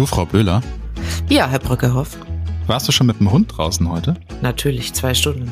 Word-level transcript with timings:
Du, 0.00 0.06
Frau 0.06 0.24
Böhler, 0.24 0.62
Ja, 1.28 1.46
Herr 1.46 1.58
Brückehoff. 1.58 2.16
warst 2.66 2.88
du 2.88 2.92
schon 2.92 3.06
mit 3.06 3.20
dem 3.20 3.30
Hund 3.30 3.52
draußen 3.54 3.86
heute? 3.86 4.14
Natürlich, 4.40 4.94
zwei 4.94 5.12
Stunden. 5.12 5.50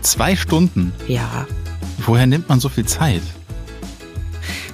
Zwei 0.00 0.34
Stunden. 0.34 0.92
Ja. 1.06 1.46
Woher 1.98 2.26
nimmt 2.26 2.48
man 2.48 2.58
so 2.58 2.68
viel 2.68 2.84
Zeit? 2.84 3.22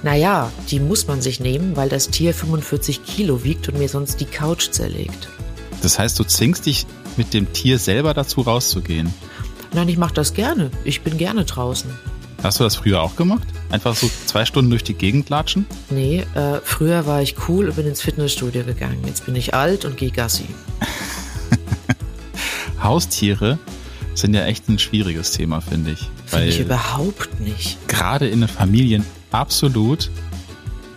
Naja, 0.03 0.51
die 0.71 0.81
muss 0.81 1.09
man 1.09 1.21
sich 1.21 1.41
nehmen, 1.41 1.77
weil 1.77 1.91
das 1.91 2.09
Tier 2.09 2.33
45 2.33 3.05
Kilo 3.05 3.45
wiegt 3.45 3.69
und 3.69 3.77
mir 3.79 3.91
sonst 3.91 4.19
die 4.19 4.25
Couch 4.25 4.71
zerlegt. 4.71 5.29
Das 5.83 5.99
heißt, 5.99 6.19
du 6.19 6.25
zwingst 6.25 6.65
dich 6.65 6.87
mit 7.19 7.35
dem 7.35 7.53
Tier 7.53 7.79
selber 7.79 8.15
dazu 8.15 8.41
rauszugehen. 8.41 9.13
Nein, 9.75 9.91
ich 9.91 9.99
mache 9.99 10.15
das 10.15 10.33
gerne. 10.33 10.71
Ich 10.85 11.03
bin 11.03 11.19
gerne 11.19 11.45
draußen. 11.45 11.91
Hast 12.43 12.59
du 12.59 12.65
das 12.65 12.77
früher 12.77 13.01
auch 13.01 13.15
gemacht? 13.15 13.47
Einfach 13.71 13.95
so 13.95 14.11
zwei 14.27 14.45
Stunden 14.45 14.71
durch 14.71 14.83
die 14.83 14.95
Gegend 14.95 15.29
latschen? 15.29 15.65
Nee, 15.91 16.25
äh, 16.35 16.61
früher 16.65 17.07
war 17.07 17.23
ich 17.23 17.37
cool 17.49 17.69
und 17.69 17.77
bin 17.77 17.87
ins 17.87 18.03
Fitnessstudio 18.03 18.65
gegangen. 18.65 19.03
Jetzt 19.07 19.27
bin 19.27 19.37
ich 19.37 19.55
alt 19.55 19.85
und 19.85 19.97
gehe 19.97 20.11
Gassi. 20.11 20.47
Haustiere 22.83 23.59
sind 24.15 24.35
ja 24.35 24.45
echt 24.45 24.69
ein 24.69 24.79
schwieriges 24.79 25.31
Thema, 25.31 25.61
finde 25.61 25.93
ich. 25.93 26.11
Finde 26.27 26.49
ich 26.49 26.61
überhaupt 26.61 27.41
nicht. 27.41 27.79
gerade 27.89 28.29
in 28.29 28.41
den 28.41 28.49
Familien 28.49 29.05
absolut 29.31 30.11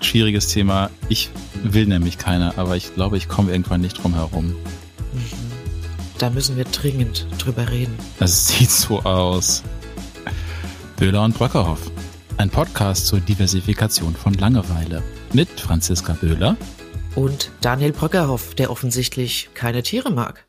schwieriges 0.02 0.48
Thema. 0.48 0.90
Ich 1.10 1.30
will 1.64 1.86
nämlich 1.86 2.18
keine, 2.18 2.58
aber 2.58 2.76
ich 2.76 2.94
glaube, 2.96 3.18
ich 3.18 3.28
komme 3.28 3.52
irgendwann 3.52 3.82
nicht 3.82 4.02
drum 4.02 4.16
herum. 4.16 4.56
Da 6.18 6.30
müssen 6.30 6.58
wir 6.58 6.66
dringend 6.66 7.28
drüber 7.38 7.70
reden. 7.70 7.98
Es 8.20 8.48
sieht 8.50 8.72
so 8.72 9.02
aus. 9.02 9.64
Böhler 10.98 11.24
und 11.24 11.36
Brockerhoff. 11.36 11.92
Ein 12.38 12.50
Podcast 12.50 13.08
zur 13.08 13.20
Diversifikation 13.20 14.16
von 14.16 14.34
Langeweile. 14.34 15.04
Mit 15.34 15.50
Franziska 15.60 16.14
Böhler. 16.14 16.58
Und 17.16 17.52
Daniel 17.62 17.94
Bröckerhoff, 17.94 18.56
der 18.56 18.70
offensichtlich 18.72 19.50
keine 19.54 19.84
Tiere 19.84 20.12
mag. 20.12 20.46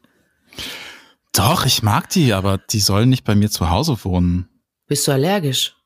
Doch, 1.33 1.65
ich 1.67 1.83
mag 1.83 2.09
die, 2.11 2.33
aber 2.33 2.59
die 2.59 2.81
sollen 2.81 3.09
nicht 3.09 3.25
bei 3.25 3.35
mir 3.35 3.51
zu 3.51 3.71
Hause 3.71 3.97
wohnen. 4.05 4.49
Bist 4.89 5.07
du 5.07 5.13
allergisch? 5.13 5.77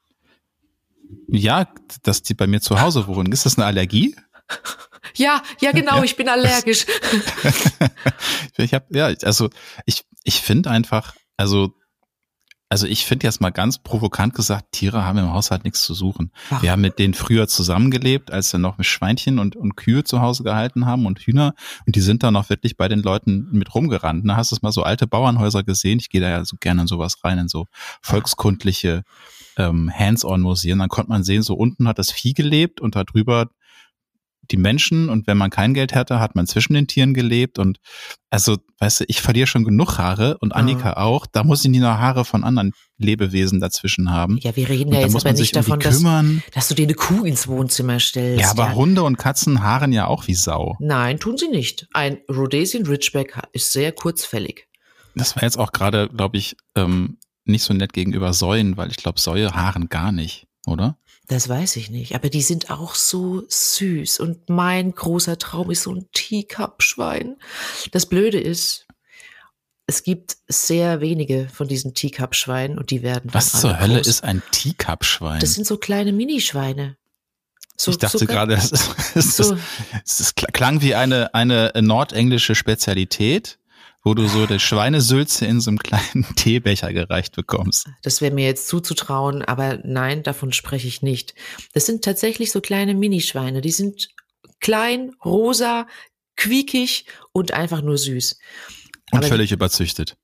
Ja, 1.29 1.69
dass 2.03 2.23
die 2.23 2.35
bei 2.35 2.47
mir 2.47 2.61
zu 2.61 2.81
Hause 2.81 3.07
wohnen. 3.07 3.33
Ist 3.33 3.47
das 3.47 3.57
eine 3.59 3.67
Allergie? 3.67 4.17
Ja, 5.17 5.43
ja 5.61 5.73
genau, 5.73 5.97
Ja. 5.97 6.05
ich 6.05 6.15
bin 6.15 6.29
allergisch. 6.29 6.85
Ich 8.59 8.75
habe 8.75 8.87
ja, 8.97 9.07
also 9.23 9.49
ich 9.87 10.05
ich 10.23 10.41
finde 10.41 10.71
einfach, 10.71 11.15
also 11.39 11.73
also 12.73 12.87
ich 12.87 13.05
finde 13.05 13.27
jetzt 13.27 13.41
mal 13.41 13.51
ganz 13.51 13.79
provokant 13.79 14.33
gesagt, 14.33 14.71
Tiere 14.71 15.05
haben 15.05 15.19
im 15.19 15.33
Haushalt 15.33 15.65
nichts 15.65 15.83
zu 15.83 15.93
suchen. 15.93 16.31
Warum? 16.49 16.63
Wir 16.63 16.71
haben 16.71 16.81
mit 16.81 17.01
denen 17.01 17.15
früher 17.15 17.49
zusammengelebt, 17.49 18.31
als 18.31 18.53
wir 18.53 18.61
noch 18.61 18.79
mit 18.79 18.87
Schweinchen 18.87 19.41
und, 19.41 19.57
und 19.57 19.75
Kühe 19.75 20.05
zu 20.05 20.21
Hause 20.21 20.45
gehalten 20.45 20.87
haben 20.87 21.05
und 21.05 21.19
Hühner. 21.19 21.55
Und 21.85 21.97
die 21.97 22.01
sind 22.01 22.23
dann 22.23 22.37
auch 22.37 22.49
wirklich 22.49 22.77
bei 22.77 22.87
den 22.87 23.01
Leuten 23.01 23.49
mit 23.51 23.75
rumgerannt. 23.75 24.27
Da 24.27 24.37
hast 24.37 24.53
du 24.53 24.57
mal 24.63 24.71
so 24.71 24.85
alte 24.85 25.09
Bauernhäuser 25.09 25.65
gesehen. 25.65 25.99
Ich 25.99 26.11
gehe 26.11 26.21
da 26.21 26.31
ja 26.31 26.45
so 26.45 26.57
gerne 26.61 26.83
in 26.83 26.87
sowas 26.87 27.17
rein, 27.25 27.39
in 27.39 27.49
so 27.49 27.67
volkskundliche 28.03 29.03
ähm, 29.57 29.91
Hands-on-Museen. 29.93 30.79
Dann 30.79 30.89
konnte 30.89 31.11
man 31.11 31.25
sehen, 31.25 31.43
so 31.43 31.55
unten 31.55 31.89
hat 31.89 31.99
das 31.99 32.13
Vieh 32.13 32.35
gelebt 32.35 32.81
und 32.81 32.95
da 32.95 33.03
drüber 33.03 33.51
die 34.51 34.57
Menschen 34.57 35.09
und 35.09 35.27
wenn 35.27 35.37
man 35.37 35.51
kein 35.51 35.75
Geld 35.75 35.95
hatte, 35.95 36.21
hat 36.21 36.35
man 36.35 36.47
zwischen 36.47 36.75
den 36.75 36.87
Tieren 36.87 37.15
gelebt 37.15 37.59
und 37.59 37.79
also, 38.31 38.59
weißt 38.79 39.01
du, 39.01 39.05
ich 39.09 39.21
verliere 39.21 39.47
schon 39.47 39.65
genug 39.65 39.99
Haare 39.99 40.39
und 40.39 40.55
Annika 40.55 40.93
auch, 40.95 41.27
da 41.27 41.43
muss 41.43 41.65
ich 41.65 41.71
nicht 41.71 41.81
noch 41.81 41.99
Haare 41.99 42.25
von 42.25 42.45
anderen 42.45 42.73
Lebewesen 42.97 43.61
dazwischen 43.61 44.11
haben. 44.11 44.39
Ja, 44.41 44.55
wir 44.55 44.69
reden 44.69 44.91
und 44.91 44.95
ja 44.95 45.01
jetzt 45.01 45.13
muss 45.13 45.25
aber 45.25 45.33
nicht 45.33 45.41
sich 45.41 45.53
davon, 45.53 45.81
dass, 45.81 45.97
kümmern. 45.97 46.43
dass 46.55 46.69
du 46.69 46.75
dir 46.75 46.85
eine 46.85 46.95
Kuh 46.95 47.25
ins 47.25 47.49
Wohnzimmer 47.49 47.99
stellst. 47.99 48.41
Ja, 48.41 48.51
aber 48.51 48.75
Hunde 48.75 49.03
und 49.03 49.17
Katzen 49.17 49.63
haaren 49.63 49.93
ja 49.93 50.07
auch 50.07 50.29
wie 50.29 50.35
Sau. 50.35 50.77
Nein, 50.79 51.19
tun 51.19 51.37
sie 51.37 51.49
nicht. 51.49 51.89
Ein 51.93 52.19
Rhodesian 52.31 52.87
Ridgeback 52.87 53.37
ist 53.53 53.73
sehr 53.73 53.93
kurzfällig. 53.93 54.69
Das 55.17 55.35
war 55.35 55.43
jetzt 55.43 55.59
auch 55.59 55.73
gerade, 55.73 56.09
glaube 56.09 56.37
ich, 56.37 56.57
ähm, 56.77 57.19
nicht 57.45 57.65
so 57.65 57.75
nett 57.75 57.93
gegenüber 57.93 58.33
Säuen, 58.33 58.77
weil 58.77 58.91
ich 58.91 58.97
glaube, 58.97 59.21
Säue 59.21 59.53
haaren 59.53 59.89
gar 59.89 60.13
nicht, 60.13 60.47
oder? 60.67 60.97
Das 61.31 61.49
weiß 61.49 61.77
ich 61.77 61.91
nicht. 61.91 62.17
Aber 62.17 62.29
die 62.29 62.43
sind 62.43 62.71
auch 62.73 62.97
so 62.97 63.45
süß. 63.47 64.19
Und 64.19 64.49
mein 64.49 64.93
großer 64.93 65.39
Traum 65.39 65.71
ist 65.71 65.85
so 65.85 65.95
ein 65.95 66.09
Teacup-Schwein. 66.13 67.37
Das 67.93 68.07
Blöde 68.07 68.41
ist, 68.41 68.89
es 69.87 70.03
gibt 70.03 70.39
sehr 70.49 71.01
wenige 71.01 71.49
von 71.49 71.69
diesen 71.69 71.95
Teacup-Schweinen 71.95 72.79
und 72.79 72.91
die 72.91 73.03
werden. 73.03 73.33
Was 73.33 73.61
zur 73.61 73.71
alle 73.71 73.81
Hölle 73.81 73.95
groß. 73.99 74.09
ist 74.09 74.25
ein 74.25 74.43
Teacup-Schwein? 74.51 75.39
Das 75.39 75.55
sind 75.55 75.69
so 75.69 75.77
kleine 75.77 76.13
Minischweine. 76.13 76.97
So, 77.77 77.93
ich 77.93 77.99
dachte 77.99 78.19
so 78.19 78.27
gerade, 78.27 78.55
ist, 78.55 78.73
das, 79.15 79.37
So. 79.37 79.57
ist, 80.05 80.35
klang 80.35 80.81
wie 80.83 80.97
eine, 80.97 81.33
eine 81.33 81.71
nordenglische 81.81 82.57
Spezialität, 82.57 83.60
wo 84.03 84.15
du 84.15 84.27
so 84.29 84.47
die 84.47 84.59
Schweinesülze 84.61 85.47
in 85.47 85.61
so 85.61 85.71
einem 85.71 85.79
kleinen 85.79 86.25
Teebecher 86.37 86.93
gereicht 86.93 87.37
bekommst. 87.37 87.89
Das 88.03 88.21
wäre 88.21 88.35
mir 88.35 88.47
jetzt 88.47 88.69
zuzutrauen, 88.69 89.43
aber 89.43 89.79
nein, 89.85 90.23
davon 90.23 90.53
spreche 90.53 90.89
ich 90.89 91.03
nicht. 91.03 91.35
Das 91.73 91.87
sind 91.87 92.03
tatsächlich 92.05 92.51
so 92.53 92.61
kleine 92.61 92.95
Minischweine. 92.95 93.61
Die 93.61 93.73
sind 93.73 94.09
klein, 94.61 95.13
rosa, 95.25 95.87
quiekig 96.37 97.05
und 97.33 97.53
einfach 97.53 97.83
nur 97.83 97.99
süß. 97.99 98.39
Und 99.13 99.19
Aber- 99.19 99.29
völlig 99.29 99.53
überzüchtet. 99.53 100.17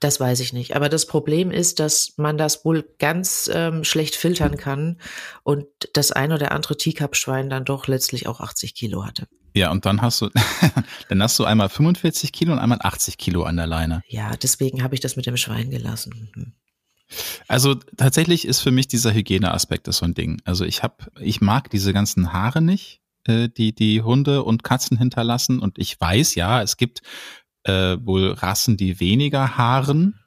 Das 0.00 0.20
weiß 0.20 0.40
ich 0.40 0.52
nicht. 0.52 0.76
Aber 0.76 0.88
das 0.88 1.06
Problem 1.06 1.50
ist, 1.50 1.80
dass 1.80 2.14
man 2.16 2.38
das 2.38 2.64
wohl 2.64 2.88
ganz 2.98 3.50
ähm, 3.52 3.84
schlecht 3.84 4.14
filtern 4.14 4.56
kann 4.56 5.00
und 5.42 5.66
das 5.94 6.12
ein 6.12 6.32
oder 6.32 6.52
andere 6.52 6.76
Teacup-Schwein 6.76 7.50
dann 7.50 7.64
doch 7.64 7.88
letztlich 7.88 8.26
auch 8.26 8.40
80 8.40 8.74
Kilo 8.74 9.04
hatte. 9.04 9.26
Ja, 9.54 9.70
und 9.70 9.86
dann 9.86 10.02
hast 10.02 10.20
du, 10.20 10.28
dann 11.08 11.22
hast 11.22 11.38
du 11.38 11.44
einmal 11.44 11.68
45 11.68 12.32
Kilo 12.32 12.52
und 12.52 12.58
einmal 12.58 12.78
80 12.80 13.18
Kilo 13.18 13.42
an 13.42 13.56
der 13.56 13.66
Leine. 13.66 14.02
Ja, 14.06 14.36
deswegen 14.36 14.82
habe 14.82 14.94
ich 14.94 15.00
das 15.00 15.16
mit 15.16 15.26
dem 15.26 15.36
Schwein 15.36 15.70
gelassen. 15.70 16.30
Mhm. 16.34 16.52
Also 17.48 17.74
tatsächlich 17.74 18.46
ist 18.46 18.60
für 18.60 18.70
mich 18.70 18.86
dieser 18.86 19.14
Hygieneaspekt 19.14 19.88
ist 19.88 19.98
so 19.98 20.04
ein 20.04 20.14
Ding. 20.14 20.40
Also 20.44 20.64
ich 20.64 20.82
habe, 20.82 20.96
ich 21.20 21.40
mag 21.40 21.70
diese 21.70 21.92
ganzen 21.92 22.32
Haare 22.32 22.60
nicht, 22.60 23.00
äh, 23.24 23.48
die 23.48 23.74
die 23.74 24.02
Hunde 24.02 24.44
und 24.44 24.62
Katzen 24.62 24.98
hinterlassen. 24.98 25.58
Und 25.58 25.78
ich 25.78 25.98
weiß 25.98 26.34
ja, 26.34 26.62
es 26.62 26.76
gibt 26.76 27.00
äh, 27.68 28.04
wohl 28.04 28.32
Rassen, 28.32 28.76
die 28.76 29.00
weniger 29.00 29.56
haaren, 29.56 30.18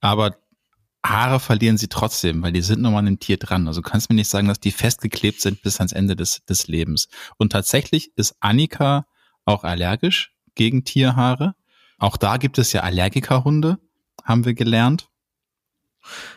aber 0.00 0.36
Haare 1.04 1.40
verlieren 1.40 1.78
sie 1.78 1.88
trotzdem, 1.88 2.42
weil 2.42 2.52
die 2.52 2.62
sind 2.62 2.80
nochmal 2.80 3.00
an 3.00 3.06
dem 3.06 3.18
Tier 3.18 3.36
dran. 3.36 3.66
Also 3.66 3.80
du 3.80 3.88
kannst 3.88 4.08
mir 4.08 4.14
nicht 4.14 4.28
sagen, 4.28 4.46
dass 4.46 4.60
die 4.60 4.70
festgeklebt 4.70 5.40
sind 5.40 5.60
bis 5.62 5.78
ans 5.78 5.92
Ende 5.92 6.14
des, 6.14 6.44
des 6.44 6.68
Lebens. 6.68 7.08
Und 7.38 7.50
tatsächlich 7.50 8.12
ist 8.16 8.36
Annika 8.38 9.06
auch 9.44 9.64
allergisch 9.64 10.32
gegen 10.54 10.84
Tierhaare. 10.84 11.56
Auch 11.98 12.16
da 12.16 12.36
gibt 12.36 12.58
es 12.58 12.72
ja 12.72 12.82
Allergikerhunde, 12.82 13.78
haben 14.22 14.44
wir 14.44 14.54
gelernt. 14.54 15.08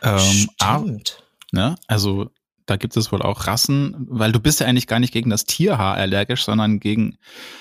Ähm, 0.02 0.48
aber- 0.58 0.82
Stimmt. 0.84 1.22
Ne? 1.52 1.76
Also 1.86 2.30
da 2.66 2.76
gibt 2.76 2.96
es 2.96 3.12
wohl 3.12 3.22
auch 3.22 3.46
Rassen, 3.46 3.94
weil 4.08 4.32
du 4.32 4.40
bist 4.40 4.60
ja 4.60 4.66
eigentlich 4.66 4.86
gar 4.88 4.98
nicht 4.98 5.12
gegen 5.12 5.30
das 5.30 5.44
Tierhaar 5.44 5.94
allergisch, 5.94 6.44
sondern 6.44 6.80
gegen, 6.80 7.16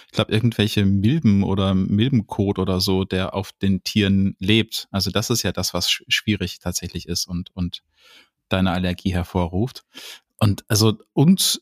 ich 0.08 0.12
glaube, 0.12 0.32
irgendwelche 0.34 0.86
Milben 0.86 1.44
oder 1.44 1.74
Milbenkot 1.76 2.60
oder 2.60 2.82
so, 2.82 3.06
der 3.06 3.34
auf 3.36 3.52
den 3.54 3.84
Tieren 3.84 4.36
lebt. 4.40 4.88
Also 4.92 5.12
das 5.12 5.30
ist 5.30 5.44
ja 5.44 5.52
das, 5.52 5.74
was 5.74 5.88
sch- 5.90 6.04
schwierig 6.08 6.60
tatsächlich 6.60 7.08
ist 7.08 7.28
und, 7.28 7.56
und 7.56 7.84
deine 8.50 8.72
Allergie 8.72 9.14
hervorruft. 9.14 9.84
Und 10.38 10.66
also 10.68 10.98
und 11.14 11.62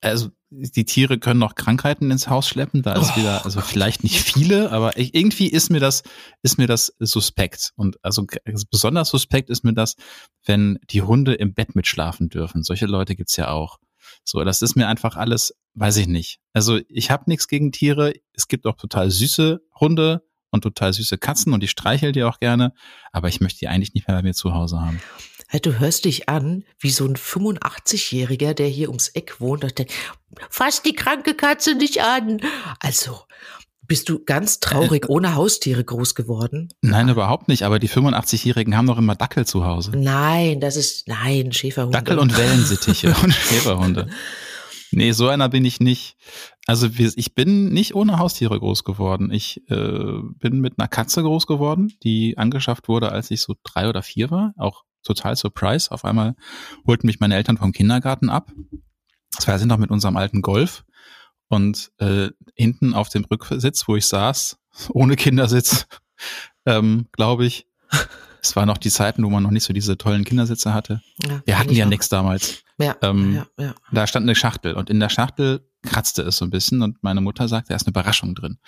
also 0.00 0.30
die 0.50 0.84
Tiere 0.84 1.18
können 1.18 1.40
noch 1.40 1.54
Krankheiten 1.54 2.10
ins 2.10 2.28
Haus 2.28 2.48
schleppen. 2.48 2.82
Da 2.82 2.94
ist 2.94 3.12
Oh 3.14 3.20
wieder, 3.20 3.44
also 3.44 3.60
vielleicht 3.60 4.04
nicht 4.04 4.20
viele, 4.20 4.70
aber 4.70 4.96
ich, 4.96 5.14
irgendwie 5.14 5.48
ist 5.48 5.70
mir 5.70 5.80
das, 5.80 6.02
ist 6.42 6.56
mir 6.58 6.66
das 6.66 6.94
suspekt. 6.98 7.72
Und 7.76 7.96
also 8.04 8.24
g- 8.26 8.38
besonders 8.70 9.08
suspekt 9.08 9.50
ist 9.50 9.64
mir 9.64 9.74
das, 9.74 9.96
wenn 10.44 10.78
die 10.90 11.02
Hunde 11.02 11.34
im 11.34 11.52
Bett 11.54 11.74
mitschlafen 11.74 12.28
dürfen. 12.28 12.62
Solche 12.62 12.86
Leute 12.86 13.16
gibt's 13.16 13.36
ja 13.36 13.48
auch. 13.48 13.78
So, 14.24 14.44
das 14.44 14.62
ist 14.62 14.76
mir 14.76 14.86
einfach 14.86 15.16
alles, 15.16 15.54
weiß 15.74 15.96
ich 15.96 16.06
nicht. 16.06 16.38
Also 16.52 16.78
ich 16.88 17.10
habe 17.10 17.24
nichts 17.26 17.48
gegen 17.48 17.72
Tiere. 17.72 18.12
Es 18.32 18.46
gibt 18.46 18.66
auch 18.66 18.76
total 18.76 19.10
süße 19.10 19.60
Hunde 19.80 20.22
und 20.50 20.62
total 20.62 20.92
süße 20.92 21.18
Katzen 21.18 21.52
und 21.52 21.62
die 21.62 21.68
streichel 21.68 22.12
die 22.12 22.22
auch 22.22 22.38
gerne. 22.38 22.72
Aber 23.10 23.28
ich 23.28 23.40
möchte 23.40 23.58
die 23.58 23.68
eigentlich 23.68 23.94
nicht 23.94 24.06
mehr 24.06 24.16
bei 24.16 24.22
mir 24.22 24.34
zu 24.34 24.54
Hause 24.54 24.80
haben. 24.80 25.00
Hey, 25.48 25.60
Du 25.60 25.78
hörst 25.78 26.04
dich 26.04 26.28
an 26.28 26.64
wie 26.80 26.90
so 26.90 27.04
ein 27.06 27.16
85-Jähriger, 27.16 28.54
der 28.54 28.68
hier 28.68 28.88
ums 28.88 29.08
Eck 29.08 29.40
wohnt 29.40 29.64
und 29.64 29.78
denkt, 29.78 29.92
fass 30.50 30.82
die 30.82 30.94
kranke 30.94 31.34
Katze 31.34 31.74
nicht 31.74 32.02
an. 32.02 32.40
Also, 32.80 33.20
bist 33.82 34.08
du 34.08 34.24
ganz 34.24 34.56
Äh, 34.56 34.60
traurig 34.60 35.08
ohne 35.08 35.34
Haustiere 35.36 35.84
groß 35.84 36.14
geworden? 36.16 36.68
Nein, 36.80 37.08
überhaupt 37.08 37.46
nicht. 37.48 37.62
Aber 37.62 37.78
die 37.78 37.88
85-Jährigen 37.88 38.76
haben 38.76 38.86
doch 38.88 38.98
immer 38.98 39.14
Dackel 39.14 39.46
zu 39.46 39.64
Hause. 39.64 39.92
Nein, 39.94 40.60
das 40.60 40.76
ist, 40.76 41.06
nein, 41.06 41.52
Schäferhunde. 41.52 41.96
Dackel 41.96 42.18
und 42.18 42.36
Wellensittiche 42.36 43.14
und 43.22 43.32
Schäferhunde. 43.34 44.08
Nee, 44.92 45.12
so 45.12 45.28
einer 45.28 45.48
bin 45.48 45.64
ich 45.64 45.78
nicht. 45.80 46.16
Also 46.66 46.88
ich 46.96 47.34
bin 47.34 47.68
nicht 47.68 47.94
ohne 47.94 48.18
Haustiere 48.18 48.58
groß 48.58 48.82
geworden. 48.82 49.30
Ich 49.30 49.62
äh, 49.68 50.20
bin 50.38 50.60
mit 50.60 50.74
einer 50.78 50.88
Katze 50.88 51.22
groß 51.22 51.46
geworden, 51.46 51.92
die 52.02 52.38
angeschafft 52.38 52.88
wurde, 52.88 53.12
als 53.12 53.30
ich 53.30 53.42
so 53.42 53.54
drei 53.62 53.88
oder 53.88 54.02
vier 54.02 54.30
war. 54.30 54.54
Auch 54.56 54.84
total 55.06 55.36
surprise. 55.36 55.90
Auf 55.90 56.04
einmal 56.04 56.36
holten 56.86 57.06
mich 57.06 57.20
meine 57.20 57.36
Eltern 57.36 57.56
vom 57.56 57.72
Kindergarten 57.72 58.28
ab. 58.28 58.52
Das 59.34 59.46
war 59.48 59.58
sind 59.58 59.68
noch 59.68 59.78
mit 59.78 59.90
unserem 59.90 60.16
alten 60.16 60.42
Golf. 60.42 60.84
Und 61.48 61.92
äh, 61.98 62.30
hinten 62.54 62.94
auf 62.94 63.08
dem 63.08 63.24
Rücksitz, 63.24 63.86
wo 63.86 63.96
ich 63.96 64.06
saß, 64.06 64.58
ohne 64.90 65.16
Kindersitz, 65.16 65.86
ähm, 66.66 67.06
glaube 67.12 67.46
ich, 67.46 67.66
es 68.42 68.54
waren 68.56 68.66
noch 68.66 68.78
die 68.78 68.90
Zeiten, 68.90 69.24
wo 69.24 69.30
man 69.30 69.42
noch 69.42 69.50
nicht 69.50 69.64
so 69.64 69.72
diese 69.72 69.96
tollen 69.96 70.24
Kindersitze 70.24 70.72
hatte. 70.72 71.02
Ja, 71.26 71.42
Wir 71.44 71.58
hatten 71.58 71.72
ja 71.72 71.86
nichts 71.86 72.08
damals. 72.08 72.62
Ja, 72.78 72.96
ähm, 73.02 73.34
ja, 73.34 73.46
ja. 73.58 73.74
Da 73.92 74.06
stand 74.06 74.24
eine 74.24 74.34
Schachtel 74.34 74.74
und 74.74 74.90
in 74.90 75.00
der 75.00 75.08
Schachtel 75.08 75.68
kratzte 75.82 76.22
es 76.22 76.36
so 76.36 76.44
ein 76.44 76.50
bisschen 76.50 76.82
und 76.82 77.02
meine 77.02 77.20
Mutter 77.20 77.48
sagte, 77.48 77.70
da 77.70 77.76
ist 77.76 77.86
eine 77.86 77.92
Überraschung 77.92 78.34
drin. 78.34 78.58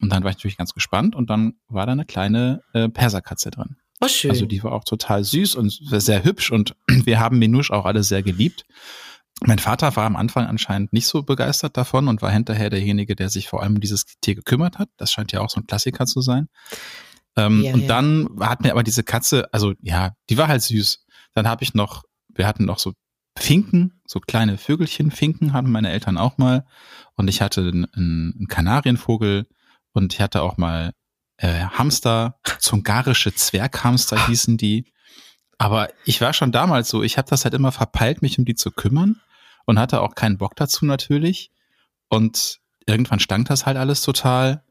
Und 0.00 0.10
dann 0.10 0.24
war 0.24 0.30
ich 0.30 0.36
natürlich 0.36 0.56
ganz 0.56 0.74
gespannt 0.74 1.14
und 1.14 1.30
dann 1.30 1.54
war 1.68 1.86
da 1.86 1.92
eine 1.92 2.04
kleine 2.04 2.62
äh, 2.72 2.88
Perserkatze 2.88 3.50
drin. 3.50 3.76
Oh, 4.02 4.08
schön. 4.08 4.32
Also 4.32 4.46
die 4.46 4.62
war 4.64 4.72
auch 4.72 4.84
total 4.84 5.22
süß 5.22 5.54
und 5.54 5.70
sehr 5.70 6.24
hübsch 6.24 6.50
und 6.50 6.74
wir 6.88 7.20
haben 7.20 7.38
Menusch 7.38 7.70
auch 7.70 7.84
alle 7.84 8.02
sehr 8.02 8.22
geliebt. 8.22 8.64
Mein 9.44 9.58
Vater 9.58 9.94
war 9.96 10.06
am 10.06 10.16
Anfang 10.16 10.46
anscheinend 10.46 10.92
nicht 10.92 11.06
so 11.06 11.22
begeistert 11.22 11.76
davon 11.76 12.08
und 12.08 12.20
war 12.20 12.30
hinterher 12.30 12.68
derjenige, 12.68 13.16
der 13.16 13.28
sich 13.28 13.48
vor 13.48 13.62
allem 13.62 13.74
um 13.74 13.80
dieses 13.80 14.04
Tier 14.20 14.34
gekümmert 14.34 14.78
hat. 14.78 14.88
Das 14.96 15.12
scheint 15.12 15.32
ja 15.32 15.40
auch 15.40 15.50
so 15.50 15.60
ein 15.60 15.66
Klassiker 15.66 16.06
zu 16.06 16.20
sein. 16.20 16.48
Ähm, 17.36 17.62
ja, 17.62 17.74
und 17.74 17.82
ja. 17.82 17.88
dann 17.88 18.28
hat 18.40 18.62
mir 18.62 18.72
aber 18.72 18.82
diese 18.82 19.04
Katze, 19.04 19.52
also 19.52 19.74
ja, 19.80 20.12
die 20.30 20.36
war 20.36 20.48
halt 20.48 20.62
süß. 20.62 21.06
Dann 21.34 21.48
habe 21.48 21.62
ich 21.62 21.74
noch, 21.74 22.02
wir 22.34 22.46
hatten 22.46 22.64
noch 22.64 22.78
so 22.78 22.92
Finken, 23.38 24.00
so 24.06 24.20
kleine 24.20 24.58
Vögelchen, 24.58 25.10
Finken 25.10 25.52
hatten 25.52 25.70
meine 25.70 25.90
Eltern 25.90 26.18
auch 26.18 26.38
mal. 26.38 26.66
Und 27.16 27.28
ich 27.28 27.40
hatte 27.40 27.62
einen, 27.62 27.86
einen 27.94 28.46
Kanarienvogel 28.48 29.46
und 29.92 30.12
ich 30.12 30.20
hatte 30.20 30.42
auch 30.42 30.56
mal 30.56 30.92
äh, 31.42 31.64
Hamster, 31.64 32.38
zungarische 32.60 33.34
Zwerghamster 33.34 34.28
hießen 34.28 34.56
die. 34.56 34.86
Aber 35.58 35.88
ich 36.04 36.20
war 36.20 36.32
schon 36.32 36.52
damals 36.52 36.88
so, 36.88 37.02
ich 37.02 37.18
habe 37.18 37.28
das 37.28 37.44
halt 37.44 37.54
immer 37.54 37.72
verpeilt, 37.72 38.22
mich 38.22 38.38
um 38.38 38.44
die 38.44 38.54
zu 38.54 38.70
kümmern 38.70 39.20
und 39.66 39.78
hatte 39.78 40.00
auch 40.00 40.14
keinen 40.14 40.38
Bock 40.38 40.54
dazu 40.56 40.86
natürlich. 40.86 41.50
Und 42.08 42.60
irgendwann 42.86 43.18
stank 43.20 43.48
das 43.48 43.66
halt 43.66 43.76
alles 43.76 44.02
total. 44.02 44.62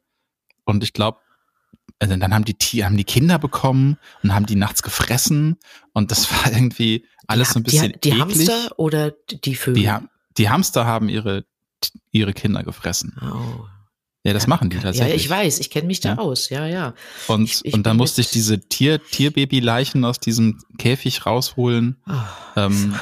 Und 0.63 0.83
ich 0.83 0.93
glaube, 0.93 1.19
also 1.99 2.15
dann 2.15 2.33
haben 2.33 2.45
die, 2.45 2.55
haben 2.85 2.97
die 2.97 3.03
Kinder 3.03 3.37
bekommen 3.37 3.97
und 4.23 4.33
haben 4.33 4.45
die 4.45 4.55
nachts 4.55 4.81
gefressen 4.81 5.57
und 5.93 6.09
das 6.09 6.31
war 6.45 6.53
irgendwie 6.53 7.05
alles 7.27 7.49
die, 7.49 7.53
so 7.53 7.59
ein 7.59 7.63
bisschen 7.63 7.91
Die, 7.91 8.11
die 8.11 8.19
Hamster 8.19 8.79
oder 8.79 9.11
die 9.11 9.55
Vögel? 9.55 9.83
Die, 9.83 10.07
die, 10.37 10.49
Hamster 10.49 10.85
haben 10.85 11.09
ihre, 11.09 11.45
ihre 12.11 12.33
Kinder 12.33 12.63
gefressen. 12.63 13.17
Oh. 13.21 13.65
Ja, 14.23 14.33
das 14.33 14.43
ja, 14.43 14.49
machen 14.49 14.69
die 14.69 14.77
tatsächlich. 14.77 15.09
Ja, 15.09 15.15
ich 15.15 15.29
weiß, 15.29 15.59
ich 15.59 15.69
kenne 15.71 15.87
mich 15.87 15.99
da 15.99 16.09
ja. 16.09 16.17
aus, 16.19 16.49
ja, 16.49 16.67
ja. 16.67 16.93
Und, 17.27 17.45
ich, 17.45 17.61
ich 17.63 17.73
und 17.73 17.83
dann 17.83 17.97
musste 17.97 18.21
ich 18.21 18.29
diese 18.29 18.59
Tier, 18.59 19.03
Tierbaby-Leichen 19.03 20.05
aus 20.05 20.19
diesem 20.19 20.59
Käfig 20.77 21.25
rausholen. 21.25 21.97
Oh, 22.07 22.11
ähm, 22.55 22.95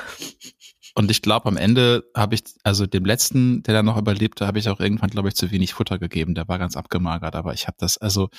und 0.96 1.12
ich 1.12 1.22
glaube, 1.22 1.48
am 1.48 1.58
Ende 1.58 2.06
habe 2.16 2.36
ich, 2.36 2.44
also 2.64 2.86
dem 2.86 3.06
letzten, 3.06 3.64
der 3.64 3.74
da 3.74 3.84
noch 3.84 3.98
überlebte, 3.98 4.48
habe 4.48 4.60
ich 4.60 4.70
auch 4.70 4.80
irgendwann, 4.80 5.10
glaube 5.10 5.28
ich, 5.28 5.36
zu 5.36 5.52
wenig 5.52 5.74
Futter 5.74 6.00
gegeben. 6.00 6.36
Der 6.36 6.48
war 6.48 6.58
ganz 6.58 6.78
abgemagert, 6.78 7.36
aber 7.36 7.54
ich 7.54 7.68
habe 7.68 7.78
das, 7.80 7.98
also 7.98 8.30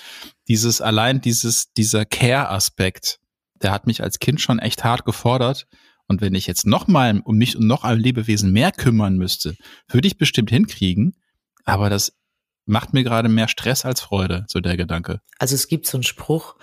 dieses, 0.48 0.80
allein 0.80 1.20
dieses, 1.20 1.72
dieser 1.74 2.06
Care-Aspekt, 2.06 3.18
der 3.62 3.72
hat 3.72 3.86
mich 3.86 4.02
als 4.02 4.18
Kind 4.18 4.40
schon 4.40 4.58
echt 4.58 4.84
hart 4.84 5.04
gefordert. 5.04 5.66
Und 6.06 6.20
wenn 6.22 6.34
ich 6.34 6.46
jetzt 6.46 6.66
nochmal 6.66 7.20
um 7.24 7.36
mich 7.36 7.56
und 7.56 7.66
noch 7.66 7.84
ein 7.84 7.98
Lebewesen 7.98 8.52
mehr 8.52 8.72
kümmern 8.72 9.16
müsste, 9.16 9.54
würde 9.88 10.08
ich 10.08 10.16
bestimmt 10.16 10.50
hinkriegen. 10.50 11.14
Aber 11.64 11.88
das 11.88 12.19
macht 12.70 12.94
mir 12.94 13.02
gerade 13.02 13.28
mehr 13.28 13.48
Stress 13.48 13.84
als 13.84 14.00
Freude, 14.00 14.46
so 14.48 14.60
der 14.60 14.76
Gedanke. 14.76 15.20
Also 15.38 15.54
es 15.54 15.68
gibt 15.68 15.86
so 15.86 15.98
einen 15.98 16.04
Spruch, 16.04 16.56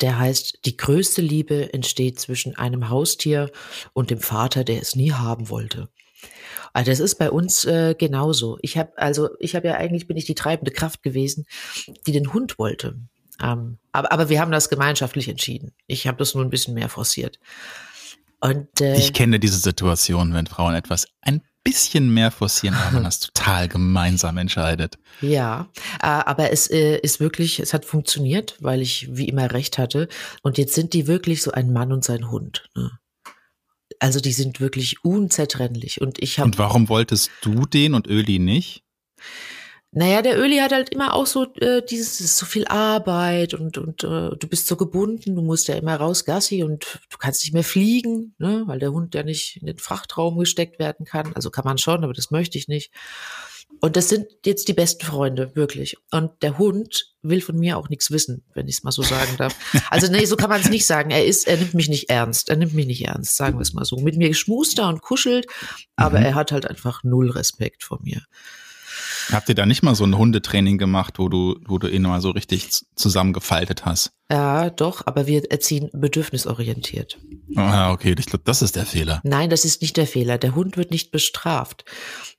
der 0.00 0.18
heißt, 0.18 0.60
die 0.64 0.76
größte 0.76 1.22
Liebe 1.22 1.72
entsteht 1.72 2.20
zwischen 2.20 2.56
einem 2.56 2.90
Haustier 2.90 3.50
und 3.92 4.10
dem 4.10 4.20
Vater, 4.20 4.62
der 4.62 4.80
es 4.80 4.94
nie 4.94 5.12
haben 5.12 5.48
wollte. 5.48 5.88
Also 6.72 6.90
das 6.90 7.00
ist 7.00 7.16
bei 7.16 7.30
uns 7.30 7.64
äh, 7.64 7.94
genauso. 7.98 8.58
Ich 8.62 8.76
habe 8.78 8.96
also, 8.96 9.30
ich 9.40 9.54
habe 9.54 9.68
ja 9.68 9.74
eigentlich 9.74 10.06
bin 10.06 10.16
ich 10.16 10.24
die 10.24 10.34
treibende 10.34 10.70
Kraft 10.70 11.02
gewesen, 11.02 11.46
die 12.06 12.12
den 12.12 12.32
Hund 12.32 12.58
wollte. 12.58 12.98
Ähm, 13.42 13.78
aber, 13.90 14.12
aber 14.12 14.28
wir 14.28 14.40
haben 14.40 14.52
das 14.52 14.68
gemeinschaftlich 14.68 15.28
entschieden. 15.28 15.72
Ich 15.86 16.06
habe 16.06 16.18
das 16.18 16.34
nur 16.34 16.44
ein 16.44 16.50
bisschen 16.50 16.74
mehr 16.74 16.88
forciert. 16.88 17.38
Und, 18.40 18.80
äh, 18.80 18.96
ich 18.96 19.12
kenne 19.12 19.40
diese 19.40 19.58
Situation, 19.58 20.34
wenn 20.34 20.46
Frauen 20.46 20.74
etwas 20.74 21.06
ein 21.20 21.42
bisschen 21.64 22.12
mehr 22.12 22.30
forcieren, 22.30 22.76
weil 22.76 22.92
man 22.92 23.04
das 23.04 23.20
total 23.32 23.68
gemeinsam 23.68 24.36
entscheidet. 24.38 24.98
Ja, 25.20 25.68
äh, 26.02 26.06
aber 26.06 26.50
es 26.50 26.70
äh, 26.70 26.98
ist 26.98 27.20
wirklich, 27.20 27.60
es 27.60 27.72
hat 27.72 27.84
funktioniert, 27.84 28.56
weil 28.60 28.82
ich 28.82 29.08
wie 29.16 29.28
immer 29.28 29.52
recht 29.52 29.78
hatte. 29.78 30.08
Und 30.42 30.58
jetzt 30.58 30.74
sind 30.74 30.92
die 30.92 31.06
wirklich 31.06 31.42
so 31.42 31.52
ein 31.52 31.72
Mann 31.72 31.92
und 31.92 32.04
sein 32.04 32.30
Hund. 32.30 32.68
Ne? 32.74 32.90
Also 33.98 34.20
die 34.20 34.32
sind 34.32 34.60
wirklich 34.60 35.04
unzertrennlich. 35.04 36.00
Und 36.00 36.20
ich 36.20 36.38
habe. 36.38 36.46
Und 36.46 36.58
warum 36.58 36.88
wolltest 36.88 37.30
du 37.42 37.66
den 37.66 37.94
und 37.94 38.06
Öli 38.06 38.38
nicht? 38.38 38.82
Naja, 39.94 40.22
der 40.22 40.38
Öli 40.38 40.56
hat 40.56 40.72
halt 40.72 40.88
immer 40.88 41.12
auch 41.12 41.26
so 41.26 41.52
äh, 41.56 41.82
dieses, 41.84 42.18
ist 42.20 42.38
so 42.38 42.46
viel 42.46 42.66
Arbeit 42.66 43.52
und, 43.52 43.76
und 43.76 44.02
äh, 44.04 44.30
du 44.36 44.48
bist 44.48 44.66
so 44.66 44.76
gebunden, 44.76 45.36
du 45.36 45.42
musst 45.42 45.68
ja 45.68 45.74
immer 45.74 45.96
raus 45.96 46.24
Gassi 46.24 46.64
und 46.64 46.98
du 47.10 47.18
kannst 47.18 47.42
nicht 47.42 47.52
mehr 47.52 47.62
fliegen, 47.62 48.34
ne, 48.38 48.62
weil 48.66 48.78
der 48.78 48.92
Hund 48.92 49.14
ja 49.14 49.22
nicht 49.22 49.58
in 49.60 49.66
den 49.66 49.76
Frachtraum 49.76 50.38
gesteckt 50.38 50.78
werden 50.78 51.04
kann. 51.04 51.34
Also 51.34 51.50
kann 51.50 51.66
man 51.66 51.76
schon, 51.76 52.04
aber 52.04 52.14
das 52.14 52.30
möchte 52.30 52.56
ich 52.56 52.68
nicht. 52.68 52.90
Und 53.80 53.96
das 53.96 54.08
sind 54.08 54.28
jetzt 54.46 54.68
die 54.68 54.72
besten 54.72 55.04
Freunde, 55.04 55.54
wirklich. 55.56 55.96
Und 56.10 56.30
der 56.42 56.56
Hund 56.56 57.12
will 57.20 57.42
von 57.42 57.58
mir 57.58 57.76
auch 57.76 57.90
nichts 57.90 58.10
wissen, 58.10 58.44
wenn 58.54 58.68
ich 58.68 58.76
es 58.76 58.84
mal 58.84 58.92
so 58.92 59.02
sagen 59.02 59.36
darf. 59.36 59.54
Also 59.90 60.10
nee, 60.10 60.24
so 60.24 60.36
kann 60.36 60.48
man 60.48 60.60
es 60.60 60.70
nicht 60.70 60.86
sagen. 60.86 61.10
Er 61.10 61.26
ist, 61.26 61.46
er 61.46 61.58
nimmt 61.58 61.74
mich 61.74 61.88
nicht 61.88 62.08
ernst. 62.08 62.48
Er 62.48 62.56
nimmt 62.56 62.74
mich 62.74 62.86
nicht 62.86 63.04
ernst, 63.04 63.36
sagen 63.36 63.58
wir 63.58 63.62
es 63.62 63.74
mal 63.74 63.84
so. 63.84 63.96
Mit 63.96 64.16
mir 64.16 64.28
geschmust 64.28 64.78
er 64.78 64.88
und 64.88 65.02
kuschelt, 65.02 65.46
aber 65.96 66.20
mhm. 66.20 66.26
er 66.26 66.34
hat 66.34 66.52
halt 66.52 66.64
einfach 66.64 67.02
null 67.04 67.30
Respekt 67.30 67.82
vor 67.82 67.98
mir. 68.02 68.22
Habt 69.30 69.48
ihr 69.48 69.54
da 69.54 69.66
nicht 69.66 69.82
mal 69.82 69.94
so 69.94 70.04
ein 70.04 70.16
Hundetraining 70.16 70.78
gemacht, 70.78 71.18
wo 71.18 71.28
du, 71.28 71.56
wo 71.66 71.78
du 71.78 71.88
ihn 71.88 72.02
mal 72.02 72.20
so 72.20 72.30
richtig 72.30 72.68
zusammengefaltet 72.94 73.84
hast? 73.84 74.12
Ja, 74.30 74.70
doch, 74.70 75.06
aber 75.06 75.26
wir 75.26 75.50
erziehen 75.50 75.90
bedürfnisorientiert. 75.92 77.18
Ah, 77.56 77.92
okay, 77.92 78.14
ich 78.18 78.26
glaube, 78.26 78.44
das 78.44 78.62
ist 78.62 78.76
der 78.76 78.86
Fehler. 78.86 79.20
Nein, 79.24 79.50
das 79.50 79.64
ist 79.64 79.82
nicht 79.82 79.96
der 79.96 80.06
Fehler. 80.06 80.38
Der 80.38 80.54
Hund 80.54 80.76
wird 80.76 80.90
nicht 80.90 81.10
bestraft. 81.10 81.84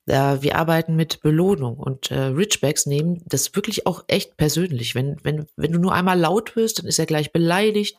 Äh, 0.08 0.42
wir 0.42 0.58
arbeiten 0.58 0.96
mit 0.96 1.22
Belohnung 1.22 1.78
und 1.78 2.12
äh, 2.12 2.20
Ridgebacks 2.20 2.86
nehmen 2.86 3.22
das 3.26 3.56
wirklich 3.56 3.86
auch 3.86 4.04
echt 4.08 4.38
persönlich. 4.38 4.96
Wenn, 4.96 5.18
wenn, 5.24 5.46
wenn 5.56 5.72
du 5.72 5.80
nur 5.80 5.94
einmal 5.94 6.20
laut 6.20 6.56
wirst, 6.56 6.80
dann 6.80 6.88
ist 6.88 7.00
er 7.00 7.06
gleich 7.06 7.32
beleidigt. 7.32 7.96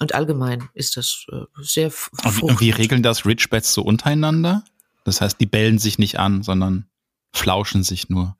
Und 0.00 0.14
allgemein 0.14 0.68
ist 0.74 0.96
das 0.96 1.26
äh, 1.32 1.44
sehr. 1.62 1.92
Und 2.24 2.42
und 2.42 2.60
wie 2.60 2.70
regeln 2.70 3.02
das 3.02 3.24
Ridgebacks 3.24 3.72
so 3.72 3.82
untereinander? 3.82 4.64
Das 5.04 5.20
heißt, 5.20 5.40
die 5.40 5.46
bellen 5.46 5.78
sich 5.78 5.98
nicht 5.98 6.18
an, 6.18 6.42
sondern 6.42 6.86
flauschen 7.34 7.82
sich 7.82 8.08
nur. 8.08 8.36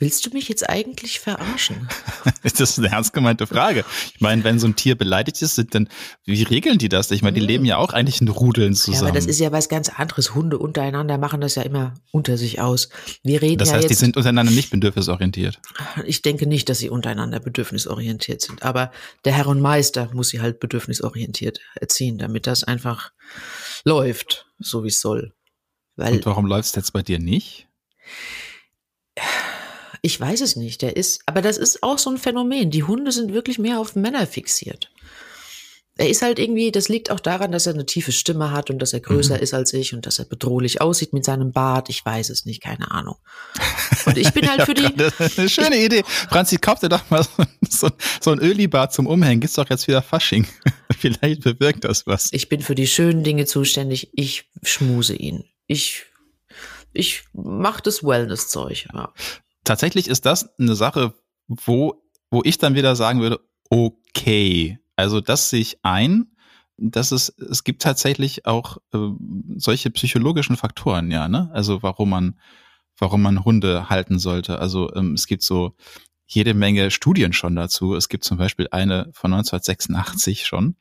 Willst 0.00 0.24
du 0.24 0.30
mich 0.30 0.48
jetzt 0.48 0.66
eigentlich 0.66 1.20
verarschen? 1.20 1.86
das 2.42 2.58
ist 2.58 2.78
eine 2.78 2.88
ernst 2.88 3.12
gemeinte 3.12 3.46
Frage. 3.46 3.84
Ich 4.14 4.20
meine, 4.22 4.42
wenn 4.44 4.58
so 4.58 4.66
ein 4.66 4.74
Tier 4.74 4.96
beleidigt 4.96 5.42
ist, 5.42 5.62
dann 5.74 5.90
wie 6.24 6.42
regeln 6.42 6.78
die 6.78 6.88
das? 6.88 7.10
Ich 7.10 7.20
meine, 7.20 7.34
die 7.38 7.44
leben 7.44 7.66
ja 7.66 7.76
auch 7.76 7.92
eigentlich 7.92 8.22
in 8.22 8.28
Rudeln 8.28 8.74
zusammen. 8.74 9.02
Ja, 9.02 9.08
aber 9.08 9.12
das 9.12 9.26
ist 9.26 9.40
ja 9.40 9.52
was 9.52 9.68
ganz 9.68 9.90
anderes. 9.90 10.34
Hunde 10.34 10.56
untereinander 10.56 11.18
machen 11.18 11.42
das 11.42 11.54
ja 11.56 11.64
immer 11.64 11.92
unter 12.12 12.38
sich 12.38 12.62
aus. 12.62 12.88
Wir 13.22 13.42
reden 13.42 13.58
das 13.58 13.68
ja 13.68 13.74
heißt, 13.74 13.90
jetzt, 13.90 13.90
die 13.90 14.04
sind 14.06 14.16
untereinander 14.16 14.52
nicht 14.52 14.70
bedürfnisorientiert. 14.70 15.60
Ich 16.06 16.22
denke 16.22 16.46
nicht, 16.46 16.70
dass 16.70 16.78
sie 16.78 16.88
untereinander 16.88 17.38
bedürfnisorientiert 17.38 18.40
sind. 18.40 18.62
Aber 18.62 18.92
der 19.26 19.34
Herr 19.34 19.48
und 19.48 19.60
Meister 19.60 20.08
muss 20.14 20.30
sie 20.30 20.40
halt 20.40 20.60
bedürfnisorientiert 20.60 21.60
erziehen, 21.74 22.16
damit 22.16 22.46
das 22.46 22.64
einfach 22.64 23.12
läuft, 23.84 24.46
so 24.58 24.82
wie 24.82 24.88
es 24.88 25.02
soll. 25.02 25.34
Weil, 25.96 26.14
und 26.14 26.24
warum 26.24 26.46
läuft 26.46 26.70
es 26.70 26.74
jetzt 26.74 26.94
bei 26.94 27.02
dir 27.02 27.18
nicht? 27.18 27.66
Ich 30.02 30.18
weiß 30.18 30.40
es 30.40 30.56
nicht. 30.56 30.82
Der 30.82 30.96
ist, 30.96 31.20
aber 31.26 31.42
das 31.42 31.58
ist 31.58 31.82
auch 31.82 31.98
so 31.98 32.10
ein 32.10 32.18
Phänomen. 32.18 32.70
Die 32.70 32.84
Hunde 32.84 33.12
sind 33.12 33.32
wirklich 33.32 33.58
mehr 33.58 33.78
auf 33.78 33.96
Männer 33.96 34.26
fixiert. 34.26 34.90
Er 36.00 36.08
ist 36.08 36.22
halt 36.22 36.38
irgendwie, 36.38 36.72
das 36.72 36.88
liegt 36.88 37.10
auch 37.10 37.20
daran, 37.20 37.52
dass 37.52 37.66
er 37.66 37.74
eine 37.74 37.84
tiefe 37.84 38.12
Stimme 38.12 38.52
hat 38.52 38.70
und 38.70 38.78
dass 38.78 38.94
er 38.94 39.00
größer 39.00 39.36
mhm. 39.36 39.42
ist 39.42 39.52
als 39.52 39.74
ich 39.74 39.92
und 39.92 40.06
dass 40.06 40.18
er 40.18 40.24
bedrohlich 40.24 40.80
aussieht 40.80 41.12
mit 41.12 41.26
seinem 41.26 41.52
Bart. 41.52 41.90
Ich 41.90 42.02
weiß 42.02 42.30
es 42.30 42.46
nicht, 42.46 42.62
keine 42.62 42.90
Ahnung. 42.90 43.16
Und 44.06 44.16
ich 44.16 44.32
bin 44.32 44.48
halt 44.50 44.62
für 44.62 44.72
die. 44.72 44.86
eine 44.86 45.48
schöne 45.50 45.76
ich, 45.76 45.84
Idee. 45.84 46.02
Franzi, 46.06 46.56
kauf 46.56 46.78
dir 46.78 46.88
doch 46.88 47.10
mal 47.10 47.22
so, 47.68 47.88
so, 47.88 47.90
so 48.18 48.30
ein 48.30 48.38
Öli-Bart 48.38 48.94
zum 48.94 49.06
Umhängen. 49.06 49.40
Gibt's 49.40 49.56
doch 49.56 49.68
jetzt 49.68 49.88
wieder 49.88 50.00
Fasching. 50.00 50.46
Vielleicht 50.98 51.42
bewirkt 51.42 51.84
das 51.84 52.06
was. 52.06 52.32
Ich 52.32 52.48
bin 52.48 52.62
für 52.62 52.74
die 52.74 52.86
schönen 52.86 53.22
Dinge 53.22 53.44
zuständig. 53.44 54.10
Ich 54.14 54.48
schmuse 54.62 55.14
ihn. 55.14 55.44
Ich 55.66 56.06
ich 56.92 57.24
mache 57.32 57.82
das 57.82 58.02
Wellness-Zeug. 58.02 58.88
Ja. 58.92 59.12
Tatsächlich 59.64 60.08
ist 60.08 60.26
das 60.26 60.58
eine 60.58 60.74
Sache, 60.74 61.14
wo, 61.46 62.02
wo 62.30 62.42
ich 62.44 62.58
dann 62.58 62.74
wieder 62.74 62.96
sagen 62.96 63.20
würde, 63.20 63.40
okay, 63.68 64.78
also 64.96 65.20
das 65.20 65.50
sehe 65.50 65.60
ich 65.60 65.78
ein, 65.82 66.32
dass 66.76 67.12
es, 67.12 67.28
es 67.28 67.64
gibt 67.64 67.82
tatsächlich 67.82 68.46
auch 68.46 68.78
äh, 68.92 68.98
solche 69.56 69.90
psychologischen 69.90 70.56
Faktoren, 70.56 71.10
ja, 71.10 71.28
ne? 71.28 71.50
Also 71.52 71.82
warum 71.82 72.10
man, 72.10 72.40
warum 72.98 73.22
man 73.22 73.44
Hunde 73.44 73.90
halten 73.90 74.18
sollte. 74.18 74.58
Also 74.58 74.92
ähm, 74.94 75.14
es 75.14 75.26
gibt 75.26 75.42
so 75.42 75.76
jede 76.26 76.54
Menge 76.54 76.90
Studien 76.90 77.32
schon 77.32 77.56
dazu. 77.56 77.94
Es 77.94 78.08
gibt 78.08 78.24
zum 78.24 78.38
Beispiel 78.38 78.68
eine 78.70 79.10
von 79.12 79.32
1986 79.32 80.46
schon, 80.46 80.76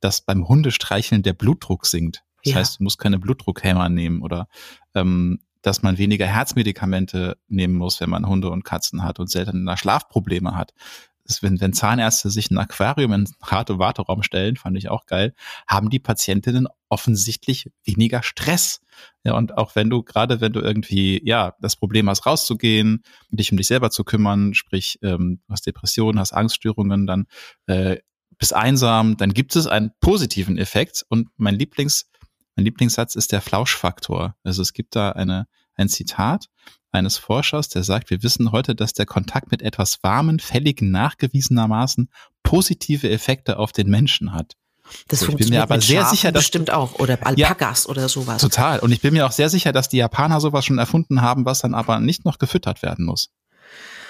dass 0.00 0.20
beim 0.20 0.48
Hundestreicheln 0.48 1.22
der 1.22 1.32
Blutdruck 1.32 1.86
sinkt. 1.86 2.24
Das 2.44 2.52
ja. 2.52 2.58
heißt, 2.58 2.78
du 2.78 2.84
musst 2.84 2.98
keine 2.98 3.18
Blutdruckhämmer 3.18 3.88
nehmen 3.88 4.22
oder 4.22 4.48
ähm, 4.94 5.40
dass 5.68 5.82
man 5.82 5.98
weniger 5.98 6.26
Herzmedikamente 6.26 7.36
nehmen 7.46 7.74
muss, 7.74 8.00
wenn 8.00 8.08
man 8.08 8.26
Hunde 8.26 8.48
und 8.48 8.64
Katzen 8.64 9.04
hat 9.04 9.18
und 9.20 9.30
seltener 9.30 9.76
Schlafprobleme 9.76 10.56
hat. 10.56 10.72
Wenn, 11.42 11.60
wenn 11.60 11.74
Zahnärzte 11.74 12.30
sich 12.30 12.50
ein 12.50 12.56
Aquarium 12.56 13.12
in 13.12 13.26
und 13.26 13.78
Warteraum 13.78 14.22
stellen, 14.22 14.56
fand 14.56 14.78
ich 14.78 14.88
auch 14.88 15.04
geil, 15.04 15.34
haben 15.66 15.90
die 15.90 15.98
Patientinnen 15.98 16.68
offensichtlich 16.88 17.70
weniger 17.84 18.22
Stress. 18.22 18.80
Ja, 19.24 19.34
und 19.34 19.58
auch 19.58 19.76
wenn 19.76 19.90
du, 19.90 20.02
gerade 20.02 20.40
wenn 20.40 20.54
du 20.54 20.60
irgendwie, 20.60 21.20
ja, 21.22 21.54
das 21.60 21.76
Problem 21.76 22.08
hast, 22.08 22.24
rauszugehen, 22.24 23.02
dich 23.30 23.52
um 23.52 23.58
dich 23.58 23.66
selber 23.66 23.90
zu 23.90 24.04
kümmern, 24.04 24.54
sprich, 24.54 24.98
ähm, 25.02 25.42
du 25.46 25.52
hast 25.52 25.66
Depressionen, 25.66 26.18
hast 26.18 26.32
Angststörungen, 26.32 27.06
dann 27.06 27.26
äh, 27.66 27.98
bist 28.38 28.54
einsam, 28.54 29.18
dann 29.18 29.34
gibt 29.34 29.54
es 29.54 29.66
einen 29.66 29.90
positiven 30.00 30.56
Effekt. 30.56 31.04
Und 31.10 31.28
mein 31.36 31.56
Lieblings, 31.56 32.08
mein 32.58 32.64
Lieblingssatz 32.64 33.14
ist 33.14 33.30
der 33.30 33.40
Flauschfaktor. 33.40 34.34
Also 34.42 34.62
es 34.62 34.72
gibt 34.72 34.96
da 34.96 35.12
eine, 35.12 35.46
ein 35.76 35.88
Zitat 35.88 36.46
eines 36.90 37.16
Forschers, 37.16 37.68
der 37.68 37.84
sagt, 37.84 38.10
wir 38.10 38.24
wissen 38.24 38.50
heute, 38.50 38.74
dass 38.74 38.94
der 38.94 39.06
Kontakt 39.06 39.52
mit 39.52 39.62
etwas 39.62 40.02
warmen, 40.02 40.40
fälligen 40.40 40.90
nachgewiesenermaßen 40.90 42.10
positive 42.42 43.08
Effekte 43.08 43.60
auf 43.60 43.70
den 43.70 43.88
Menschen 43.88 44.32
hat. 44.32 44.56
Das 45.06 45.20
so, 45.20 45.28
ich 45.28 45.36
bin 45.36 45.50
mir 45.50 45.62
aber 45.62 45.80
sehr 45.80 46.00
Schafen 46.00 46.16
sicher, 46.16 46.32
dass 46.32 46.42
bestimmt 46.42 46.72
auch 46.72 46.94
oder 46.94 47.24
Alpakas 47.24 47.84
ja, 47.84 47.90
oder 47.90 48.08
sowas. 48.08 48.42
Total. 48.42 48.80
Und 48.80 48.90
ich 48.90 49.02
bin 49.02 49.12
mir 49.14 49.26
auch 49.26 49.32
sehr 49.32 49.50
sicher, 49.50 49.70
dass 49.70 49.88
die 49.88 49.98
Japaner 49.98 50.40
sowas 50.40 50.64
schon 50.64 50.78
erfunden 50.78 51.22
haben, 51.22 51.44
was 51.44 51.60
dann 51.60 51.74
aber 51.74 52.00
nicht 52.00 52.24
noch 52.24 52.38
gefüttert 52.38 52.82
werden 52.82 53.04
muss. 53.04 53.30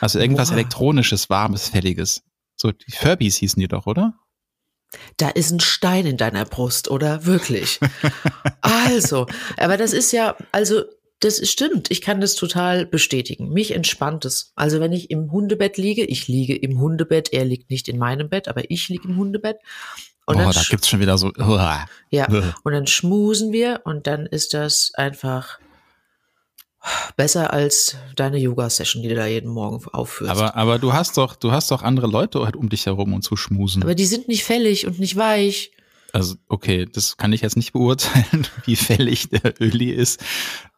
Also 0.00 0.20
irgendwas 0.20 0.48
Boah. 0.48 0.54
elektronisches, 0.54 1.28
warmes, 1.28 1.68
fälliges. 1.68 2.22
So 2.56 2.72
die 2.72 2.92
Furbies 2.92 3.36
hießen 3.36 3.60
die 3.60 3.68
doch, 3.68 3.84
oder? 3.84 4.14
Da 5.16 5.28
ist 5.28 5.50
ein 5.50 5.60
Stein 5.60 6.06
in 6.06 6.16
deiner 6.16 6.44
Brust, 6.44 6.90
oder? 6.90 7.26
Wirklich. 7.26 7.78
also, 8.60 9.26
aber 9.56 9.76
das 9.76 9.92
ist 9.92 10.12
ja, 10.12 10.36
also 10.52 10.82
das 11.20 11.46
stimmt. 11.48 11.90
Ich 11.90 12.00
kann 12.00 12.20
das 12.20 12.36
total 12.36 12.86
bestätigen. 12.86 13.50
Mich 13.50 13.72
entspannt 13.72 14.24
es. 14.24 14.52
Also 14.54 14.80
wenn 14.80 14.92
ich 14.92 15.10
im 15.10 15.32
Hundebett 15.32 15.76
liege, 15.76 16.04
ich 16.04 16.28
liege 16.28 16.56
im 16.56 16.80
Hundebett, 16.80 17.32
er 17.32 17.44
liegt 17.44 17.70
nicht 17.70 17.88
in 17.88 17.98
meinem 17.98 18.28
Bett, 18.28 18.48
aber 18.48 18.70
ich 18.70 18.88
liege 18.88 19.08
im 19.08 19.16
Hundebett. 19.16 19.58
Und 20.26 20.36
oh, 20.36 20.50
da 20.52 20.62
gibt's 20.68 20.88
schon 20.88 21.00
wieder 21.00 21.18
so. 21.18 21.28
Uh, 21.38 21.58
ja. 22.10 22.26
Und 22.62 22.72
dann 22.72 22.86
schmusen 22.86 23.52
wir 23.52 23.80
und 23.84 24.06
dann 24.06 24.26
ist 24.26 24.54
das 24.54 24.92
einfach 24.94 25.58
besser 27.16 27.52
als 27.52 27.96
deine 28.16 28.38
Yoga-Session, 28.38 29.02
die 29.02 29.08
du 29.08 29.14
da 29.14 29.26
jeden 29.26 29.50
Morgen 29.50 29.84
aufführst. 29.92 30.30
Aber, 30.30 30.56
aber 30.56 30.78
du 30.78 30.92
hast 30.92 31.16
doch, 31.16 31.36
du 31.36 31.52
hast 31.52 31.70
doch 31.70 31.82
andere 31.82 32.06
Leute 32.06 32.44
halt 32.44 32.56
um 32.56 32.68
dich 32.68 32.86
herum 32.86 33.12
und 33.12 33.22
zu 33.22 33.36
schmusen. 33.36 33.82
Aber 33.82 33.94
die 33.94 34.06
sind 34.06 34.28
nicht 34.28 34.44
fällig 34.44 34.86
und 34.86 34.98
nicht 34.98 35.16
weich. 35.16 35.72
Also, 36.12 36.36
okay, 36.48 36.86
das 36.90 37.16
kann 37.16 37.32
ich 37.32 37.42
jetzt 37.42 37.56
nicht 37.56 37.72
beurteilen, 37.72 38.46
wie 38.64 38.76
fällig 38.76 39.28
der 39.30 39.60
Öli 39.60 39.90
ist. 39.90 40.20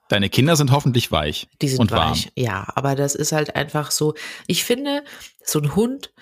Deine 0.09 0.29
Kinder 0.29 0.57
sind 0.57 0.73
hoffentlich 0.73 1.12
weich. 1.12 1.47
Die 1.62 1.69
sind 1.69 1.79
und 1.79 1.93
weich, 1.93 1.99
warm. 1.99 2.33
ja. 2.35 2.67
Aber 2.75 2.97
das 2.97 3.14
ist 3.14 3.31
halt 3.31 3.55
einfach 3.55 3.93
so. 3.93 4.14
Ich 4.49 4.64
finde, 4.64 5.05
so 5.45 5.61
ein 5.61 5.76
Hund, 5.76 6.12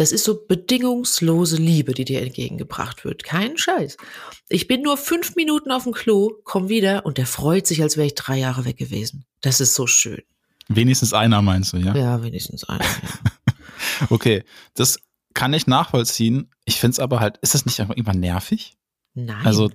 das 0.00 0.12
ist 0.12 0.24
so 0.24 0.46
bedingungslose 0.46 1.56
Liebe, 1.56 1.92
die 1.92 2.06
dir 2.06 2.22
entgegengebracht 2.22 3.04
wird. 3.04 3.22
Kein 3.22 3.58
Scheiß. 3.58 3.98
Ich 4.48 4.66
bin 4.66 4.80
nur 4.80 4.96
fünf 4.96 5.36
Minuten 5.36 5.70
auf 5.70 5.84
dem 5.84 5.92
Klo, 5.92 6.38
komm 6.44 6.70
wieder 6.70 7.04
und 7.04 7.18
der 7.18 7.26
freut 7.26 7.66
sich, 7.66 7.82
als 7.82 7.98
wäre 7.98 8.06
ich 8.06 8.14
drei 8.14 8.38
Jahre 8.38 8.64
weg 8.64 8.78
gewesen. 8.78 9.26
Das 9.42 9.60
ist 9.60 9.74
so 9.74 9.86
schön. 9.86 10.22
Wenigstens 10.68 11.12
einer 11.12 11.42
meinst 11.42 11.74
du, 11.74 11.76
ja? 11.76 11.94
Ja, 11.94 12.22
wenigstens 12.22 12.64
einer. 12.64 12.82
Ja. 12.82 14.06
okay, 14.08 14.42
das 14.72 15.00
kann 15.34 15.52
ich 15.52 15.66
nachvollziehen. 15.66 16.50
Ich 16.64 16.80
finde 16.80 16.92
es 16.94 16.98
aber 16.98 17.20
halt, 17.20 17.36
ist 17.42 17.52
das 17.52 17.66
nicht 17.66 17.78
einfach 17.78 17.94
irgendwann 17.94 18.20
nervig? 18.20 18.78
Nein. 19.12 19.44
Also 19.44 19.70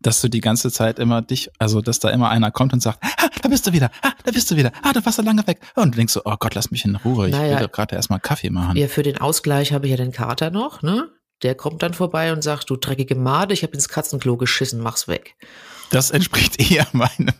dass 0.00 0.20
du 0.20 0.28
die 0.28 0.40
ganze 0.40 0.70
Zeit 0.70 0.98
immer 0.98 1.22
dich, 1.22 1.50
also 1.58 1.80
dass 1.80 2.00
da 2.00 2.10
immer 2.10 2.30
einer 2.30 2.50
kommt 2.50 2.72
und 2.72 2.80
sagt, 2.80 2.98
ah, 3.02 3.28
da 3.42 3.48
bist 3.48 3.66
du 3.66 3.72
wieder, 3.72 3.90
ah, 4.02 4.12
da 4.24 4.32
bist 4.32 4.50
du 4.50 4.56
wieder, 4.56 4.72
ah, 4.82 4.92
du 4.92 5.04
warst 5.04 5.16
so 5.16 5.22
lange 5.22 5.46
weg. 5.46 5.60
Und 5.76 5.94
du 5.94 5.96
denkst 5.96 6.12
so, 6.12 6.22
oh 6.24 6.36
Gott, 6.38 6.54
lass 6.54 6.70
mich 6.70 6.84
in 6.84 6.96
Ruhe, 6.96 7.28
ich 7.28 7.34
naja, 7.34 7.60
will 7.60 7.68
gerade 7.68 7.94
erstmal 7.94 8.20
Kaffee 8.20 8.50
machen. 8.50 8.76
Ja, 8.76 8.88
für 8.88 9.02
den 9.02 9.18
Ausgleich 9.18 9.72
habe 9.72 9.86
ich 9.86 9.90
ja 9.90 9.96
den 9.96 10.12
Kater 10.12 10.50
noch, 10.50 10.82
ne? 10.82 11.08
Der 11.42 11.54
kommt 11.54 11.82
dann 11.82 11.94
vorbei 11.94 12.32
und 12.32 12.42
sagt, 12.42 12.68
du 12.68 12.76
dreckige 12.76 13.14
Made, 13.14 13.54
ich 13.54 13.62
habe 13.62 13.72
ins 13.72 13.88
Katzenklo 13.88 14.36
geschissen, 14.36 14.80
mach's 14.80 15.08
weg. 15.08 15.36
Das 15.90 16.10
entspricht 16.10 16.60
eher 16.70 16.86
meinem. 16.92 17.34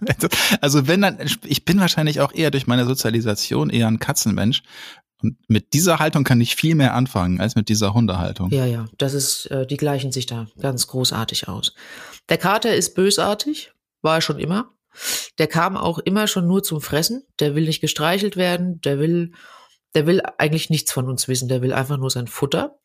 Also 0.61 0.87
wenn 0.87 1.03
dann, 1.03 1.19
ich 1.45 1.65
bin 1.65 1.81
wahrscheinlich 1.81 2.21
auch 2.21 2.35
eher 2.35 2.51
durch 2.51 2.67
meine 2.67 2.85
Sozialisation 2.85 3.71
eher 3.71 3.87
ein 3.87 3.99
Katzenmensch. 3.99 4.63
Und 5.23 5.37
mit 5.49 5.73
dieser 5.73 5.99
Haltung 5.99 6.25
kann 6.25 6.41
ich 6.41 6.57
viel 6.57 6.75
mehr 6.75 6.95
anfangen 6.95 7.41
als 7.41 7.55
mit 7.55 7.69
dieser 7.69 7.95
Hundehaltung. 7.95 8.51
Ja, 8.51 8.65
ja, 8.67 8.87
das 8.99 9.15
ist, 9.15 9.47
äh, 9.47 9.67
die 9.67 9.77
gleichen 9.77 10.13
sich 10.13 10.27
da 10.27 10.47
ganz 10.61 10.87
großartig 10.87 11.49
aus. 11.49 11.75
Der 12.29 12.39
Kater 12.39 12.75
ist 12.75 12.95
bösartig, 12.95 13.73
war 14.03 14.17
er 14.17 14.21
schon 14.21 14.39
immer. 14.39 14.73
Der 15.39 15.47
kam 15.47 15.77
auch 15.77 15.99
immer 15.99 16.27
schon 16.27 16.47
nur 16.47 16.63
zum 16.63 16.81
Fressen. 16.81 17.25
Der 17.39 17.55
will 17.55 17.65
nicht 17.65 17.81
gestreichelt 17.81 18.37
werden. 18.37 18.81
Der 18.81 18.99
will, 18.99 19.33
der 19.95 20.07
will 20.07 20.21
eigentlich 20.39 20.71
nichts 20.71 20.93
von 20.93 21.09
uns 21.09 21.29
wissen. 21.29 21.49
Der 21.49 21.63
will 21.63 21.73
einfach 21.73 21.97
nur 21.97 22.11
sein 22.11 22.27
Futter. 22.27 22.79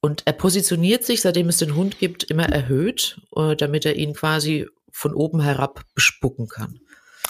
Und 0.00 0.22
er 0.26 0.32
positioniert 0.32 1.04
sich, 1.04 1.22
seitdem 1.22 1.48
es 1.48 1.56
den 1.56 1.74
Hund 1.74 1.98
gibt, 1.98 2.24
immer 2.24 2.48
erhöht, 2.48 3.20
äh, 3.34 3.56
damit 3.56 3.84
er 3.84 3.96
ihn 3.96 4.14
quasi 4.14 4.68
von 4.90 5.12
oben 5.12 5.40
herab 5.40 5.84
bespucken 5.94 6.48
kann. 6.48 6.78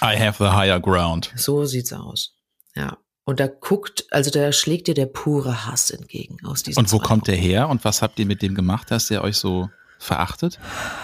I 0.03 0.17
have 0.19 0.43
the 0.43 0.51
higher 0.51 0.79
ground. 0.79 1.33
So 1.35 1.65
sieht's 1.65 1.93
aus. 1.93 2.37
Ja. 2.75 2.99
Und 3.29 3.41
da 3.41 3.47
guckt, 3.47 4.07
also 4.11 4.31
da 4.31 4.53
schlägt 4.53 4.87
dir 4.87 4.95
der 4.95 5.05
pure 5.05 5.67
Hass 5.67 5.91
entgegen 5.91 6.39
aus 6.47 6.63
diesem. 6.63 6.81
Und 6.81 6.91
wo 6.93 6.99
kommt 6.99 7.27
der 7.27 7.37
her 7.37 7.69
und 7.69 7.85
was 7.85 8.01
habt 8.01 8.19
ihr 8.19 8.25
mit 8.25 8.41
dem 8.41 8.55
gemacht, 8.55 8.91
dass 8.91 9.09
der 9.09 9.23
euch 9.23 9.37
so 9.37 9.69
verachtet? 9.99 10.59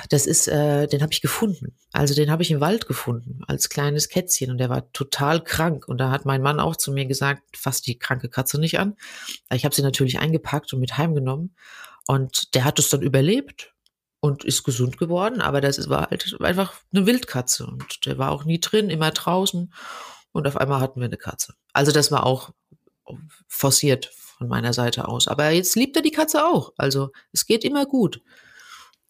Das 0.09 0.27
ist, 0.27 0.49
äh, 0.49 0.87
den 0.87 1.03
habe 1.03 1.13
ich 1.13 1.21
gefunden. 1.21 1.75
Also 1.93 2.15
den 2.15 2.31
habe 2.31 2.43
ich 2.43 2.51
im 2.51 2.63
Wald 2.63 2.87
gefunden 2.87 3.43
als 3.47 3.69
kleines 3.69 4.09
Kätzchen 4.09 4.51
und 4.51 4.57
der 4.57 4.71
war 4.71 4.91
total 4.93 5.45
krank. 5.45 5.87
Und 5.87 5.99
da 5.99 6.11
hat 6.11 6.25
mein 6.25 6.41
Mann 6.41 6.61
auch 6.61 6.77
zu 6.77 6.93
mir 6.93 7.05
gesagt, 7.05 7.43
fass 7.59 7.83
die 7.83 7.99
kranke 7.99 8.31
Katze 8.31 8.59
nicht 8.59 8.79
an. 8.79 8.97
Ich 9.53 9.67
habe 9.67 9.75
sie 9.75 9.83
natürlich 9.83 10.19
eingepackt 10.19 10.73
und 10.73 10.81
mit 10.81 10.97
heimgenommen. 10.97 11.55
Und 12.07 12.55
der 12.55 12.65
hat 12.65 12.79
es 12.79 12.89
dann 12.89 13.03
überlebt 13.03 13.75
und 14.21 14.45
ist 14.45 14.65
gesund 14.65 14.97
geworden. 14.97 15.43
Aber 15.43 15.61
das 15.61 15.91
war 15.91 16.09
halt 16.09 16.35
einfach 16.41 16.73
eine 16.91 17.05
Wildkatze 17.05 17.67
und 17.67 18.07
der 18.07 18.17
war 18.17 18.31
auch 18.31 18.47
nie 18.47 18.61
drin, 18.61 18.89
immer 18.89 19.11
draußen 19.11 19.71
und 20.35 20.49
auf 20.49 20.57
einmal 20.57 20.81
hatten 20.81 21.01
wir 21.01 21.07
eine 21.07 21.17
Katze. 21.17 21.55
Also 21.73 21.93
das 21.93 22.11
war 22.11 22.27
auch 22.27 22.51
forciert 23.47 24.07
von 24.07 24.49
meiner 24.49 24.73
Seite 24.73 25.07
aus. 25.07 25.29
Aber 25.29 25.49
jetzt 25.51 25.77
liebt 25.77 25.95
er 25.97 26.03
die 26.03 26.11
Katze 26.11 26.45
auch. 26.45 26.73
Also 26.77 27.11
es 27.33 27.47
geht 27.47 27.65
immer 27.65 27.87
gut. 27.87 28.21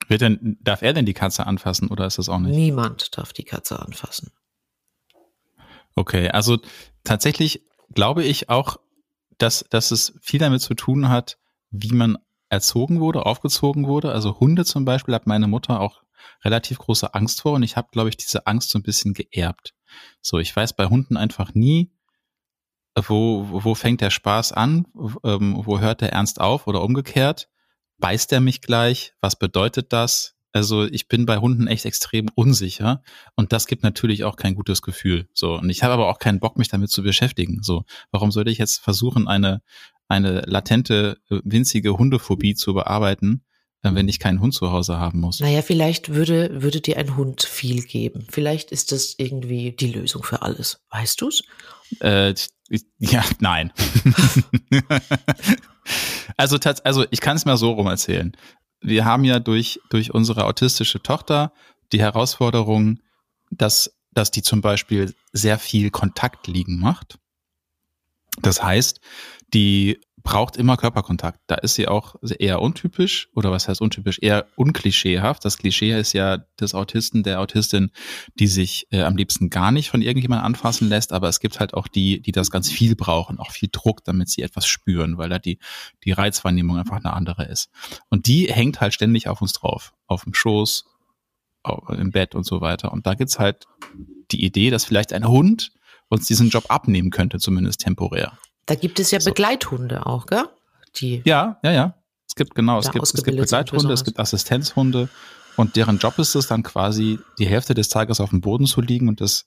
Wird 0.06 0.20
denn, 0.20 0.58
darf 0.60 0.82
er 0.82 0.92
denn 0.92 1.06
die 1.06 1.14
Katze 1.14 1.46
anfassen 1.46 1.88
oder 1.88 2.06
ist 2.06 2.18
das 2.18 2.28
auch 2.28 2.38
nicht? 2.38 2.54
Niemand 2.54 3.16
darf 3.16 3.32
die 3.32 3.44
Katze 3.44 3.80
anfassen. 3.80 4.32
Okay, 5.94 6.28
also 6.28 6.58
tatsächlich 7.04 7.64
glaube 7.94 8.22
ich 8.22 8.50
auch, 8.50 8.76
dass, 9.38 9.64
dass 9.70 9.92
es 9.92 10.12
viel 10.20 10.40
damit 10.40 10.60
zu 10.60 10.74
tun 10.74 11.08
hat, 11.08 11.38
wie 11.70 11.94
man 11.94 12.18
erzogen 12.50 13.00
wurde, 13.00 13.24
aufgezogen 13.24 13.86
wurde. 13.86 14.12
Also 14.12 14.38
Hunde 14.40 14.66
zum 14.66 14.84
Beispiel 14.84 15.14
hat 15.14 15.26
meine 15.26 15.48
Mutter 15.48 15.80
auch 15.80 16.02
relativ 16.44 16.78
große 16.78 17.14
Angst 17.14 17.40
vor 17.40 17.52
und 17.52 17.62
ich 17.62 17.78
habe, 17.78 17.88
glaube 17.92 18.10
ich, 18.10 18.18
diese 18.18 18.46
Angst 18.46 18.70
so 18.70 18.78
ein 18.78 18.82
bisschen 18.82 19.14
geerbt. 19.14 19.72
So, 20.20 20.38
ich 20.38 20.54
weiß 20.54 20.74
bei 20.74 20.86
Hunden 20.86 21.16
einfach 21.16 21.54
nie, 21.54 21.90
wo, 22.96 23.46
wo 23.50 23.74
fängt 23.74 24.00
der 24.00 24.10
Spaß 24.10 24.52
an, 24.52 24.86
ähm, 25.24 25.60
wo 25.64 25.80
hört 25.80 26.00
der 26.00 26.12
Ernst 26.12 26.40
auf 26.40 26.66
oder 26.66 26.82
umgekehrt. 26.82 27.48
Beißt 27.98 28.32
er 28.32 28.40
mich 28.40 28.60
gleich? 28.60 29.14
Was 29.20 29.36
bedeutet 29.36 29.92
das? 29.92 30.36
Also 30.52 30.84
ich 30.84 31.08
bin 31.08 31.26
bei 31.26 31.38
Hunden 31.38 31.66
echt 31.66 31.84
extrem 31.84 32.28
unsicher 32.36 33.02
und 33.34 33.52
das 33.52 33.66
gibt 33.66 33.82
natürlich 33.82 34.22
auch 34.22 34.36
kein 34.36 34.54
gutes 34.54 34.82
Gefühl. 34.82 35.28
So 35.32 35.58
und 35.58 35.68
ich 35.68 35.82
habe 35.82 35.94
aber 35.94 36.08
auch 36.08 36.20
keinen 36.20 36.38
Bock, 36.38 36.56
mich 36.56 36.68
damit 36.68 36.90
zu 36.90 37.02
beschäftigen. 37.02 37.60
So, 37.62 37.84
warum 38.12 38.30
sollte 38.30 38.52
ich 38.52 38.58
jetzt 38.58 38.78
versuchen, 38.78 39.26
eine 39.26 39.62
eine 40.08 40.42
latente 40.42 41.18
äh, 41.30 41.40
winzige 41.44 41.96
Hundephobie 41.96 42.54
zu 42.54 42.74
bearbeiten, 42.74 43.43
wenn 43.84 44.08
ich 44.08 44.18
keinen 44.18 44.40
Hund 44.40 44.54
zu 44.54 44.72
Hause 44.72 44.98
haben 44.98 45.20
muss. 45.20 45.40
Naja, 45.40 45.62
vielleicht 45.62 46.14
würde, 46.14 46.62
würde 46.62 46.80
dir 46.80 46.96
ein 46.96 47.16
Hund 47.16 47.42
viel 47.42 47.82
geben. 47.82 48.26
Vielleicht 48.30 48.70
ist 48.70 48.92
das 48.92 49.14
irgendwie 49.18 49.72
die 49.72 49.92
Lösung 49.92 50.22
für 50.22 50.42
alles. 50.42 50.80
Weißt 50.90 51.20
du's? 51.20 51.42
Äh, 52.00 52.34
ja, 52.98 53.24
nein. 53.40 53.72
also, 56.36 56.58
also 56.84 57.04
ich 57.10 57.20
kann 57.20 57.36
es 57.36 57.44
mal 57.44 57.58
so 57.58 57.72
rum 57.72 57.86
erzählen. 57.86 58.32
Wir 58.80 59.04
haben 59.04 59.24
ja 59.24 59.38
durch, 59.38 59.80
durch 59.90 60.14
unsere 60.14 60.44
autistische 60.44 61.02
Tochter 61.02 61.52
die 61.92 62.00
Herausforderung, 62.00 63.00
dass, 63.50 63.94
dass 64.12 64.30
die 64.30 64.42
zum 64.42 64.62
Beispiel 64.62 65.14
sehr 65.32 65.58
viel 65.58 65.90
Kontakt 65.90 66.46
liegen 66.46 66.78
macht. 66.78 67.18
Das 68.40 68.62
heißt, 68.62 69.00
die 69.52 70.00
braucht 70.24 70.56
immer 70.56 70.78
Körperkontakt. 70.78 71.38
Da 71.46 71.56
ist 71.56 71.74
sie 71.74 71.86
auch 71.86 72.16
eher 72.38 72.62
untypisch 72.62 73.28
oder 73.34 73.52
was 73.52 73.68
heißt 73.68 73.82
untypisch, 73.82 74.18
eher 74.20 74.46
unklischeehaft. 74.56 75.44
Das 75.44 75.58
Klischee 75.58 75.96
ist 75.96 76.14
ja 76.14 76.38
des 76.58 76.74
Autisten, 76.74 77.22
der 77.22 77.40
Autistin, 77.40 77.90
die 78.40 78.46
sich 78.46 78.88
äh, 78.90 79.02
am 79.02 79.16
liebsten 79.16 79.50
gar 79.50 79.70
nicht 79.70 79.90
von 79.90 80.00
irgendjemandem 80.00 80.46
anfassen 80.46 80.88
lässt, 80.88 81.12
aber 81.12 81.28
es 81.28 81.40
gibt 81.40 81.60
halt 81.60 81.74
auch 81.74 81.86
die, 81.86 82.22
die 82.22 82.32
das 82.32 82.50
ganz 82.50 82.72
viel 82.72 82.96
brauchen, 82.96 83.38
auch 83.38 83.52
viel 83.52 83.68
Druck, 83.70 84.02
damit 84.02 84.30
sie 84.30 84.40
etwas 84.40 84.66
spüren, 84.66 85.18
weil 85.18 85.28
da 85.28 85.38
die, 85.38 85.58
die 86.04 86.12
Reizwahrnehmung 86.12 86.78
einfach 86.78 86.96
eine 86.96 87.12
andere 87.12 87.44
ist. 87.44 87.68
Und 88.08 88.26
die 88.26 88.50
hängt 88.50 88.80
halt 88.80 88.94
ständig 88.94 89.28
auf 89.28 89.42
uns 89.42 89.52
drauf, 89.52 89.92
auf 90.06 90.24
dem 90.24 90.32
Schoß, 90.32 90.86
im 91.90 92.10
Bett 92.10 92.34
und 92.34 92.44
so 92.44 92.60
weiter. 92.62 92.92
Und 92.92 93.06
da 93.06 93.14
gibt's 93.14 93.38
halt 93.38 93.66
die 94.30 94.44
Idee, 94.44 94.70
dass 94.70 94.86
vielleicht 94.86 95.12
ein 95.12 95.28
Hund 95.28 95.72
uns 96.08 96.26
diesen 96.26 96.48
Job 96.48 96.64
abnehmen 96.68 97.10
könnte, 97.10 97.38
zumindest 97.38 97.80
temporär. 97.80 98.38
Da 98.66 98.74
gibt 98.74 99.00
es 99.00 99.10
ja 99.10 99.20
so. 99.20 99.30
Begleithunde 99.30 100.06
auch, 100.06 100.26
gell? 100.26 100.44
Die 100.96 101.22
ja, 101.24 101.58
ja, 101.62 101.72
ja. 101.72 101.94
Es 102.26 102.34
gibt 102.34 102.54
genau, 102.54 102.78
es 102.78 102.90
gibt, 102.90 103.04
es 103.04 103.12
gibt 103.12 103.36
Begleithunde, 103.36 103.92
es 103.92 104.04
gibt 104.04 104.18
Assistenzhunde 104.18 105.08
und 105.56 105.76
deren 105.76 105.98
Job 105.98 106.18
ist 106.18 106.34
es 106.34 106.46
dann 106.46 106.62
quasi, 106.62 107.18
die 107.38 107.46
Hälfte 107.46 107.74
des 107.74 107.88
Tages 107.88 108.20
auf 108.20 108.30
dem 108.30 108.40
Boden 108.40 108.66
zu 108.66 108.80
liegen 108.80 109.08
und 109.08 109.20
das, 109.20 109.46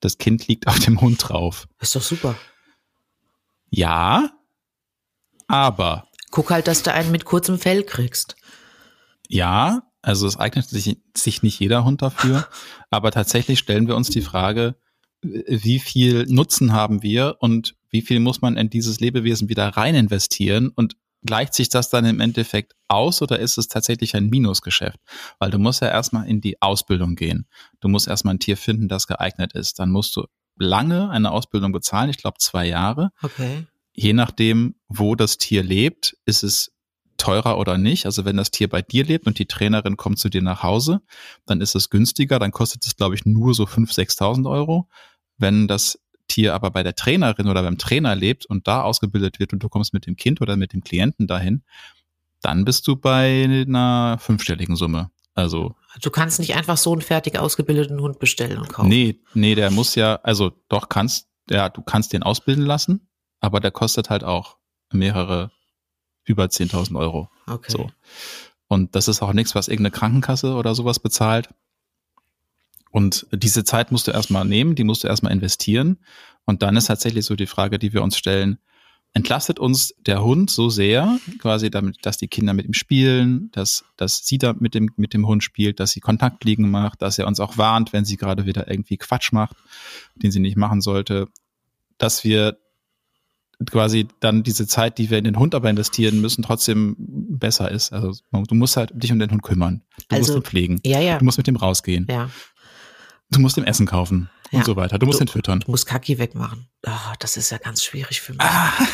das 0.00 0.18
Kind 0.18 0.48
liegt 0.48 0.66
auf 0.66 0.78
dem 0.80 1.00
Hund 1.00 1.28
drauf. 1.28 1.68
ist 1.80 1.94
doch 1.94 2.02
super. 2.02 2.36
Ja, 3.68 4.30
aber. 5.46 6.08
Guck 6.30 6.50
halt, 6.50 6.66
dass 6.66 6.82
du 6.82 6.92
einen 6.92 7.12
mit 7.12 7.24
kurzem 7.24 7.58
Fell 7.58 7.84
kriegst. 7.84 8.36
Ja, 9.28 9.82
also 10.02 10.26
es 10.26 10.36
eignet 10.36 10.68
sich, 10.68 11.00
sich 11.16 11.42
nicht 11.42 11.58
jeder 11.58 11.84
Hund 11.84 12.02
dafür, 12.02 12.48
aber 12.90 13.10
tatsächlich 13.10 13.58
stellen 13.58 13.88
wir 13.88 13.96
uns 13.96 14.08
die 14.10 14.22
Frage, 14.22 14.76
wie 15.22 15.78
viel 15.78 16.26
Nutzen 16.28 16.72
haben 16.72 17.02
wir 17.02 17.36
und 17.40 17.74
wie 17.96 18.02
viel 18.02 18.20
muss 18.20 18.42
man 18.42 18.58
in 18.58 18.68
dieses 18.68 19.00
Lebewesen 19.00 19.48
wieder 19.48 19.68
rein 19.68 19.94
investieren 19.94 20.68
und 20.68 20.96
gleicht 21.24 21.54
sich 21.54 21.70
das 21.70 21.88
dann 21.88 22.04
im 22.04 22.20
Endeffekt 22.20 22.74
aus 22.88 23.22
oder 23.22 23.38
ist 23.40 23.56
es 23.56 23.68
tatsächlich 23.68 24.14
ein 24.14 24.26
Minusgeschäft? 24.26 24.98
Weil 25.38 25.50
du 25.50 25.58
musst 25.58 25.80
ja 25.80 25.88
erstmal 25.88 26.28
in 26.28 26.42
die 26.42 26.60
Ausbildung 26.60 27.16
gehen. 27.16 27.46
Du 27.80 27.88
musst 27.88 28.06
erstmal 28.06 28.34
ein 28.34 28.38
Tier 28.38 28.58
finden, 28.58 28.88
das 28.88 29.06
geeignet 29.06 29.54
ist. 29.54 29.78
Dann 29.78 29.90
musst 29.90 30.14
du 30.14 30.26
lange 30.58 31.08
eine 31.08 31.30
Ausbildung 31.30 31.72
bezahlen, 31.72 32.10
ich 32.10 32.18
glaube 32.18 32.36
zwei 32.38 32.66
Jahre. 32.66 33.12
Okay. 33.22 33.66
Je 33.94 34.12
nachdem, 34.12 34.74
wo 34.88 35.14
das 35.14 35.38
Tier 35.38 35.62
lebt, 35.62 36.18
ist 36.26 36.42
es 36.42 36.72
teurer 37.16 37.56
oder 37.56 37.78
nicht. 37.78 38.04
Also 38.04 38.26
wenn 38.26 38.36
das 38.36 38.50
Tier 38.50 38.68
bei 38.68 38.82
dir 38.82 39.06
lebt 39.06 39.26
und 39.26 39.38
die 39.38 39.46
Trainerin 39.46 39.96
kommt 39.96 40.18
zu 40.18 40.28
dir 40.28 40.42
nach 40.42 40.62
Hause, 40.62 41.00
dann 41.46 41.62
ist 41.62 41.74
es 41.74 41.88
günstiger. 41.88 42.38
Dann 42.38 42.50
kostet 42.52 42.84
es, 42.84 42.94
glaube 42.94 43.14
ich, 43.14 43.24
nur 43.24 43.54
so 43.54 43.64
5.000, 43.64 44.18
6.000 44.18 44.50
Euro. 44.50 44.86
Wenn 45.38 45.66
das 45.66 45.98
Tier 46.28 46.54
aber 46.54 46.70
bei 46.70 46.82
der 46.82 46.94
Trainerin 46.94 47.48
oder 47.48 47.62
beim 47.62 47.78
Trainer 47.78 48.14
lebt 48.14 48.46
und 48.46 48.66
da 48.66 48.82
ausgebildet 48.82 49.38
wird 49.38 49.52
und 49.52 49.62
du 49.62 49.68
kommst 49.68 49.94
mit 49.94 50.06
dem 50.06 50.16
Kind 50.16 50.40
oder 50.40 50.56
mit 50.56 50.72
dem 50.72 50.82
Klienten 50.82 51.26
dahin, 51.26 51.62
dann 52.42 52.64
bist 52.64 52.86
du 52.86 52.96
bei 52.96 53.44
einer 53.44 54.18
fünfstelligen 54.20 54.76
Summe. 54.76 55.10
Also. 55.34 55.74
Du 56.00 56.10
kannst 56.10 56.38
nicht 56.38 56.54
einfach 56.54 56.76
so 56.76 56.92
einen 56.92 57.02
fertig 57.02 57.38
ausgebildeten 57.38 58.00
Hund 58.00 58.18
bestellen 58.18 58.58
und 58.58 58.72
kaufen. 58.72 58.88
Nee, 58.88 59.20
nee, 59.34 59.54
der 59.54 59.70
muss 59.70 59.94
ja, 59.94 60.16
also 60.22 60.52
doch 60.68 60.88
kannst, 60.88 61.28
ja, 61.50 61.68
du 61.68 61.82
kannst 61.82 62.12
den 62.12 62.22
ausbilden 62.22 62.64
lassen, 62.64 63.08
aber 63.40 63.60
der 63.60 63.70
kostet 63.70 64.10
halt 64.10 64.24
auch 64.24 64.56
mehrere, 64.92 65.50
über 66.24 66.44
10.000 66.46 66.98
Euro. 66.98 67.30
Okay. 67.46 67.70
So. 67.70 67.90
Und 68.68 68.94
das 68.96 69.08
ist 69.08 69.22
auch 69.22 69.32
nichts, 69.32 69.54
was 69.54 69.68
irgendeine 69.68 69.92
Krankenkasse 69.92 70.54
oder 70.54 70.74
sowas 70.74 70.98
bezahlt. 70.98 71.50
Und 72.96 73.26
diese 73.30 73.62
Zeit 73.62 73.92
musst 73.92 74.06
du 74.06 74.10
erstmal 74.10 74.46
nehmen, 74.46 74.74
die 74.74 74.82
musst 74.82 75.04
du 75.04 75.08
erstmal 75.08 75.30
investieren. 75.30 75.98
Und 76.46 76.62
dann 76.62 76.78
ist 76.78 76.86
tatsächlich 76.86 77.26
so 77.26 77.36
die 77.36 77.46
Frage, 77.46 77.78
die 77.78 77.92
wir 77.92 78.02
uns 78.02 78.16
stellen, 78.16 78.56
entlastet 79.12 79.58
uns 79.58 79.94
der 80.06 80.24
Hund 80.24 80.48
so 80.48 80.70
sehr, 80.70 81.18
quasi 81.38 81.70
damit, 81.70 81.98
dass 82.06 82.16
die 82.16 82.28
Kinder 82.28 82.54
mit 82.54 82.64
ihm 82.64 82.72
spielen, 82.72 83.50
dass, 83.52 83.84
dass 83.98 84.24
sie 84.24 84.38
da 84.38 84.54
mit 84.58 84.74
dem, 84.74 84.88
mit 84.96 85.12
dem 85.12 85.26
Hund 85.26 85.44
spielt, 85.44 85.78
dass 85.78 85.90
sie 85.90 86.00
Kontaktliegen 86.00 86.70
macht, 86.70 87.02
dass 87.02 87.18
er 87.18 87.26
uns 87.26 87.38
auch 87.38 87.58
warnt, 87.58 87.92
wenn 87.92 88.06
sie 88.06 88.16
gerade 88.16 88.46
wieder 88.46 88.70
irgendwie 88.70 88.96
Quatsch 88.96 89.30
macht, 89.30 89.56
den 90.14 90.30
sie 90.30 90.40
nicht 90.40 90.56
machen 90.56 90.80
sollte, 90.80 91.28
dass 91.98 92.24
wir 92.24 92.56
quasi 93.66 94.08
dann 94.20 94.42
diese 94.42 94.66
Zeit, 94.66 94.96
die 94.96 95.10
wir 95.10 95.18
in 95.18 95.24
den 95.24 95.38
Hund 95.38 95.54
aber 95.54 95.68
investieren 95.68 96.22
müssen, 96.22 96.42
trotzdem 96.42 96.96
besser 96.98 97.70
ist. 97.70 97.92
Also 97.92 98.12
du 98.32 98.54
musst 98.54 98.78
halt 98.78 98.92
dich 98.94 99.12
um 99.12 99.18
den 99.18 99.30
Hund 99.30 99.42
kümmern. 99.42 99.82
Du 100.08 100.16
also, 100.16 100.32
musst 100.32 100.46
ihn 100.46 100.48
pflegen. 100.48 100.80
Ja, 100.84 101.00
ja. 101.00 101.18
Du 101.18 101.26
musst 101.26 101.36
mit 101.36 101.46
dem 101.46 101.56
rausgehen. 101.56 102.06
Ja. 102.10 102.30
Du 103.30 103.40
musst 103.40 103.56
ihm 103.56 103.64
Essen 103.64 103.86
kaufen 103.86 104.30
ja. 104.50 104.60
und 104.60 104.64
so 104.64 104.76
weiter. 104.76 104.98
Du 104.98 105.06
musst 105.06 105.20
du, 105.20 105.24
ihn 105.24 105.28
füttern. 105.28 105.60
Du 105.60 105.70
musst 105.70 105.86
Kaki 105.86 106.18
wegmachen. 106.18 106.68
Oh, 106.86 107.12
das 107.18 107.36
ist 107.36 107.50
ja 107.50 107.58
ganz 107.58 107.82
schwierig 107.82 108.20
für 108.20 108.32
mich. 108.32 108.42
Ah. 108.42 108.72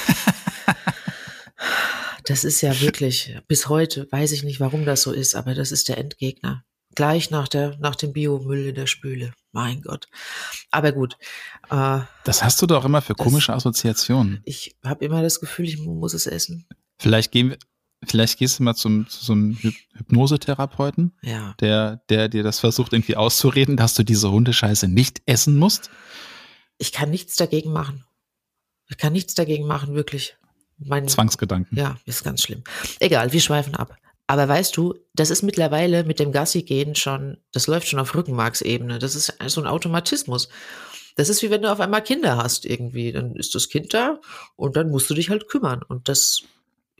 Das 2.24 2.44
ist 2.44 2.60
ja 2.60 2.80
wirklich, 2.80 3.36
bis 3.48 3.68
heute 3.68 4.06
weiß 4.10 4.32
ich 4.32 4.44
nicht, 4.44 4.60
warum 4.60 4.84
das 4.84 5.02
so 5.02 5.12
ist, 5.12 5.34
aber 5.34 5.54
das 5.54 5.72
ist 5.72 5.88
der 5.88 5.98
Endgegner. 5.98 6.64
Gleich 6.94 7.30
nach 7.30 7.48
der, 7.48 7.76
nach 7.78 7.96
dem 7.96 8.12
Biomüll 8.12 8.68
in 8.68 8.74
der 8.74 8.86
Spüle. 8.86 9.32
Mein 9.50 9.80
Gott. 9.80 10.08
Aber 10.70 10.92
gut. 10.92 11.16
Äh, 11.70 12.00
das 12.24 12.42
hast 12.42 12.60
du 12.60 12.66
doch 12.66 12.84
immer 12.84 13.00
für 13.00 13.14
komische 13.14 13.54
Assoziationen. 13.54 14.42
Ich 14.44 14.76
habe 14.84 15.04
immer 15.04 15.22
das 15.22 15.40
Gefühl, 15.40 15.66
ich 15.66 15.78
muss 15.78 16.12
es 16.12 16.26
essen. 16.26 16.66
Vielleicht 16.98 17.32
gehen 17.32 17.50
wir, 17.50 17.58
Vielleicht 18.04 18.38
gehst 18.38 18.58
du 18.58 18.64
mal 18.64 18.74
zum, 18.74 19.08
zu 19.08 19.24
so 19.24 19.32
einem 19.32 19.56
Hypnosetherapeuten, 19.94 21.12
ja. 21.22 21.54
der, 21.60 22.02
der 22.08 22.28
dir 22.28 22.42
das 22.42 22.60
versucht 22.60 22.92
irgendwie 22.92 23.16
auszureden, 23.16 23.76
dass 23.76 23.94
du 23.94 24.02
diese 24.02 24.30
Hundescheiße 24.30 24.88
nicht 24.88 25.22
essen 25.26 25.56
musst. 25.56 25.90
Ich 26.78 26.92
kann 26.92 27.10
nichts 27.10 27.36
dagegen 27.36 27.72
machen. 27.72 28.04
Ich 28.88 28.98
kann 28.98 29.12
nichts 29.12 29.34
dagegen 29.34 29.66
machen, 29.66 29.94
wirklich. 29.94 30.36
Mein, 30.78 31.06
Zwangsgedanken. 31.06 31.78
Ja, 31.78 31.96
ist 32.06 32.24
ganz 32.24 32.42
schlimm. 32.42 32.64
Egal, 32.98 33.32
wir 33.32 33.40
schweifen 33.40 33.76
ab. 33.76 33.96
Aber 34.26 34.48
weißt 34.48 34.76
du, 34.76 34.94
das 35.14 35.30
ist 35.30 35.42
mittlerweile 35.42 36.04
mit 36.04 36.18
dem 36.18 36.32
Gassi-Gehen 36.32 36.94
schon, 36.94 37.38
das 37.52 37.66
läuft 37.66 37.88
schon 37.88 38.00
auf 38.00 38.14
Rückenmarksebene. 38.14 38.98
Das 38.98 39.14
ist 39.14 39.32
so 39.46 39.60
ein 39.60 39.66
Automatismus. 39.66 40.48
Das 41.16 41.28
ist 41.28 41.42
wie 41.42 41.50
wenn 41.50 41.62
du 41.62 41.70
auf 41.70 41.80
einmal 41.80 42.02
Kinder 42.02 42.36
hast 42.36 42.64
irgendwie. 42.64 43.12
Dann 43.12 43.36
ist 43.36 43.54
das 43.54 43.68
Kind 43.68 43.92
da 43.94 44.20
und 44.56 44.76
dann 44.76 44.90
musst 44.90 45.10
du 45.10 45.14
dich 45.14 45.30
halt 45.30 45.48
kümmern. 45.48 45.82
Und 45.82 46.08
das 46.08 46.42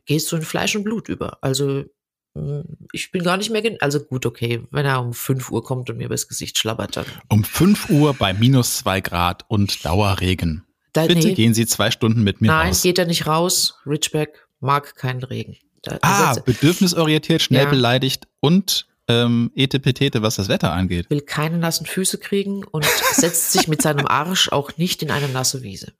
gehst 0.07 0.31
du 0.33 0.37
in 0.37 0.43
Fleisch 0.43 0.77
und 0.77 0.85
Blut 0.85 1.09
über. 1.09 1.39
Also 1.43 1.85
hm, 2.35 2.65
ich 2.93 3.11
bin 3.13 3.23
gar 3.23 3.37
nicht 3.37 3.51
mehr, 3.51 3.63
also 3.81 4.01
gut, 4.01 4.27
okay, 4.27 4.63
wenn 4.71 4.87
er 4.87 5.01
um 5.01 5.13
5 5.13 5.51
Uhr 5.51 5.63
kommt 5.63 5.91
und 5.91 5.99
mir 5.99 6.07
übers 6.07 6.29
Gesicht 6.29 6.59
schlabbert, 6.59 6.97
dann. 6.97 7.07
Um 7.29 7.45
5 7.45 7.91
Uhr 7.91 8.15
bei 8.15 8.33
minus 8.33 8.79
2 8.79 9.01
Grad 9.01 9.45
und 9.49 9.85
Dauerregen. 9.85 10.65
Da, 10.93 11.07
Bitte 11.07 11.29
nee. 11.29 11.35
gehen 11.35 11.55
Sie 11.55 11.67
zwei 11.67 11.91
Stunden 11.91 12.23
mit 12.23 12.41
mir 12.41 12.49
Nein, 12.49 12.69
raus. 12.69 12.85
Nein, 12.85 12.91
geht 12.91 12.99
er 12.99 13.07
nicht 13.07 13.27
raus. 13.27 13.79
Richback 13.87 14.47
mag 14.61 14.95
keinen 14.97 15.23
Regen. 15.23 15.57
Da, 15.83 15.99
ah, 16.03 16.35
bedürfnisorientiert, 16.45 17.43
schnell 17.43 17.65
ja. 17.65 17.71
beleidigt 17.71 18.29
und 18.41 18.87
ähm, 19.09 19.51
etepetete, 19.55 20.23
was 20.23 20.37
das 20.37 20.49
Wetter 20.49 20.73
angeht. 20.73 21.11
Will 21.11 21.23
keine 21.23 21.59
nassen 21.59 21.87
Füße 21.87 22.19
kriegen 22.19 22.65
und 22.65 22.85
setzt 23.15 23.53
sich 23.53 23.69
mit 23.69 23.83
seinem 23.83 24.07
Arsch 24.07 24.51
auch 24.51 24.77
nicht 24.77 25.03
in 25.03 25.11
eine 25.11 25.29
nasse 25.29 25.63
Wiese. 25.63 25.93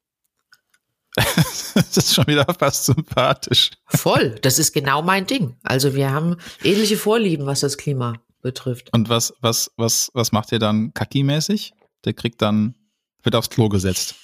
das 1.75 1.97
ist 1.97 2.15
schon 2.15 2.27
wieder 2.27 2.47
fast 2.59 2.87
sympathisch. 2.87 3.71
Voll, 3.87 4.37
das 4.41 4.59
ist 4.59 4.73
genau 4.73 5.03
mein 5.03 5.27
Ding. 5.27 5.57
Also 5.63 5.95
wir 5.95 6.11
haben 6.11 6.37
ähnliche 6.63 6.97
Vorlieben, 6.97 7.47
was 7.47 7.61
das 7.61 7.77
Klima 7.77 8.15
betrifft. 8.41 8.93
Und 8.93 9.09
was, 9.09 9.35
was, 9.41 9.71
was, 9.77 10.11
was 10.15 10.33
macht 10.33 10.53
ihr 10.53 10.59
dann 10.59 10.93
kacki-mäßig? 10.95 11.73
Der 12.05 12.15
kriegt 12.15 12.41
dann, 12.43 12.75
wird 13.23 13.37
aufs 13.37 13.51
Klo 13.51 13.69
gesetzt. 13.69 14.15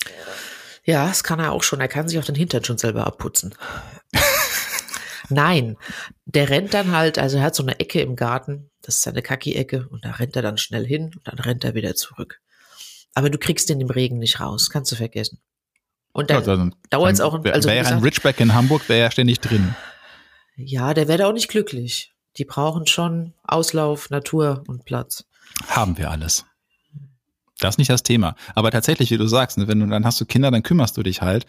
Ja, 0.84 1.06
das 1.06 1.22
kann 1.22 1.38
er 1.38 1.52
auch 1.52 1.62
schon. 1.62 1.80
Er 1.80 1.88
kann 1.88 2.08
sich 2.08 2.18
auch 2.18 2.24
den 2.24 2.34
Hintern 2.34 2.64
schon 2.64 2.78
selber 2.78 3.06
abputzen. 3.06 3.54
Nein, 5.28 5.76
der 6.24 6.48
rennt 6.48 6.72
dann 6.72 6.92
halt, 6.92 7.18
also 7.18 7.36
er 7.36 7.42
hat 7.42 7.54
so 7.54 7.62
eine 7.62 7.78
Ecke 7.80 8.00
im 8.00 8.16
Garten, 8.16 8.70
das 8.80 8.96
ist 8.96 9.02
seine 9.02 9.20
Kacki-Ecke, 9.20 9.86
und 9.90 10.06
da 10.06 10.12
rennt 10.12 10.36
er 10.36 10.42
dann 10.42 10.56
schnell 10.56 10.86
hin 10.86 11.12
und 11.14 11.28
dann 11.28 11.38
rennt 11.38 11.64
er 11.64 11.74
wieder 11.74 11.94
zurück. 11.94 12.40
Aber 13.14 13.28
du 13.28 13.36
kriegst 13.36 13.68
den 13.68 13.80
im 13.82 13.90
Regen 13.90 14.18
nicht 14.18 14.40
raus, 14.40 14.70
kannst 14.70 14.90
du 14.90 14.96
vergessen. 14.96 15.40
Und 16.18 16.30
dann, 16.30 16.44
ja, 16.44 16.56
dann 16.56 16.74
dauert 16.90 17.12
es 17.12 17.20
auch. 17.20 17.44
Also, 17.44 17.68
wäre 17.68 17.86
ein 17.86 18.02
Richback 18.02 18.40
in 18.40 18.52
Hamburg, 18.52 18.88
wäre 18.88 19.02
ja 19.02 19.10
ständig 19.12 19.38
drin. 19.38 19.76
Ja, 20.56 20.92
der 20.92 21.06
wäre 21.06 21.18
da 21.18 21.28
auch 21.28 21.32
nicht 21.32 21.46
glücklich. 21.46 22.12
Die 22.38 22.44
brauchen 22.44 22.88
schon 22.88 23.34
Auslauf, 23.44 24.10
Natur 24.10 24.64
und 24.66 24.84
Platz. 24.84 25.26
Haben 25.68 25.96
wir 25.96 26.10
alles. 26.10 26.44
Das 27.60 27.74
ist 27.74 27.78
nicht 27.78 27.90
das 27.90 28.02
Thema. 28.02 28.34
Aber 28.56 28.72
tatsächlich, 28.72 29.12
wie 29.12 29.16
du 29.16 29.28
sagst, 29.28 29.58
ne, 29.58 29.68
wenn 29.68 29.78
du 29.78 29.86
dann 29.86 30.04
hast 30.04 30.20
du 30.20 30.26
Kinder, 30.26 30.50
dann 30.50 30.64
kümmerst 30.64 30.96
du 30.96 31.04
dich 31.04 31.22
halt. 31.22 31.46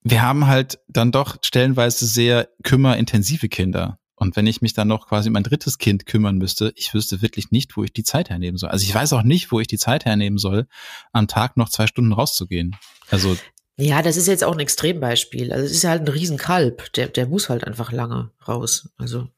Wir 0.00 0.22
haben 0.22 0.46
halt 0.46 0.78
dann 0.88 1.12
doch 1.12 1.36
stellenweise 1.42 2.06
sehr 2.06 2.48
kümmerintensive 2.62 3.50
Kinder. 3.50 3.98
Und 4.14 4.34
wenn 4.34 4.46
ich 4.46 4.62
mich 4.62 4.72
dann 4.72 4.88
noch 4.88 5.08
quasi 5.08 5.28
um 5.28 5.36
ein 5.36 5.42
drittes 5.42 5.76
Kind 5.76 6.06
kümmern 6.06 6.38
müsste, 6.38 6.72
ich 6.74 6.94
wüsste 6.94 7.20
wirklich 7.20 7.50
nicht, 7.50 7.76
wo 7.76 7.84
ich 7.84 7.92
die 7.92 8.02
Zeit 8.02 8.30
hernehmen 8.30 8.56
soll. 8.56 8.70
Also 8.70 8.84
ich 8.84 8.94
weiß 8.94 9.12
auch 9.12 9.24
nicht, 9.24 9.52
wo 9.52 9.60
ich 9.60 9.66
die 9.66 9.76
Zeit 9.76 10.06
hernehmen 10.06 10.38
soll, 10.38 10.68
am 11.12 11.28
Tag 11.28 11.58
noch 11.58 11.68
zwei 11.68 11.86
Stunden 11.86 12.14
rauszugehen. 12.14 12.74
Also 13.10 13.36
ja, 13.78 14.02
das 14.02 14.16
ist 14.16 14.26
jetzt 14.26 14.44
auch 14.44 14.52
ein 14.52 14.60
Extrembeispiel. 14.60 15.52
Also 15.52 15.64
es 15.64 15.72
ist 15.72 15.84
halt 15.84 16.02
ein 16.02 16.08
Riesenkalb, 16.08 16.92
der, 16.94 17.08
der 17.08 17.26
muss 17.26 17.48
halt 17.48 17.64
einfach 17.64 17.92
lange 17.92 18.30
raus. 18.46 18.88
Also 18.96 19.28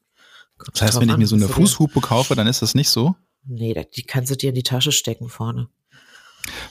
das 0.73 0.83
heißt, 0.83 1.01
wenn 1.01 1.09
ich 1.09 1.17
mir 1.17 1.27
so 1.27 1.37
eine 1.37 1.49
Fußhupe 1.49 2.01
kaufe, 2.01 2.35
dann 2.35 2.47
ist 2.47 2.63
das 2.63 2.75
nicht 2.75 2.91
so? 2.91 3.15
Nee, 3.45 3.75
die 3.95 4.03
kannst 4.03 4.31
du 4.31 4.37
dir 4.37 4.51
in 4.51 4.55
die 4.55 4.63
Tasche 4.63 4.93
stecken 4.93 5.29
vorne. 5.29 5.69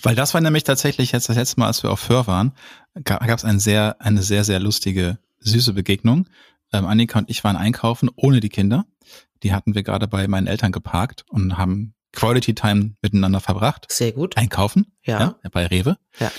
Weil 0.01 0.15
das 0.15 0.34
war 0.34 0.41
nämlich 0.41 0.63
tatsächlich 0.63 1.12
jetzt 1.12 1.29
das 1.29 1.36
letzte 1.36 1.60
Mal, 1.60 1.67
als 1.67 1.84
wir 1.84 1.91
auf 1.91 1.99
Föhr 1.99 2.27
waren, 2.27 2.53
gab 3.03 3.29
es 3.29 3.45
ein 3.45 3.60
sehr, 3.60 3.97
eine 3.99 4.23
sehr, 4.23 4.43
sehr 4.43 4.60
lustige, 4.60 5.19
süße 5.39 5.73
Begegnung. 5.73 6.27
Ähm, 6.71 6.86
Annika 6.86 7.19
und 7.19 7.29
ich 7.29 7.43
waren 7.43 7.55
einkaufen 7.55 8.10
ohne 8.15 8.39
die 8.39 8.49
Kinder. 8.49 8.86
Die 9.43 9.53
hatten 9.53 9.75
wir 9.75 9.84
gerade 9.84 10.08
bei 10.08 10.27
meinen 10.27 10.47
Eltern 10.47 10.71
geparkt 10.71 11.23
und 11.29 11.58
haben 11.58 11.93
Quality 12.13 12.55
Time 12.55 12.95
miteinander 13.01 13.39
verbracht. 13.39 13.88
Sehr 13.89 14.12
gut. 14.12 14.38
Einkaufen. 14.38 14.91
Ja. 15.03 15.38
ja 15.43 15.49
bei 15.51 15.67
Rewe. 15.67 15.97
Ja. 16.19 16.32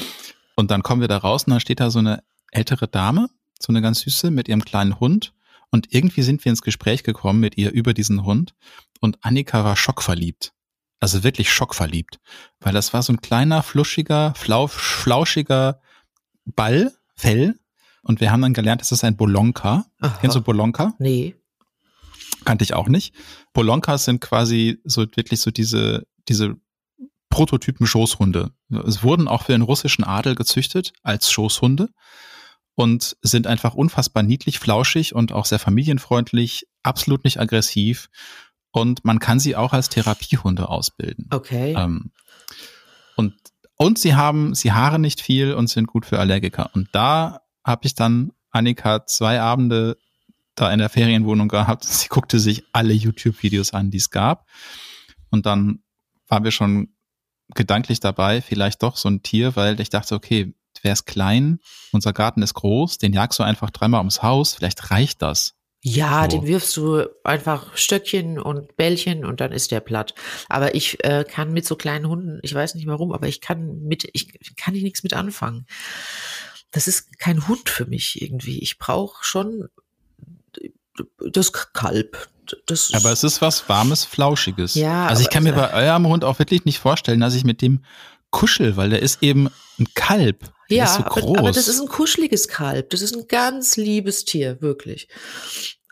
Und 0.61 0.71
dann 0.71 0.83
kommen 0.83 1.01
wir 1.01 1.09
da 1.09 1.17
raus 1.17 1.45
und 1.45 1.53
dann 1.53 1.61
steht 1.61 1.81
da 1.81 1.91
so 1.91 2.01
eine 2.01 2.23
ältere 2.53 2.87
Dame, 2.87 3.31
so 3.59 3.73
eine 3.73 3.81
ganz 3.81 4.01
süße 4.01 4.31
mit 4.31 4.47
ihrem 4.47 4.63
kleinen 4.63 5.01
Hund. 5.01 5.33
Und 5.71 5.95
irgendwie 5.95 6.21
sind 6.21 6.45
wir 6.45 6.51
ins 6.51 6.61
Gespräch 6.61 7.03
gekommen 7.03 7.41
mit 7.41 7.57
ihr 7.57 7.73
über 7.73 7.95
diesen 7.95 8.25
Hund. 8.27 8.55
Und 9.01 9.17
Annika 9.23 9.65
war 9.65 9.75
schockverliebt. 9.75 10.53
Also 10.99 11.25
wirklich 11.25 11.51
schockverliebt. 11.51 12.21
Weil 12.61 12.75
das 12.75 12.93
war 12.93 13.03
so 13.03 13.11
ein 13.11 13.23
kleiner, 13.23 13.63
fluschiger, 13.63 14.35
flau 14.37 14.67
flauschiger 14.67 15.81
Ball, 16.45 16.93
Fell. 17.15 17.59
Und 18.03 18.21
wir 18.21 18.31
haben 18.31 18.43
dann 18.43 18.53
gelernt, 18.53 18.83
das 18.83 18.93
ist 18.93 19.03
ein 19.03 19.17
Bolonka. 19.17 19.87
Aha. 20.01 20.19
Kennst 20.21 20.37
du 20.37 20.43
Bolonka? 20.43 20.93
Nee. 20.99 21.37
Kannte 22.45 22.65
ich 22.65 22.75
auch 22.75 22.89
nicht. 22.89 23.15
Bolonkas 23.55 24.05
sind 24.05 24.21
quasi 24.21 24.79
so 24.85 25.07
wirklich 25.17 25.41
so 25.41 25.51
diese, 25.51 26.07
diese 26.29 26.57
Prototypen 27.31 27.87
Schoßhunde. 27.87 28.51
Es 28.85 29.03
wurden 29.03 29.29
auch 29.29 29.45
für 29.45 29.53
den 29.53 29.63
russischen 29.63 30.05
Adel 30.05 30.35
gezüchtet 30.35 30.93
als 31.03 31.31
Schoßhunde 31.31 31.89
und 32.75 33.17
sind 33.23 33.47
einfach 33.47 33.75
unfassbar 33.75 34.23
niedlich, 34.23 34.59
flauschig 34.59 35.15
und 35.15 35.33
auch 35.33 35.47
sehr 35.47 35.59
familienfreundlich, 35.59 36.67
absolut 36.83 37.25
nicht 37.25 37.41
aggressiv. 37.41 38.09
Und 38.73 39.05
man 39.05 39.19
kann 39.19 39.41
sie 39.41 39.57
auch 39.57 39.73
als 39.73 39.89
Therapiehunde 39.89 40.69
ausbilden. 40.69 41.27
Okay. 41.31 41.75
Ähm, 41.77 42.11
und, 43.17 43.35
und 43.77 43.99
sie 43.99 44.15
haben, 44.15 44.55
sie 44.55 44.73
haaren 44.73 45.01
nicht 45.01 45.21
viel 45.21 45.55
und 45.55 45.69
sind 45.69 45.87
gut 45.87 46.07
für 46.07 46.19
Allergiker. 46.19 46.71
Und 46.75 46.89
da 46.93 47.41
habe 47.65 47.87
ich 47.87 47.95
dann 47.95 48.33
Annika 48.51 49.07
zwei 49.07 49.41
Abende 49.41 49.97
da 50.55 50.73
in 50.73 50.79
der 50.79 50.89
Ferienwohnung 50.89 51.49
gehabt. 51.49 51.85
Sie 51.85 52.09
guckte 52.09 52.39
sich 52.39 52.65
alle 52.73 52.93
YouTube-Videos 52.93 53.73
an, 53.73 53.91
die 53.91 53.99
es 53.99 54.11
gab. 54.11 54.47
Und 55.31 55.47
dann 55.47 55.83
waren 56.29 56.45
wir 56.45 56.51
schon 56.51 56.95
gedanklich 57.55 58.01
dabei, 58.01 58.41
vielleicht 58.41 58.83
doch 58.83 58.97
so 58.97 59.09
ein 59.09 59.23
Tier, 59.23 59.57
weil 59.57 59.81
ich 59.81 59.91
dachte, 59.91 60.15
okay, 60.15 60.55
wäre 60.83 60.93
es 60.93 61.05
klein, 61.05 61.61
unser 61.93 62.13
Garten 62.13 62.43
ist 62.43 62.55
groß, 62.55 62.99
den 62.99 63.13
jagst 63.13 63.39
du 63.39 63.43
einfach 63.43 63.71
dreimal 63.71 64.01
ums 64.01 64.23
Haus, 64.23 64.55
vielleicht 64.55 64.91
reicht 64.91 65.23
das. 65.23 65.55
Ja, 65.83 66.23
so. 66.25 66.37
den 66.37 66.47
wirfst 66.47 66.77
du 66.77 67.07
einfach 67.25 67.77
Stöckchen 67.77 68.39
und 68.39 68.77
Bällchen 68.77 69.25
und 69.25 69.41
dann 69.41 69.53
ist 69.53 69.71
der 69.71 69.81
platt. 69.81 70.15
Aber 70.49 70.75
ich 70.75 71.03
äh, 71.05 71.25
kann 71.25 71.53
mit 71.53 71.67
so 71.67 71.75
kleinen 71.75 72.07
Hunden, 72.07 72.39
ich 72.43 72.55
weiß 72.55 72.75
nicht 72.75 72.87
warum, 72.87 73.13
aber 73.13 73.29
ich 73.29 73.41
kann 73.41 73.83
mit, 73.83 74.09
ich 74.13 74.57
kann 74.57 74.75
ich 74.75 74.83
nichts 74.83 75.03
mit 75.03 75.15
anfangen. 75.15 75.67
Das 76.71 76.87
ist 76.87 77.19
kein 77.19 77.49
Hund 77.49 77.71
für 77.71 77.87
mich 77.87 78.21
irgendwie. 78.21 78.59
Ich 78.61 78.79
brauche 78.79 79.25
schon 79.25 79.69
das 81.33 81.53
Kalb. 81.53 82.29
Das 82.67 82.93
aber 82.95 83.13
es 83.13 83.25
ist 83.25 83.41
was 83.41 83.69
warmes, 83.69 84.05
flauschiges. 84.05 84.75
Ja. 84.75 85.07
Also 85.07 85.23
ich 85.23 85.31
kann 85.31 85.43
mir 85.43 85.53
bei 85.53 85.73
eurem 85.73 86.07
Hund 86.07 86.25
auch 86.25 86.39
wirklich 86.39 86.65
nicht 86.65 86.79
vorstellen, 86.79 87.21
dass 87.21 87.35
ich 87.35 87.45
mit 87.45 87.63
dem 87.63 87.85
kuschel, 88.31 88.77
weil 88.77 88.91
der 88.91 89.03
ist 89.03 89.23
eben 89.23 89.49
ein 89.79 89.87
Kalb. 89.95 90.53
Der 90.71 90.77
ja, 90.79 90.87
so 90.87 91.05
aber, 91.05 91.39
aber, 91.39 91.53
das 91.53 91.69
ist 91.69 91.81
ein 91.81 91.89
kuscheliges 91.89 92.49
Kalb. 92.49 92.91
Das 92.91 93.03
ist 93.03 93.17
ein 93.17 93.27
ganz 93.27 93.77
liebes 93.77 94.25
Tier, 94.25 94.61
wirklich. 94.61 95.09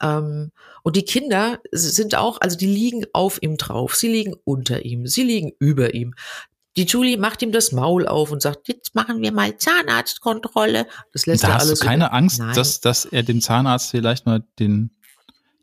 Ähm, 0.01 0.53
und 0.83 0.97
die 0.97 1.03
Kinder 1.03 1.59
sind 1.73 2.15
auch, 2.15 2.41
also 2.41 2.57
die 2.57 2.67
liegen 2.67 3.05
auf 3.13 3.43
ihm 3.43 3.57
drauf, 3.57 3.97
sie 3.97 4.09
liegen 4.09 4.35
unter 4.45 4.85
ihm, 4.85 5.07
sie 5.07 5.25
liegen 5.25 5.53
über 5.59 5.95
ihm. 5.95 6.15
Die 6.77 6.85
Julie 6.85 7.19
macht 7.19 7.43
ihm 7.43 7.51
das 7.51 7.73
Maul 7.73 8.07
auf 8.07 8.31
und 8.31 8.41
sagt, 8.41 8.69
jetzt 8.69 8.95
machen 8.95 9.21
wir 9.21 9.33
mal 9.33 9.57
Zahnarztkontrolle. 9.57 10.87
Das 11.13 11.27
lässt 11.27 11.43
da 11.43 11.49
er 11.49 11.55
hast 11.55 11.63
alles. 11.67 11.81
Du 11.81 11.87
keine 11.87 12.07
über. 12.07 12.15
Angst, 12.15 12.41
dass, 12.55 12.81
dass 12.81 13.05
er 13.05 13.25
dem 13.25 13.41
Zahnarzt 13.41 13.91
vielleicht 13.91 14.27
mal 14.27 14.45
den 14.61 14.97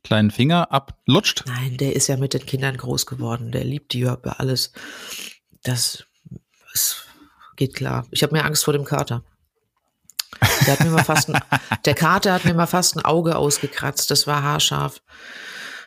kleinen 0.06 0.32
Finger 0.32 0.72
ablutscht? 0.72 1.44
Nein, 1.48 1.78
der 1.78 1.96
ist 1.96 2.08
ja 2.08 2.16
mit 2.16 2.34
den 2.34 2.46
Kindern 2.46 2.78
groß 2.78 3.06
geworden. 3.06 3.52
Der 3.52 3.64
liebt 3.64 3.92
die 3.94 4.02
ja 4.02 4.14
über 4.14 4.40
alles. 4.40 4.72
Das 5.64 6.06
ist, 6.74 7.08
geht 7.56 7.74
klar. 7.74 8.08
Ich 8.12 8.24
habe 8.24 8.34
mehr 8.34 8.46
Angst 8.46 8.64
vor 8.64 8.74
dem 8.74 8.86
Kater. 8.86 9.24
Der 10.66 10.74
hat 10.74 10.84
mir 10.84 10.92
mal 10.92 11.04
fast 11.04 11.30
ein, 11.30 11.40
der 11.86 11.96
Kater 11.96 12.34
hat 12.34 12.46
mir 12.46 12.54
mal 12.54 12.68
fast 12.68 12.96
ein 12.96 13.04
Auge 13.04 13.36
ausgekratzt. 13.36 14.12
Das 14.12 14.28
war 14.28 14.44
haarscharf. 14.44 15.02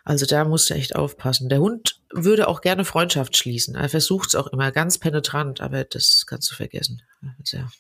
Also 0.04 0.26
da 0.26 0.44
musst 0.44 0.70
du 0.70 0.74
echt 0.74 0.96
aufpassen. 0.96 1.48
Der 1.48 1.60
Hund 1.60 2.00
würde 2.10 2.48
auch 2.48 2.60
gerne 2.60 2.84
Freundschaft 2.84 3.36
schließen. 3.36 3.74
Er 3.74 3.88
versucht 3.88 4.28
es 4.28 4.34
auch 4.34 4.46
immer 4.48 4.72
ganz 4.72 4.98
penetrant, 4.98 5.60
aber 5.60 5.84
das 5.84 6.24
kannst 6.26 6.50
du 6.50 6.54
vergessen. 6.54 7.02
Also 7.38 7.58
er 7.58 7.70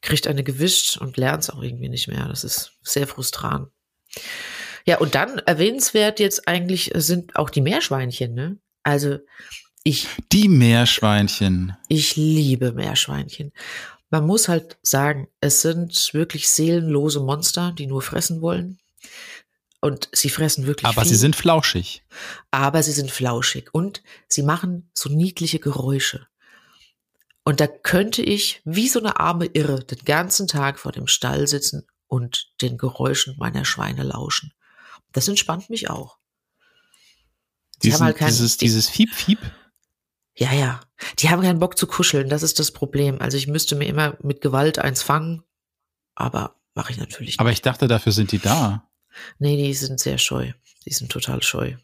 kriegt 0.00 0.26
eine 0.26 0.42
gewischt 0.42 0.96
und 0.96 1.16
lernt 1.18 1.44
es 1.44 1.50
auch 1.50 1.62
irgendwie 1.62 1.90
nicht 1.90 2.08
mehr. 2.08 2.26
Das 2.26 2.42
ist 2.42 2.72
sehr 2.82 3.06
frustrant. 3.06 3.68
Ja, 4.86 4.98
und 4.98 5.14
dann 5.14 5.38
erwähnenswert 5.38 6.20
jetzt 6.20 6.48
eigentlich 6.48 6.90
sind 6.94 7.36
auch 7.36 7.50
die 7.50 7.60
Meerschweinchen, 7.60 8.34
ne? 8.34 8.58
Also 8.82 9.18
ich. 9.84 10.08
Die 10.32 10.48
Meerschweinchen. 10.48 11.76
Ich 11.88 12.16
liebe 12.16 12.72
Meerschweinchen. 12.72 13.52
Man 14.10 14.26
muss 14.26 14.48
halt 14.48 14.78
sagen, 14.82 15.28
es 15.40 15.62
sind 15.62 16.10
wirklich 16.12 16.48
seelenlose 16.48 17.20
Monster, 17.20 17.72
die 17.72 17.86
nur 17.86 18.02
fressen 18.02 18.42
wollen. 18.42 18.78
Und 19.80 20.08
sie 20.12 20.30
fressen 20.30 20.66
wirklich. 20.66 20.86
Aber 20.86 21.02
viel. 21.02 21.10
sie 21.10 21.16
sind 21.16 21.34
flauschig. 21.34 22.04
Aber 22.50 22.82
sie 22.82 22.92
sind 22.92 23.10
flauschig 23.10 23.70
und 23.72 24.02
sie 24.28 24.42
machen 24.42 24.90
so 24.94 25.08
niedliche 25.08 25.58
Geräusche. 25.58 26.28
Und 27.44 27.58
da 27.60 27.66
könnte 27.66 28.22
ich 28.22 28.60
wie 28.64 28.88
so 28.88 29.00
eine 29.00 29.18
arme 29.18 29.46
Irre 29.46 29.82
den 29.82 30.04
ganzen 30.04 30.46
Tag 30.46 30.78
vor 30.78 30.92
dem 30.92 31.08
Stall 31.08 31.48
sitzen 31.48 31.86
und 32.06 32.52
den 32.60 32.78
Geräuschen 32.78 33.34
meiner 33.38 33.64
Schweine 33.64 34.04
lauschen. 34.04 34.52
Das 35.12 35.28
entspannt 35.28 35.70
mich 35.70 35.90
auch. 35.90 36.18
Die 37.82 37.90
Diesen, 37.90 38.04
halt 38.04 38.16
kein, 38.16 38.28
dieses, 38.28 38.56
dieses 38.56 38.88
Fiep, 38.88 39.12
Fiep. 39.12 39.38
Ja, 40.36 40.52
ja. 40.52 40.80
Die 41.18 41.30
haben 41.30 41.42
keinen 41.42 41.58
Bock 41.58 41.76
zu 41.76 41.86
kuscheln, 41.86 42.28
das 42.28 42.42
ist 42.42 42.58
das 42.58 42.70
Problem. 42.70 43.20
Also 43.20 43.36
ich 43.36 43.48
müsste 43.48 43.74
mir 43.74 43.86
immer 43.86 44.16
mit 44.22 44.40
Gewalt 44.40 44.78
eins 44.78 45.02
fangen, 45.02 45.42
aber 46.14 46.56
mache 46.74 46.92
ich 46.92 46.98
natürlich 46.98 47.32
nicht. 47.32 47.40
Aber 47.40 47.50
ich 47.50 47.62
dachte, 47.62 47.88
dafür 47.88 48.12
sind 48.12 48.32
die 48.32 48.38
da. 48.38 48.88
Nee, 49.38 49.56
die 49.56 49.74
sind 49.74 50.00
sehr 50.00 50.18
scheu. 50.18 50.52
Die 50.86 50.92
sind 50.92 51.10
total 51.12 51.42
scheu. 51.42 51.76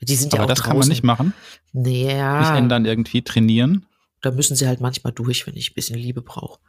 Die 0.00 0.14
sind 0.14 0.32
aber 0.32 0.42
ja 0.42 0.44
auch 0.44 0.48
das 0.48 0.58
draußen. 0.58 0.70
kann 0.70 0.78
man 0.78 0.88
nicht 0.88 1.02
machen? 1.02 1.34
Nee, 1.72 2.14
ja. 2.16 2.40
Nicht 2.40 2.58
ändern, 2.58 2.84
irgendwie 2.84 3.22
trainieren? 3.22 3.86
Da 4.20 4.30
müssen 4.30 4.56
sie 4.56 4.66
halt 4.66 4.80
manchmal 4.80 5.12
durch, 5.12 5.46
wenn 5.46 5.56
ich 5.56 5.70
ein 5.70 5.74
bisschen 5.74 5.98
Liebe 5.98 6.22
brauche. 6.22 6.60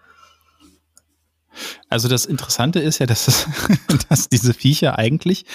Also 1.89 2.07
das 2.07 2.25
Interessante 2.25 2.79
ist 2.79 2.99
ja, 2.99 3.05
dass, 3.05 3.27
es, 3.27 3.47
dass 4.09 4.29
diese 4.29 4.53
Viecher 4.53 4.97
eigentlich 4.97 5.45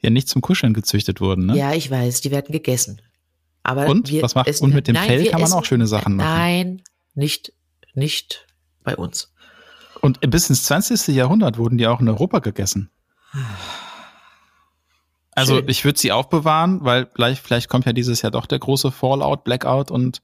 ja 0.00 0.10
nicht 0.10 0.28
zum 0.28 0.42
Kuscheln 0.42 0.74
gezüchtet 0.74 1.20
wurden. 1.20 1.46
Ne? 1.46 1.56
Ja, 1.56 1.72
ich 1.72 1.90
weiß, 1.90 2.20
die 2.20 2.30
werden 2.30 2.52
gegessen. 2.52 3.00
Aber 3.62 3.86
und 3.86 4.10
wir 4.10 4.22
was 4.22 4.34
macht 4.34 4.48
essen, 4.48 4.64
und 4.64 4.74
mit 4.74 4.88
dem 4.88 4.94
nein, 4.94 5.06
Fell 5.06 5.24
kann 5.26 5.40
man 5.40 5.48
essen, 5.48 5.58
auch 5.58 5.64
schöne 5.64 5.86
Sachen 5.86 6.16
machen. 6.16 6.28
Nein, 6.28 6.82
nicht 7.14 7.52
nicht 7.94 8.46
bei 8.82 8.96
uns. 8.96 9.32
Und 10.00 10.18
bis 10.28 10.50
ins 10.50 10.64
20. 10.64 11.14
Jahrhundert 11.14 11.58
wurden 11.58 11.78
die 11.78 11.86
auch 11.86 12.00
in 12.00 12.08
Europa 12.08 12.40
gegessen. 12.40 12.90
Also 15.34 15.56
Schön. 15.56 15.68
ich 15.68 15.84
würde 15.84 15.98
sie 15.98 16.12
aufbewahren, 16.12 16.84
weil 16.84 17.08
vielleicht, 17.14 17.42
vielleicht 17.42 17.68
kommt 17.68 17.86
ja 17.86 17.92
dieses 17.92 18.20
Jahr 18.22 18.32
doch 18.32 18.46
der 18.46 18.58
große 18.58 18.90
Fallout, 18.90 19.44
Blackout 19.44 19.90
und 19.90 20.20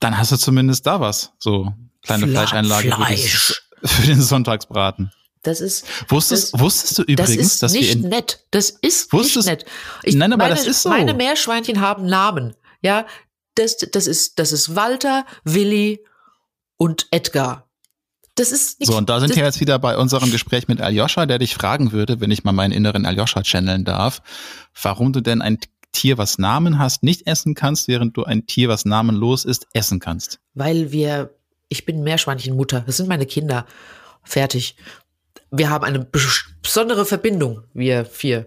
dann 0.00 0.18
hast 0.18 0.32
du 0.32 0.36
zumindest 0.36 0.86
da 0.86 1.00
was. 1.00 1.32
So 1.38 1.72
kleine 2.02 2.26
Fla 2.26 2.40
Fleischeinlage 2.40 2.92
Fleisch. 2.92 3.62
Für, 3.84 4.06
den 4.06 4.20
Sonntagsbraten. 4.20 5.12
Das 5.42 5.60
ist. 5.60 5.86
Wusstest, 6.08 6.54
das, 6.54 6.60
wusstest 6.60 6.98
du 6.98 7.02
übrigens, 7.02 7.36
das 7.36 7.46
ist 7.46 7.62
dass 7.62 7.72
nicht 7.72 7.94
wir 7.94 8.04
in, 8.04 8.08
nett. 8.08 8.44
Das 8.50 8.70
ist 8.70 9.12
wusstest, 9.12 9.48
nicht 9.48 9.60
nett. 9.60 9.64
Ich, 10.02 10.14
nein, 10.14 10.32
aber 10.32 10.44
meine, 10.44 10.54
das 10.54 10.66
ist 10.66 10.82
so. 10.82 10.90
Meine 10.90 11.14
Meerschweinchen 11.14 11.80
haben 11.80 12.06
Namen. 12.06 12.54
Ja, 12.82 13.06
das, 13.54 13.76
das 13.78 14.06
ist, 14.06 14.38
das 14.38 14.52
ist 14.52 14.76
Walter, 14.76 15.24
Willi 15.44 16.04
und 16.76 17.06
Edgar. 17.10 17.70
Das 18.34 18.52
ist 18.52 18.80
nicht, 18.80 18.88
so, 18.90 18.96
und 18.96 19.10
da 19.10 19.20
sind 19.20 19.36
wir 19.36 19.44
jetzt 19.44 19.60
wieder 19.60 19.78
bei 19.78 19.98
unserem 19.98 20.30
Gespräch 20.30 20.68
mit 20.68 20.80
Aljoscha, 20.80 21.26
der 21.26 21.38
dich 21.38 21.54
fragen 21.54 21.92
würde, 21.92 22.20
wenn 22.20 22.30
ich 22.30 22.44
mal 22.44 22.52
meinen 22.52 22.72
inneren 22.72 23.04
Aljoscha 23.04 23.42
channeln 23.42 23.84
darf, 23.84 24.22
warum 24.80 25.12
du 25.12 25.20
denn 25.20 25.42
ein 25.42 25.58
Tier, 25.92 26.16
was 26.16 26.38
Namen 26.38 26.78
hast, 26.78 27.02
nicht 27.02 27.26
essen 27.26 27.54
kannst, 27.54 27.88
während 27.88 28.16
du 28.16 28.24
ein 28.24 28.46
Tier, 28.46 28.68
was 28.68 28.84
namenlos 28.84 29.44
ist, 29.44 29.66
essen 29.74 29.98
kannst. 30.00 30.38
Weil 30.54 30.92
wir, 30.92 31.34
ich 31.70 31.86
bin 31.86 32.02
Meerschweinchenmutter, 32.02 32.82
das 32.82 32.98
sind 32.98 33.08
meine 33.08 33.24
Kinder. 33.24 33.64
Fertig 34.22 34.76
wir 35.50 35.70
haben 35.70 35.84
eine 35.84 36.06
besondere 36.62 37.04
Verbindung, 37.04 37.64
wir 37.74 38.04
vier. 38.04 38.46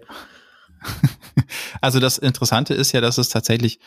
Also 1.80 2.00
das 2.00 2.16
Interessante 2.16 2.72
ist 2.72 2.92
ja, 2.92 3.00
dass 3.02 3.18
es 3.18 3.28
tatsächlich 3.28 3.78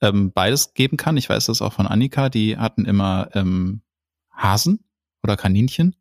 ähm, 0.00 0.32
beides 0.32 0.72
geben 0.72 0.96
kann. 0.96 1.16
Ich 1.16 1.28
weiß 1.28 1.46
das 1.46 1.60
auch 1.60 1.72
von 1.74 1.86
Annika, 1.86 2.30
die 2.30 2.56
hatten 2.56 2.86
immer 2.86 3.28
ähm, 3.34 3.82
Hasen 4.30 4.84
oder 5.22 5.36
Kaninchen 5.36 5.94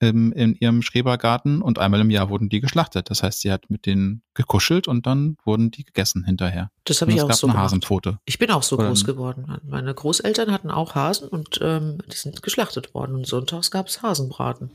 ähm, 0.00 0.32
in 0.32 0.54
ihrem 0.54 0.82
Schrebergarten 0.82 1.62
und 1.62 1.78
einmal 1.78 2.00
im 2.00 2.10
Jahr 2.10 2.30
wurden 2.30 2.48
die 2.48 2.60
geschlachtet. 2.60 3.10
Das 3.10 3.22
heißt, 3.22 3.40
sie 3.40 3.50
hat 3.50 3.68
mit 3.70 3.86
denen 3.86 4.22
gekuschelt 4.34 4.88
und 4.88 5.06
dann 5.06 5.36
wurden 5.44 5.70
die 5.70 5.84
gegessen 5.84 6.24
hinterher. 6.24 6.70
Das 6.84 7.00
habe 7.00 7.12
ich 7.12 7.20
auch 7.20 7.28
gab 7.28 7.36
so 7.36 7.46
eine 7.46 7.54
gemacht. 7.54 7.64
Hasenpfote. 7.66 8.18
Ich 8.24 8.38
bin 8.38 8.50
auch 8.50 8.62
so 8.62 8.76
oder 8.76 8.88
groß 8.88 9.04
geworden. 9.04 9.58
Meine 9.64 9.92
Großeltern 9.92 10.52
hatten 10.52 10.70
auch 10.70 10.94
Hasen 10.94 11.28
und 11.28 11.58
ähm, 11.62 11.98
die 12.10 12.16
sind 12.16 12.42
geschlachtet 12.42 12.94
worden 12.94 13.14
und 13.14 13.26
sonntags 13.26 13.70
gab 13.70 13.88
es 13.88 14.02
Hasenbraten. 14.02 14.72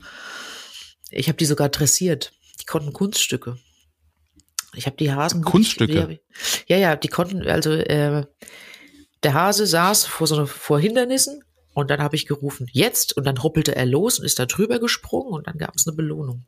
Ich 1.10 1.28
habe 1.28 1.36
die 1.36 1.46
sogar 1.46 1.68
dressiert. 1.68 2.32
Die 2.60 2.66
konnten 2.66 2.92
Kunststücke. 2.92 3.58
Ich 4.74 4.86
habe 4.86 4.96
die 4.96 5.12
Hasen. 5.12 5.42
Kunststücke? 5.42 6.08
Wie, 6.08 6.20
ja, 6.66 6.76
ja, 6.76 6.96
die 6.96 7.08
konnten, 7.08 7.46
also 7.46 7.72
äh, 7.72 8.26
der 9.22 9.34
Hase 9.34 9.66
saß 9.66 10.04
vor 10.04 10.26
so 10.26 10.44
vor 10.46 10.78
Hindernissen 10.78 11.42
und 11.74 11.90
dann 11.90 12.00
habe 12.00 12.16
ich 12.16 12.26
gerufen, 12.26 12.66
jetzt, 12.72 13.16
und 13.16 13.26
dann 13.26 13.42
hoppelte 13.42 13.76
er 13.76 13.86
los 13.86 14.18
und 14.18 14.24
ist 14.24 14.38
da 14.38 14.46
drüber 14.46 14.78
gesprungen 14.78 15.32
und 15.34 15.46
dann 15.46 15.58
gab 15.58 15.74
es 15.76 15.86
eine 15.86 15.94
Belohnung. 15.96 16.44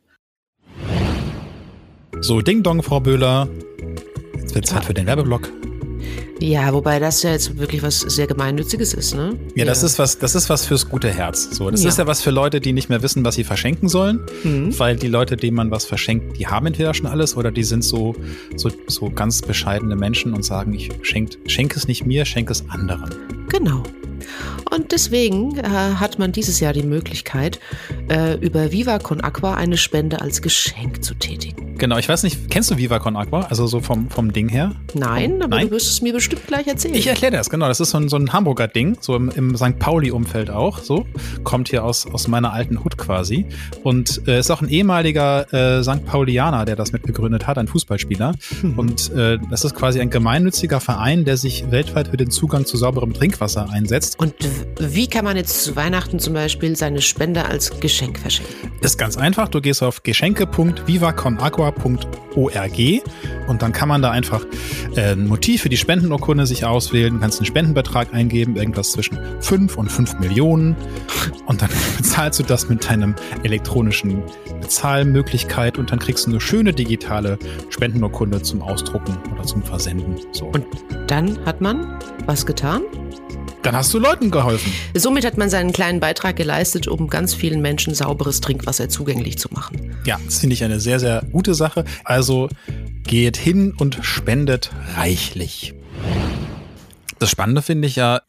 So, 2.21 2.41
Ding 2.41 2.63
Dong, 2.63 2.81
Frau 2.81 2.99
Böhler. 2.99 3.47
Jetzt 4.35 4.55
wird 4.55 4.65
Zeit 4.65 4.85
für 4.85 4.93
den 4.93 5.05
Werbeblock. 5.05 5.51
Ja, 6.39 6.71
wobei 6.71 6.99
das 6.99 7.23
ja 7.23 7.31
jetzt 7.31 7.57
wirklich 7.57 7.81
was 7.81 7.99
sehr 8.01 8.27
Gemeinnütziges 8.27 8.93
ist, 8.93 9.15
ne? 9.15 9.37
Ja, 9.55 9.65
das 9.65 9.81
ist 9.81 9.97
was, 9.97 10.19
das 10.19 10.35
ist 10.35 10.49
was 10.49 10.65
fürs 10.67 10.87
gute 10.87 11.09
Herz. 11.09 11.49
So, 11.55 11.69
das 11.71 11.81
Ja. 11.83 11.89
ist 11.89 11.97
ja 11.97 12.05
was 12.05 12.21
für 12.21 12.29
Leute, 12.29 12.61
die 12.61 12.73
nicht 12.73 12.89
mehr 12.89 13.01
wissen, 13.01 13.25
was 13.25 13.35
sie 13.35 13.43
verschenken 13.43 13.89
sollen, 13.89 14.21
Mhm. 14.43 14.77
weil 14.79 14.95
die 14.97 15.07
Leute, 15.07 15.35
denen 15.35 15.57
man 15.57 15.71
was 15.71 15.85
verschenkt, 15.85 16.37
die 16.37 16.45
haben 16.47 16.67
entweder 16.67 16.93
schon 16.93 17.07
alles 17.07 17.35
oder 17.35 17.51
die 17.51 17.63
sind 17.63 17.83
so, 17.83 18.15
so, 18.55 18.69
so 18.87 19.09
ganz 19.09 19.41
bescheidene 19.41 19.95
Menschen 19.95 20.33
und 20.33 20.43
sagen, 20.45 20.73
ich 20.73 20.89
schenk, 21.01 21.37
schenk 21.47 21.75
es 21.75 21.87
nicht 21.87 22.05
mir, 22.05 22.23
schenk 22.25 22.51
es 22.51 22.69
anderen. 22.69 23.09
Genau. 23.49 23.81
Und 24.71 24.91
deswegen 24.91 25.57
äh, 25.57 25.63
hat 25.63 26.19
man 26.19 26.31
dieses 26.31 26.59
Jahr 26.59 26.73
die 26.73 26.83
Möglichkeit, 26.83 27.59
äh, 28.09 28.35
über 28.39 28.71
Viva 28.71 28.99
Con 28.99 29.21
Aqua 29.21 29.55
eine 29.55 29.77
Spende 29.77 30.21
als 30.21 30.41
Geschenk 30.41 31.03
zu 31.03 31.13
tätigen. 31.15 31.75
Genau, 31.77 31.97
ich 31.97 32.09
weiß 32.09 32.23
nicht, 32.23 32.49
kennst 32.49 32.71
du 32.71 32.77
Viva 32.77 32.99
Con 32.99 33.15
Aqua? 33.15 33.41
Also 33.41 33.67
so 33.67 33.81
vom, 33.81 34.09
vom 34.09 34.33
Ding 34.33 34.49
her? 34.49 34.71
Nein, 34.95 35.41
aber 35.43 35.57
Nein? 35.57 35.67
du 35.67 35.75
wirst 35.75 35.87
es 35.87 36.01
mir 36.01 36.13
bestimmt 36.13 36.47
gleich 36.47 36.65
erzählen. 36.65 36.95
Ich 36.95 37.07
erkläre 37.07 37.33
das, 37.33 37.49
genau. 37.49 37.67
Das 37.67 37.79
ist 37.79 37.91
so 37.91 37.97
ein, 37.97 38.09
so 38.09 38.17
ein 38.17 38.33
Hamburger 38.33 38.67
Ding, 38.67 38.97
so 38.99 39.15
im, 39.15 39.29
im 39.29 39.55
St. 39.55 39.77
Pauli-Umfeld 39.77 40.49
auch. 40.49 40.79
So 40.79 41.05
kommt 41.43 41.69
hier 41.69 41.83
aus, 41.83 42.07
aus 42.07 42.27
meiner 42.27 42.51
alten 42.51 42.83
Hut 42.83 42.97
quasi. 42.97 43.45
Und 43.83 44.27
äh, 44.27 44.39
ist 44.39 44.49
auch 44.49 44.61
ein 44.61 44.69
ehemaliger 44.69 45.53
äh, 45.53 45.83
St. 45.83 46.05
Paulianer, 46.05 46.65
der 46.65 46.75
das 46.75 46.93
mitbegründet 46.93 47.45
hat, 47.45 47.57
ein 47.57 47.67
Fußballspieler. 47.67 48.33
Mhm. 48.61 48.79
Und 48.79 49.11
äh, 49.13 49.37
das 49.49 49.63
ist 49.63 49.75
quasi 49.75 49.99
ein 49.99 50.09
gemeinnütziger 50.09 50.79
Verein, 50.79 51.25
der 51.25 51.37
sich 51.37 51.69
weltweit 51.69 52.07
für 52.09 52.17
den 52.17 52.31
Zugang 52.31 52.65
zu 52.65 52.77
sauberem 52.77 53.13
Trinkwasser 53.13 53.69
einsetzt. 53.69 54.16
Und 54.17 54.33
wie 54.79 55.07
kann 55.07 55.25
man 55.25 55.37
jetzt 55.37 55.63
zu 55.63 55.75
Weihnachten 55.75 56.17
zum 56.19 56.33
Beispiel 56.33 56.75
seine 56.75 57.03
Spende 57.03 57.45
als 57.45 57.79
Geschenk 57.79 58.17
verschenken? 58.17 58.55
Ist 58.81 58.97
ganz 58.97 59.15
einfach. 59.15 59.47
Du 59.47 59.61
gehst 59.61 59.83
auf 59.83 60.01
geschenke.vivaconagua.org 60.01 62.79
und 63.47 63.61
dann 63.61 63.73
kann 63.73 63.87
man 63.87 64.01
da 64.01 64.09
einfach 64.11 64.43
äh, 64.95 65.11
ein 65.11 65.27
Motiv 65.27 65.61
für 65.61 65.69
die 65.69 65.77
Spendenurkunde 65.77 66.47
sich 66.47 66.65
auswählen. 66.65 67.13
Du 67.13 67.19
kannst 67.19 67.39
einen 67.39 67.45
Spendenbetrag 67.45 68.11
eingeben, 68.13 68.55
irgendwas 68.55 68.91
zwischen 68.91 69.19
5 69.41 69.77
und 69.77 69.91
5 69.91 70.17
Millionen. 70.19 70.75
Und 71.45 71.61
dann 71.61 71.69
bezahlst 71.97 72.39
du 72.39 72.43
das 72.43 72.69
mit 72.69 72.89
deinem 72.89 73.13
elektronischen 73.43 74.23
Bezahlmöglichkeit 74.61 75.77
und 75.77 75.91
dann 75.91 75.99
kriegst 75.99 76.25
du 76.25 76.31
eine 76.31 76.41
schöne 76.41 76.73
digitale 76.73 77.37
Spendenurkunde 77.69 78.41
zum 78.41 78.63
Ausdrucken 78.63 79.15
oder 79.31 79.43
zum 79.43 79.61
Versenden. 79.61 80.15
So. 80.31 80.47
Und 80.47 80.65
dann 81.07 81.45
hat 81.45 81.61
man 81.61 81.99
was 82.25 82.43
getan? 82.45 82.81
Dann 83.63 83.75
hast 83.75 83.93
du 83.93 83.99
Leuten 83.99 84.31
geholfen. 84.31 84.71
Somit 84.95 85.25
hat 85.25 85.37
man 85.37 85.49
seinen 85.49 85.71
kleinen 85.71 85.99
Beitrag 85.99 86.35
geleistet, 86.35 86.87
um 86.87 87.07
ganz 87.07 87.33
vielen 87.33 87.61
Menschen 87.61 87.93
sauberes 87.93 88.41
Trinkwasser 88.41 88.89
zugänglich 88.89 89.37
zu 89.37 89.49
machen. 89.51 89.95
Ja, 90.05 90.19
das 90.25 90.39
finde 90.39 90.53
ich 90.53 90.63
eine 90.63 90.79
sehr, 90.79 90.99
sehr 90.99 91.23
gute 91.31 91.53
Sache. 91.53 91.85
Also 92.03 92.49
geht 93.03 93.37
hin 93.37 93.73
und 93.77 93.99
spendet 94.01 94.71
reichlich. 94.95 95.73
Das 97.19 97.29
Spannende 97.29 97.61
finde 97.61 97.87
ich 97.87 97.95
ja, 97.95 98.21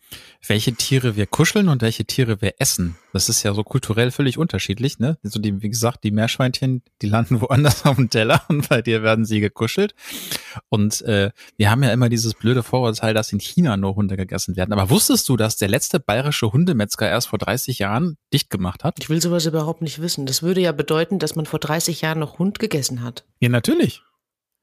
welche 0.46 0.72
Tiere 0.72 1.16
wir 1.16 1.27
kuscheln 1.27 1.68
und 1.68 1.83
welche 1.83 2.05
Tiere 2.05 2.40
wir 2.40 2.55
essen. 2.59 2.96
Das 3.12 3.29
ist 3.29 3.42
ja 3.42 3.55
so 3.55 3.64
kulturell 3.64 4.11
völlig 4.11 4.38
unterschiedlich, 4.38 4.98
ne? 4.98 5.18
Also 5.24 5.40
die, 5.40 5.62
wie 5.62 5.68
gesagt, 5.68 6.05
die 6.05 6.11
Meerschweinchen, 6.11 6.83
die 7.03 7.09
landen 7.09 7.40
woanders 7.40 7.85
auf 7.85 7.96
dem 7.96 8.11
Teller 8.11 8.42
und 8.48 8.68
bei 8.68 8.83
dir 8.83 9.03
werden 9.03 9.24
sie 9.24 9.40
gekuschelt. 9.40 9.94
Und 10.68 11.03
äh, 11.03 11.31
wir 11.57 11.70
haben 11.70 11.83
ja 11.83 11.92
immer 11.92 12.09
dieses 12.09 12.35
blöde 12.35 12.62
Vorurteil, 12.62 13.14
dass 13.14 13.33
in 13.33 13.40
China 13.40 13.77
nur 13.77 13.96
Hunde 13.96 14.16
gegessen 14.16 14.57
werden. 14.57 14.72
Aber 14.72 14.90
wusstest 14.90 15.29
du, 15.29 15.37
dass 15.37 15.57
der 15.57 15.68
letzte 15.68 16.01
bayerische 16.01 16.53
Hundemetzger 16.53 17.09
erst 17.09 17.29
vor 17.29 17.38
30 17.38 17.79
Jahren 17.79 18.16
dicht 18.33 18.51
gemacht 18.51 18.85
hat? 18.85 18.96
Ich 19.01 19.09
will 19.09 19.20
sowas 19.20 19.46
überhaupt 19.46 19.83
nicht 19.83 20.01
wissen. 20.01 20.27
Das 20.27 20.42
würde 20.42 20.61
ja 20.61 20.72
bedeuten, 20.72 21.18
dass 21.18 21.35
man 21.37 21.46
vor 21.46 21.59
30 21.59 22.01
Jahren 22.03 22.18
noch 22.20 22.38
Hund 22.38 22.59
gegessen 22.59 23.03
hat. 23.03 23.24
Ja, 23.40 23.48
natürlich. 23.48 24.03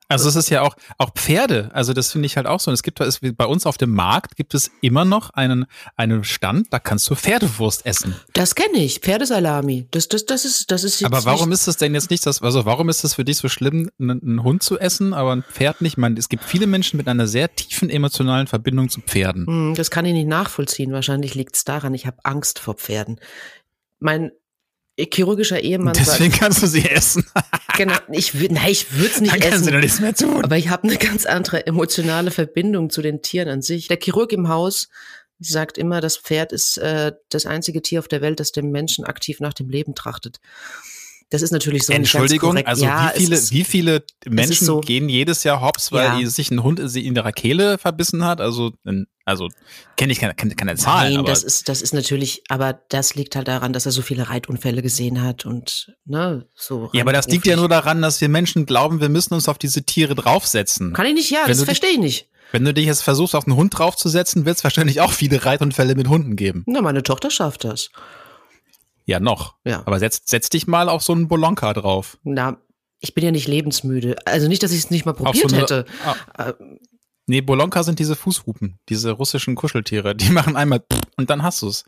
Also 0.08 0.30
es 0.30 0.36
ist 0.36 0.50
ja 0.50 0.62
auch, 0.62 0.76
auch 0.98 1.12
Pferde, 1.14 1.72
also 1.74 1.94
das 1.94 2.12
finde 2.12 2.28
ich 2.28 2.38
halt 2.38 2.46
auch 2.46 2.60
so. 2.60 2.70
Und 2.70 2.76
es 2.76 2.84
gibt 2.84 3.00
es, 3.00 3.20
bei 3.22 3.46
uns 3.46 3.66
auf 3.66 3.78
dem 3.78 3.92
Markt 3.92 4.36
gibt 4.36 4.54
es 4.54 4.70
immer 4.82 5.04
noch 5.04 5.32
einen, 5.32 5.66
einen 5.96 6.24
Stand, 6.24 6.72
da 6.72 6.80
kannst 6.80 7.10
du 7.10 7.16
Pferdewurst 7.16 7.86
essen. 7.86 8.16
Das 8.34 8.54
kenne 8.54 8.78
ich, 8.78 9.00
Pferdesalami. 9.00 9.88
Das, 9.92 10.08
das, 10.08 10.26
das 10.26 10.46
ist, 10.46 10.70
das 10.70 10.84
ist 10.84 11.04
Aber 11.04 11.26
warum 11.26 11.52
ist 11.52 11.68
es 11.68 11.78
denn 11.78 11.96
jetzt 11.96 12.12
nicht 12.12 12.26
das, 12.26 12.42
also 12.42 12.66
warum 12.66 12.90
ist 12.90 13.04
es 13.04 13.16
für 13.16 13.26
dich 13.26 13.38
so 13.38 13.50
schlimm, 13.50 13.90
einen, 14.00 14.22
einen 14.22 14.44
Hund 14.44 14.62
zu 14.62 14.78
essen, 14.80 15.14
aber 15.14 15.36
ein 15.36 15.44
Pferd 15.44 15.82
nicht? 15.82 15.94
Ich 15.94 15.98
meine, 15.98 16.20
es 16.20 16.30
gibt 16.30 16.44
viele 16.44 16.68
Menschen 16.68 16.98
mit 16.98 17.08
einer 17.08 17.26
sehr 17.26 17.56
tiefen 17.56 17.90
emotionalen 17.90 18.48
Verbindung 18.48 18.90
zu 18.90 19.02
Pferden. 19.02 19.48
Hm, 19.48 19.74
das 19.76 19.90
kann 19.90 20.06
ich 20.06 20.14
nicht 20.14 20.28
nachvollziehen. 20.28 20.92
Wahrscheinlich 20.92 21.34
liegt 21.34 21.56
es 21.56 21.64
daran, 21.64 21.94
ich 21.94 22.06
habe 22.06 22.18
Angst 22.24 22.60
vor 22.60 22.76
Pferden. 22.76 23.20
Mein 24.00 24.32
chirurgischer 24.98 25.62
Ehemann 25.62 25.94
Deswegen 25.94 26.32
kannst 26.32 26.64
du 26.64 26.68
sie 26.68 26.90
essen. 26.90 27.26
sagt, 27.34 27.50
genau, 27.78 27.96
ich, 28.12 28.34
nein, 28.34 28.72
ich 28.72 28.94
würde 28.94 29.12
es 29.14 29.22
nicht 29.22 29.34
Dann 29.34 29.42
essen. 29.42 29.66
du 29.66 29.72
doch 29.74 29.80
nichts 29.80 30.00
mehr 30.00 30.14
tun. 30.16 30.44
Aber 30.44 30.58
ich 30.58 30.70
habe 30.70 30.84
eine 30.88 30.98
ganz 30.98 31.26
andere 31.26 31.68
emotionale 31.68 32.32
Verbindung 32.32 32.90
zu 32.90 33.02
den 33.02 33.22
Tieren 33.22 33.50
an 33.50 33.62
sich. 33.62 33.88
Der 33.88 34.00
Chirurg 34.02 34.32
im 34.32 34.48
Haus 34.48 34.88
sagt 35.40 35.78
immer, 35.78 36.00
das 36.00 36.18
Pferd 36.18 36.54
ist 36.54 36.78
äh, 36.78 37.12
das 37.30 37.46
einzige 37.46 37.82
Tier 37.82 38.00
auf 38.00 38.08
der 38.08 38.22
Welt, 38.22 38.40
das 38.40 38.52
dem 38.52 38.72
Menschen 38.72 39.06
aktiv 39.06 39.40
nach 39.42 39.54
dem 39.54 39.70
Leben 39.70 39.96
trachtet. 39.96 40.40
Das 41.36 41.42
ist 41.42 41.52
natürlich 41.52 41.84
so 41.86 41.92
Entschuldigung, 41.92 42.58
also 42.66 42.86
ja, 42.86 43.12
wie 43.14 43.20
viele, 43.20 43.36
ist, 43.36 43.52
wie 43.52 43.64
viele 43.66 44.04
Menschen 44.26 44.66
so- 44.66 44.80
gehen 44.80 45.10
jedes 45.10 45.44
Jahr 45.44 45.60
hops, 45.60 45.92
weil 45.92 46.06
Ja. 46.06 46.18
die- 46.18 46.28
sich 46.28 46.50
ein 46.50 46.64
Hund 46.64 46.80
sie 46.86 47.06
in 47.06 47.14
ihrer 47.14 47.34
Kehle 47.34 47.78
verbissen 47.78 48.24
hat? 48.24 48.40
Also, 48.40 48.72
also 49.26 49.50
kenne 49.98 50.14
ich 50.14 50.20
keine, 50.20 50.34
keine, 50.34 50.76
Zahlen, 50.76 51.12
Nein, 51.14 51.20
aber 51.20 51.28
das 51.30 51.44
ist, 51.44 51.68
das 51.68 51.82
ist 51.82 51.94
natürlich, 51.94 52.44
aber 52.48 52.80
das 52.88 53.16
liegt 53.16 53.36
halt 53.36 53.50
daran, 53.50 53.74
dass 53.74 53.86
er 53.86 53.92
so 53.92 54.02
viele 54.02 54.30
Reitunfälle 54.30 54.82
gesehen 54.82 55.22
hat 55.22 55.46
und 55.46 55.94
ne, 56.06 56.46
so. 56.56 56.90
ja, 56.94 57.02
aber 57.02 57.12
das 57.12 57.28
liegt 57.28 57.46
ja 57.48 57.58
nur 57.58 57.68
daran, 57.68 58.02
dass 58.02 58.22
wir 58.22 58.30
Menschen 58.30 58.66
glauben, 58.66 59.02
wir 59.02 59.10
müssen 59.10 59.34
uns 59.34 59.50
auf 59.50 59.58
diese 59.58 59.84
Tiere 59.84 60.16
draufsetzen. 60.16 60.94
Kann 60.94 61.06
ich 61.08 61.16
nicht, 61.16 61.32
ja, 61.32 61.40
Wenn 61.46 61.50
das 61.58 61.64
verstehe 61.64 61.90
ich 61.92 62.00
nicht. 62.00 62.30
Wenn 62.52 62.64
du 62.64 62.74
dich 62.74 62.86
jetzt 62.86 63.02
versuchst, 63.02 63.36
auf 63.36 63.46
einen 63.48 63.58
Hund 63.58 63.78
draufzusetzen, 63.78 64.46
wird 64.46 64.56
es 64.58 64.64
wahrscheinlich 64.64 65.02
auch 65.02 65.12
viele 65.12 65.44
Reitunfälle 65.44 65.96
mit 65.96 66.08
Hunden 66.08 66.38
geben. 66.38 66.64
Na, 66.68 66.82
meine 66.82 67.04
Tochter 67.04 67.30
schafft 67.30 67.66
das. 67.66 67.90
Ja, 69.06 69.20
noch. 69.20 69.56
Ja. 69.66 69.84
Aber 69.86 70.00
setz, 70.00 70.22
setz 70.26 70.50
dich 70.50 70.68
mal 70.68 70.90
auf 70.90 71.04
so 71.04 71.14
einen 71.14 71.28
Bolonka 71.28 71.74
drauf. 71.74 72.18
Na, 72.24 72.58
ich 73.00 73.14
bin 73.14 73.24
ja 73.24 73.32
nicht 73.32 73.48
lebensmüde. 73.48 74.16
Also 74.26 74.48
nicht, 74.48 74.64
dass 74.64 74.72
ich 74.72 74.80
es 74.80 74.90
nicht 74.92 75.06
mal 75.06 75.14
probiert 75.14 75.52
eine- 75.54 75.62
hätte. 75.62 75.86
Ah, 76.04 76.50
Äh, 76.50 76.54
nee, 77.28 77.42
Bolonka 77.42 77.84
sind 77.84 78.00
diese 78.00 78.16
Fußhupen, 78.16 78.80
diese 78.90 79.12
russischen 79.12 79.56
Kuscheltiere. 79.56 80.16
Die 80.16 80.30
machen 80.32 80.56
einmal 80.56 80.84
und 81.18 81.30
dann 81.30 81.44
hast 81.44 81.62
du's. 81.62 81.86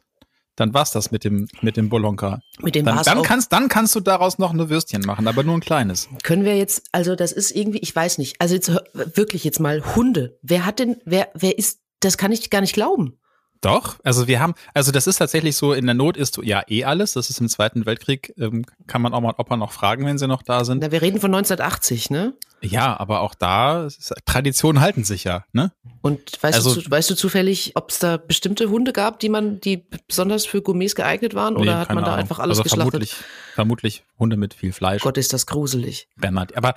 Dann 0.55 0.73
war's 0.73 0.89
das 0.91 1.11
mit 1.11 1.23
dem, 1.23 1.47
mit 1.61 1.77
dem 1.77 1.87
Bolonka. 1.87 2.39
Mit 2.61 2.73
dem 2.73 2.83
Dann, 2.85 3.03
dann, 3.03 3.21
kannst, 3.21 3.53
dann 3.53 3.67
kannst 3.67 3.93
du 3.93 3.99
daraus 3.99 4.39
noch 4.39 4.51
eine 4.51 4.69
Würstchen 4.71 5.01
machen, 5.05 5.27
aber 5.27 5.43
nur 5.43 5.53
ein 5.55 5.59
kleines. 5.59 6.09
Können 6.23 6.45
wir 6.45 6.57
jetzt, 6.57 6.87
also 6.91 7.15
das 7.15 7.31
ist 7.31 7.51
irgendwie, 7.51 7.77
ich 7.77 7.95
weiß 7.95 8.17
nicht, 8.17 8.41
also 8.41 8.55
jetzt 8.55 8.71
wirklich 8.95 9.43
jetzt 9.43 9.59
mal 9.59 9.83
Hunde. 9.95 10.39
Wer 10.41 10.65
hat 10.65 10.79
denn, 10.79 10.97
wer, 11.05 11.29
wer 11.35 11.59
ist, 11.59 11.79
das 11.99 12.17
kann 12.17 12.31
ich 12.31 12.49
gar 12.49 12.61
nicht 12.61 12.73
glauben. 12.73 13.19
Doch, 13.61 13.95
also 14.03 14.27
wir 14.27 14.39
haben, 14.39 14.53
also 14.73 14.91
das 14.91 15.07
ist 15.07 15.17
tatsächlich 15.17 15.55
so, 15.55 15.73
in 15.73 15.85
der 15.85 15.95
Not 15.95 16.15
ist 16.17 16.37
ja 16.43 16.61
eh 16.67 16.83
alles. 16.83 17.13
Das 17.13 17.29
ist 17.29 17.39
im 17.39 17.49
Zweiten 17.49 17.85
Weltkrieg, 17.85 18.33
ähm, 18.37 18.65
kann 18.87 19.01
man 19.01 19.13
auch 19.13 19.21
mal 19.21 19.33
Opa 19.37 19.57
noch 19.57 19.71
fragen, 19.71 20.05
wenn 20.05 20.17
sie 20.17 20.27
noch 20.27 20.43
da 20.43 20.63
sind. 20.63 20.81
Na, 20.81 20.91
wir 20.91 21.01
reden 21.01 21.19
von 21.19 21.33
1980, 21.33 22.09
ne? 22.09 22.33
Ja, 22.61 22.99
aber 22.99 23.21
auch 23.21 23.35
da, 23.35 23.87
Traditionen 24.25 24.81
halten 24.81 25.03
sich 25.03 25.23
ja, 25.23 25.45
ne? 25.53 25.71
Und 26.01 26.41
weißt, 26.41 26.55
Also- 26.55 26.81
du, 26.81 26.89
weißt 26.89 27.09
du 27.09 27.15
zufällig, 27.15 27.73
ob 27.75 27.89
es 27.91 27.99
da 27.99 28.17
bestimmte 28.17 28.69
Hunde 28.69 28.93
gab, 28.93 29.19
die 29.19 29.29
man, 29.29 29.59
die 29.59 29.85
besonders 30.07 30.45
für 30.45 30.61
Gourmets 30.61 30.95
geeignet 30.95 31.33
waren? 31.35 31.55
Oder 31.55 31.73
Nee, 31.73 31.79
hat 31.79 31.87
keine 31.89 31.95
man 31.95 32.03
da 32.05 32.11
Ahnung. 32.11 32.21
einfach 32.21 32.39
alles 32.39 32.57
also 32.59 32.63
geschlachtet? 32.63 32.91
Vermutlich, 32.91 33.15
vermutlich 33.53 34.03
Hunde 34.17 34.37
mit 34.37 34.53
viel 34.53 34.71
Fleisch. 34.73 35.01
Gott, 35.03 35.17
ist 35.17 35.33
das 35.33 35.45
gruselig. 35.45 36.07
Bernhard. 36.15 36.55
Aber 36.57 36.73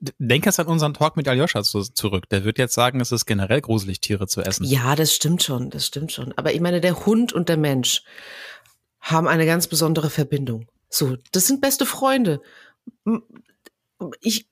d- 0.00 0.12
denk 0.18 0.46
jetzt 0.46 0.58
an 0.60 0.66
unseren 0.66 0.94
Talk 0.94 1.16
mit 1.16 1.26
Aljoscha 1.28 1.62
zu, 1.62 1.82
zurück. 1.82 2.28
Der 2.30 2.44
wird 2.44 2.58
jetzt 2.58 2.74
sagen, 2.74 3.00
es 3.00 3.12
ist 3.12 3.26
generell 3.26 3.60
gruselig, 3.60 4.00
Tiere 4.00 4.26
zu 4.26 4.40
essen. 4.42 4.64
Ja, 4.66 4.94
das 4.96 5.12
stimmt 5.14 5.42
schon, 5.42 5.70
das 5.70 5.86
stimmt 5.86 6.12
schon. 6.12 6.32
Aber 6.36 6.52
ich 6.54 6.60
meine, 6.60 6.80
der 6.80 7.06
Hund 7.06 7.32
und 7.32 7.48
der 7.48 7.56
Mensch 7.56 8.02
haben 9.00 9.28
eine 9.28 9.46
ganz 9.46 9.66
besondere 9.66 10.10
Verbindung. 10.10 10.66
So, 10.88 11.16
das 11.32 11.46
sind 11.46 11.60
beste 11.60 11.86
Freunde. 11.86 12.40
Ich, 14.20 14.46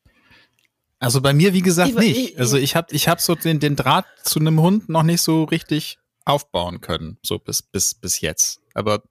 Also 0.98 1.20
bei 1.20 1.32
mir, 1.32 1.52
wie 1.52 1.62
gesagt, 1.62 1.90
Ich- 1.90 1.96
nicht. 1.96 2.16
ich- 2.32 2.38
Also 2.38 2.56
ich 2.56 2.76
habe 2.76 2.94
ich 2.94 3.08
hab 3.08 3.20
so 3.20 3.34
den, 3.34 3.58
den 3.60 3.74
Draht 3.76 4.06
zu 4.22 4.38
einem 4.38 4.60
Hund 4.60 4.88
noch 4.88 5.02
nicht 5.02 5.20
so 5.20 5.44
richtig 5.44 5.98
aufbauen 6.24 6.80
können, 6.80 7.18
so 7.22 7.38
bis, 7.40 7.60
bis, 7.62 7.94
bis 7.94 8.20
jetzt. 8.20 8.60
Aber 8.74 9.02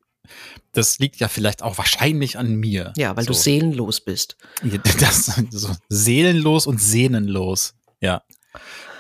das 0.73 0.99
liegt 0.99 1.17
ja 1.17 1.27
vielleicht 1.27 1.62
auch 1.63 1.77
wahrscheinlich 1.77 2.38
an 2.38 2.55
mir. 2.55 2.93
ja, 2.97 3.15
weil 3.15 3.23
so. 3.25 3.29
du 3.29 3.34
seelenlos 3.34 4.01
bist. 4.01 4.38
Das 4.99 5.41
so 5.49 5.69
seelenlos 5.89 6.67
und 6.67 6.81
sehnenlos. 6.81 7.73
Ja. 7.99 8.23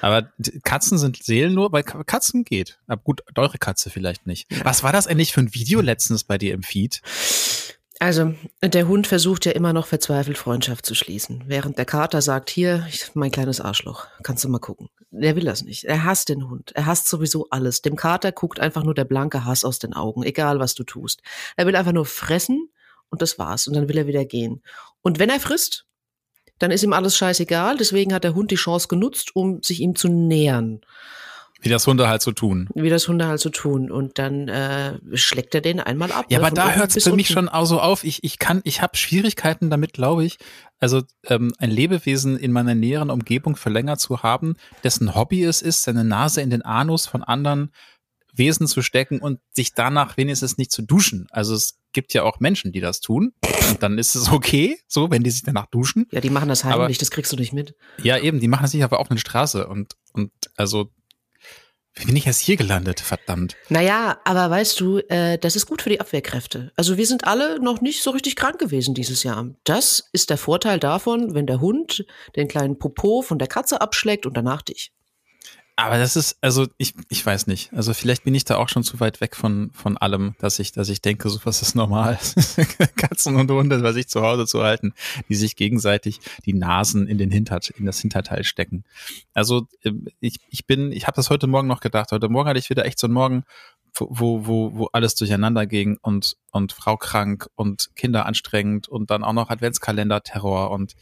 Aber 0.01 0.31
Katzen 0.63 0.97
sind 0.97 1.21
seelenlos, 1.23 1.71
weil 1.71 1.83
Ka- 1.83 2.03
Katzen 2.03 2.43
geht. 2.43 2.79
Aber 2.87 3.01
gut, 3.01 3.21
eure 3.35 3.57
Katze 3.59 3.89
vielleicht 3.89 4.25
nicht. 4.25 4.47
Was 4.65 4.81
war 4.83 4.91
das 4.91 5.05
eigentlich 5.07 5.31
für 5.31 5.41
ein 5.41 5.53
Video 5.53 5.79
letztens 5.81 6.23
bei 6.23 6.37
dir 6.37 6.53
im 6.53 6.63
Feed? 6.63 7.01
Also, 8.01 8.33
der 8.63 8.87
Hund 8.87 9.05
versucht 9.05 9.45
ja 9.45 9.51
immer 9.51 9.73
noch 9.73 9.85
verzweifelt 9.85 10.35
Freundschaft 10.35 10.87
zu 10.87 10.95
schließen. 10.95 11.43
Während 11.45 11.77
der 11.77 11.85
Kater 11.85 12.23
sagt, 12.23 12.49
hier, 12.49 12.83
ich, 12.89 13.13
mein 13.13 13.29
kleines 13.29 13.61
Arschloch, 13.61 14.07
kannst 14.23 14.43
du 14.43 14.49
mal 14.49 14.57
gucken. 14.57 14.89
Der 15.11 15.35
will 15.35 15.43
das 15.43 15.61
nicht. 15.61 15.83
Er 15.83 16.03
hasst 16.03 16.29
den 16.29 16.49
Hund. 16.49 16.71
Er 16.73 16.87
hasst 16.87 17.07
sowieso 17.07 17.49
alles. 17.51 17.83
Dem 17.83 17.95
Kater 17.95 18.31
guckt 18.31 18.59
einfach 18.59 18.83
nur 18.83 18.95
der 18.95 19.05
blanke 19.05 19.45
Hass 19.45 19.63
aus 19.63 19.77
den 19.77 19.93
Augen, 19.93 20.23
egal 20.23 20.57
was 20.57 20.73
du 20.73 20.83
tust. 20.83 21.21
Er 21.55 21.67
will 21.67 21.75
einfach 21.75 21.91
nur 21.91 22.07
fressen 22.07 22.71
und 23.11 23.21
das 23.21 23.37
war's. 23.37 23.67
Und 23.67 23.75
dann 23.75 23.87
will 23.87 23.99
er 23.99 24.07
wieder 24.07 24.25
gehen. 24.25 24.63
Und 25.03 25.19
wenn 25.19 25.29
er 25.29 25.39
frisst, 25.39 25.85
dann 26.57 26.71
ist 26.71 26.81
ihm 26.81 26.93
alles 26.93 27.15
scheißegal. 27.15 27.77
Deswegen 27.77 28.15
hat 28.15 28.23
der 28.23 28.33
Hund 28.33 28.49
die 28.49 28.55
Chance 28.55 28.87
genutzt, 28.87 29.35
um 29.35 29.61
sich 29.61 29.79
ihm 29.79 29.95
zu 29.95 30.07
nähern. 30.07 30.81
Wie 31.61 31.69
das 31.69 31.85
Hunde 31.85 32.07
halt 32.07 32.21
so 32.21 32.31
tun. 32.31 32.67
Wie 32.73 32.89
das 32.89 33.07
Hunde 33.07 33.27
halt 33.27 33.39
so 33.39 33.49
tun. 33.49 33.91
Und 33.91 34.17
dann 34.17 34.47
äh, 34.47 34.97
schlägt 35.13 35.53
er 35.53 35.61
den 35.61 35.79
einmal 35.79 36.11
ab. 36.11 36.25
Ja, 36.29 36.39
ne, 36.39 36.45
aber 36.47 36.55
da 36.55 36.73
hört 36.73 36.95
es 36.95 37.03
für 37.03 37.13
mich 37.15 37.29
unten. 37.29 37.33
schon 37.33 37.49
auch 37.49 37.65
so 37.65 37.79
auf. 37.79 38.03
Ich, 38.03 38.23
ich 38.23 38.39
kann, 38.39 38.61
ich 38.63 38.81
habe 38.81 38.97
Schwierigkeiten 38.97 39.69
damit, 39.69 39.93
glaube 39.93 40.25
ich. 40.25 40.37
Also 40.79 41.03
ähm, 41.27 41.53
ein 41.59 41.69
Lebewesen 41.69 42.37
in 42.37 42.51
meiner 42.51 42.73
näheren 42.73 43.11
Umgebung 43.11 43.55
für 43.55 43.69
länger 43.69 43.97
zu 43.97 44.23
haben, 44.23 44.55
dessen 44.83 45.13
Hobby 45.13 45.43
es 45.43 45.61
ist, 45.61 45.83
seine 45.83 46.03
Nase 46.03 46.41
in 46.41 46.49
den 46.49 46.63
Anus 46.63 47.05
von 47.05 47.23
anderen 47.23 47.71
Wesen 48.33 48.65
zu 48.65 48.81
stecken 48.81 49.19
und 49.19 49.39
sich 49.51 49.73
danach 49.73 50.17
wenigstens 50.17 50.57
nicht 50.57 50.71
zu 50.71 50.81
duschen. 50.81 51.27
Also 51.31 51.53
es 51.53 51.79
gibt 51.93 52.13
ja 52.13 52.23
auch 52.23 52.39
Menschen, 52.39 52.71
die 52.71 52.79
das 52.79 53.01
tun. 53.01 53.33
Und 53.69 53.83
dann 53.83 53.97
ist 53.97 54.15
es 54.15 54.31
okay, 54.31 54.79
so, 54.87 55.11
wenn 55.11 55.23
die 55.23 55.29
sich 55.29 55.43
danach 55.43 55.67
duschen. 55.67 56.07
Ja, 56.11 56.21
die 56.21 56.29
machen 56.29 56.49
das 56.49 56.63
Aber- 56.65 56.83
heimlich, 56.83 56.97
das 56.97 57.11
kriegst 57.11 57.31
du 57.31 57.35
nicht 57.35 57.53
mit. 57.53 57.75
Ja, 58.01 58.17
eben, 58.17 58.39
die 58.39 58.47
machen 58.47 58.65
es 58.65 58.73
nicht 58.73 58.83
auf 58.83 58.89
der 58.89 58.99
offenen 58.99 59.19
Straße. 59.19 59.67
Und, 59.67 59.93
und 60.13 60.31
also, 60.55 60.89
wie 61.95 62.05
bin 62.05 62.15
ich 62.15 62.25
jetzt 62.25 62.39
hier 62.39 62.55
gelandet? 62.55 63.01
Verdammt. 63.01 63.55
Naja, 63.69 64.19
aber 64.23 64.49
weißt 64.49 64.79
du, 64.79 64.99
äh, 65.09 65.37
das 65.37 65.55
ist 65.55 65.65
gut 65.65 65.81
für 65.81 65.89
die 65.89 65.99
Abwehrkräfte. 65.99 66.71
Also 66.75 66.97
wir 66.97 67.05
sind 67.05 67.27
alle 67.27 67.59
noch 67.59 67.81
nicht 67.81 68.01
so 68.01 68.11
richtig 68.11 68.35
krank 68.35 68.59
gewesen 68.59 68.93
dieses 68.93 69.23
Jahr. 69.23 69.49
Das 69.65 70.09
ist 70.13 70.29
der 70.29 70.37
Vorteil 70.37 70.79
davon, 70.79 71.33
wenn 71.33 71.47
der 71.47 71.59
Hund 71.59 72.05
den 72.35 72.47
kleinen 72.47 72.79
Popo 72.79 73.21
von 73.21 73.39
der 73.39 73.47
Katze 73.47 73.81
abschlägt 73.81 74.25
und 74.25 74.37
danach 74.37 74.61
dich. 74.61 74.91
Aber 75.81 75.97
das 75.97 76.15
ist, 76.15 76.37
also 76.41 76.67
ich, 76.77 76.93
ich 77.09 77.25
weiß 77.25 77.47
nicht. 77.47 77.73
Also 77.73 77.95
vielleicht 77.95 78.23
bin 78.23 78.35
ich 78.35 78.45
da 78.45 78.57
auch 78.57 78.69
schon 78.69 78.83
zu 78.83 78.99
weit 78.99 79.19
weg 79.19 79.35
von, 79.35 79.71
von 79.73 79.97
allem, 79.97 80.35
dass 80.37 80.59
ich, 80.59 80.71
dass 80.71 80.89
ich 80.89 81.01
denke, 81.01 81.27
sowas 81.27 81.63
ist 81.63 81.73
normal. 81.73 82.19
Katzen 82.97 83.35
und 83.35 83.49
Hunde 83.49 83.79
bei 83.79 83.91
sich 83.91 84.07
zu 84.07 84.21
Hause 84.21 84.45
zu 84.45 84.61
halten, 84.61 84.93
die 85.27 85.33
sich 85.33 85.55
gegenseitig 85.55 86.19
die 86.45 86.53
Nasen 86.53 87.07
in 87.07 87.17
den 87.17 87.31
Hinter, 87.31 87.59
in 87.75 87.87
das 87.87 87.99
Hinterteil 87.99 88.43
stecken. 88.43 88.83
Also 89.33 89.67
ähm, 89.83 90.07
ich, 90.19 90.39
ich 90.49 90.67
bin, 90.67 90.91
ich 90.91 91.07
habe 91.07 91.15
das 91.15 91.31
heute 91.31 91.47
Morgen 91.47 91.67
noch 91.67 91.79
gedacht. 91.79 92.11
Heute 92.11 92.29
Morgen 92.29 92.47
hatte 92.47 92.59
ich 92.59 92.69
wieder 92.69 92.85
echt 92.85 92.99
so 92.99 93.07
einen 93.07 93.15
Morgen, 93.15 93.43
wo, 93.95 94.07
wo, 94.11 94.45
wo, 94.45 94.75
wo 94.75 94.89
alles 94.93 95.15
durcheinander 95.15 95.65
ging 95.65 95.97
und, 95.99 96.37
und 96.51 96.73
Frau 96.73 96.95
krank 96.95 97.49
und 97.55 97.89
Kinder 97.95 98.27
anstrengend 98.27 98.87
und 98.87 99.09
dann 99.09 99.23
auch 99.23 99.33
noch 99.33 99.49
Adventskalender-Terror 99.49 100.69
und 100.69 100.93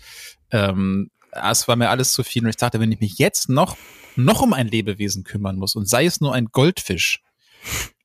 ähm, 0.51 1.11
es 1.43 1.67
war 1.67 1.75
mir 1.75 1.89
alles 1.89 2.13
zu 2.13 2.23
viel 2.23 2.43
und 2.43 2.49
ich 2.49 2.57
dachte, 2.57 2.79
wenn 2.79 2.91
ich 2.91 2.99
mich 2.99 3.17
jetzt 3.17 3.49
noch, 3.49 3.77
noch 4.15 4.41
um 4.41 4.53
ein 4.53 4.67
Lebewesen 4.67 5.23
kümmern 5.23 5.57
muss 5.57 5.75
und 5.75 5.87
sei 5.87 6.05
es 6.05 6.21
nur 6.21 6.33
ein 6.33 6.47
Goldfisch, 6.47 7.21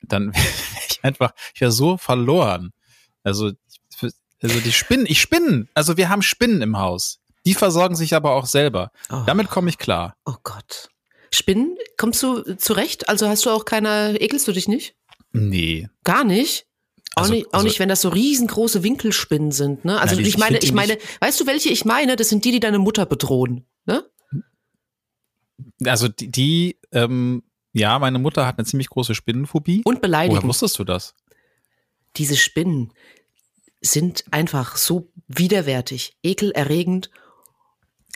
dann 0.02 0.34
wäre 0.34 0.44
ich 0.88 1.00
einfach, 1.02 1.32
ich 1.54 1.60
wäre 1.60 1.72
so 1.72 1.96
verloren. 1.96 2.72
Also, 3.22 3.52
also 4.42 4.60
die 4.60 4.72
Spinnen, 4.72 5.06
ich 5.06 5.20
Spinnen, 5.20 5.68
also 5.74 5.96
wir 5.96 6.08
haben 6.08 6.22
Spinnen 6.22 6.62
im 6.62 6.78
Haus. 6.78 7.20
Die 7.46 7.54
versorgen 7.54 7.94
sich 7.94 8.14
aber 8.14 8.32
auch 8.32 8.46
selber. 8.46 8.90
Oh, 9.10 9.22
Damit 9.26 9.48
komme 9.50 9.68
ich 9.68 9.78
klar. 9.78 10.16
oh 10.24 10.36
Gott. 10.42 10.88
Spinnen, 11.30 11.76
kommst 11.96 12.22
du 12.22 12.56
zurecht? 12.56 13.08
Also 13.08 13.28
hast 13.28 13.44
du 13.44 13.50
auch 13.50 13.64
keine, 13.64 14.16
ekelst 14.20 14.46
du 14.46 14.52
dich 14.52 14.68
nicht? 14.68 14.94
Nee. 15.32 15.88
Gar 16.04 16.24
nicht? 16.24 16.66
Auch, 17.16 17.22
Also- 17.22 17.34
nicht, 17.34 17.46
auch 17.48 17.52
also- 17.54 17.66
nicht, 17.66 17.78
wenn 17.78 17.88
das 17.88 18.00
so 18.02 18.08
riesengroße 18.08 18.82
Winkelspinnen 18.82 19.52
sind, 19.52 19.84
ne? 19.84 20.00
Also 20.00 20.14
Nein, 20.14 20.24
die- 20.24 20.30
ich 20.30 20.38
meine, 20.38 20.58
ich 20.58 20.64
ich 20.64 20.72
meine, 20.72 20.98
weißt 21.20 21.40
du, 21.40 21.46
welche 21.46 21.70
ich 21.70 21.84
meine? 21.84 22.16
Das 22.16 22.28
sind 22.28 22.44
die, 22.44 22.50
die 22.52 22.60
deine 22.60 22.78
Mutter 22.78 23.06
bedrohen, 23.06 23.64
ne? 23.86 24.04
Also 25.84 26.08
die, 26.08 26.30
die 26.30 26.78
ähm, 26.92 27.42
ja, 27.72 27.98
meine 27.98 28.18
Mutter 28.18 28.46
hat 28.46 28.58
eine 28.58 28.64
ziemlich 28.66 28.88
große 28.88 29.14
Spinnenphobie. 29.14 29.78
Und 29.84 29.94
Woher 29.94 30.00
beleidigen. 30.00 30.48
wusstest 30.48 30.78
du 30.78 30.84
das? 30.84 31.14
Diese 32.16 32.36
Spinnen 32.36 32.92
sind 33.80 34.24
einfach 34.30 34.76
so 34.76 35.10
widerwärtig, 35.28 36.16
ekelerregend. 36.22 37.10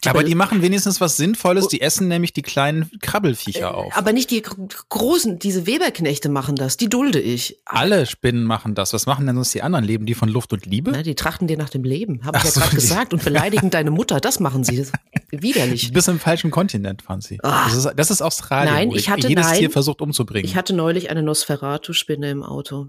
Aber 0.06 0.20
be- 0.20 0.24
die 0.24 0.34
machen 0.34 0.62
wenigstens 0.62 1.00
was 1.00 1.16
Sinnvolles. 1.16 1.68
Die 1.68 1.80
essen 1.80 2.08
nämlich 2.08 2.32
die 2.32 2.42
kleinen 2.42 2.90
Krabbelfiecher 3.00 3.74
auf. 3.74 3.96
Aber 3.96 4.12
nicht 4.12 4.30
die 4.30 4.42
gro- 4.42 4.68
großen, 4.88 5.38
diese 5.38 5.66
Weberknechte 5.66 6.28
machen 6.28 6.54
das, 6.56 6.76
die 6.76 6.88
dulde 6.88 7.20
ich. 7.20 7.58
Alle 7.64 8.06
Spinnen 8.06 8.44
machen 8.44 8.74
das. 8.74 8.92
Was 8.92 9.06
machen 9.06 9.26
denn 9.26 9.34
sonst 9.34 9.54
die 9.54 9.62
anderen? 9.62 9.84
Leben 9.84 10.06
die 10.06 10.14
von 10.14 10.28
Luft 10.28 10.52
und 10.52 10.66
Liebe? 10.66 10.90
Na, 10.92 11.02
die 11.02 11.14
trachten 11.14 11.46
dir 11.48 11.56
nach 11.56 11.70
dem 11.70 11.84
Leben, 11.84 12.24
habe 12.24 12.38
ich 12.38 12.42
Ach 12.42 12.44
ja 12.46 12.50
so, 12.52 12.60
gerade 12.60 12.70
die- 12.70 12.76
gesagt. 12.76 13.12
Und 13.12 13.24
beleidigen 13.24 13.70
deine 13.70 13.90
Mutter, 13.90 14.20
das 14.20 14.40
machen 14.40 14.64
sie. 14.64 14.86
Ist 15.30 15.42
Du 15.42 15.42
widerlich. 15.46 15.92
bist 15.92 16.08
im 16.08 16.18
falschen 16.18 16.50
Kontinent, 16.50 17.02
Franzi. 17.02 17.38
Ah. 17.42 17.64
Das, 17.66 17.74
ist, 17.76 17.92
das 17.96 18.10
ist 18.10 18.22
Australien, 18.22 18.74
Nein, 18.74 18.90
ich 18.92 19.10
hatte- 19.10 19.28
jedes 19.28 19.46
nein. 19.46 19.58
Tier 19.58 19.70
versucht 19.70 20.00
umzubringen. 20.00 20.44
Ich 20.46 20.56
hatte 20.56 20.74
neulich 20.74 21.10
eine 21.10 21.22
Nosferatu-Spinne 21.22 22.30
im 22.30 22.42
Auto. 22.42 22.86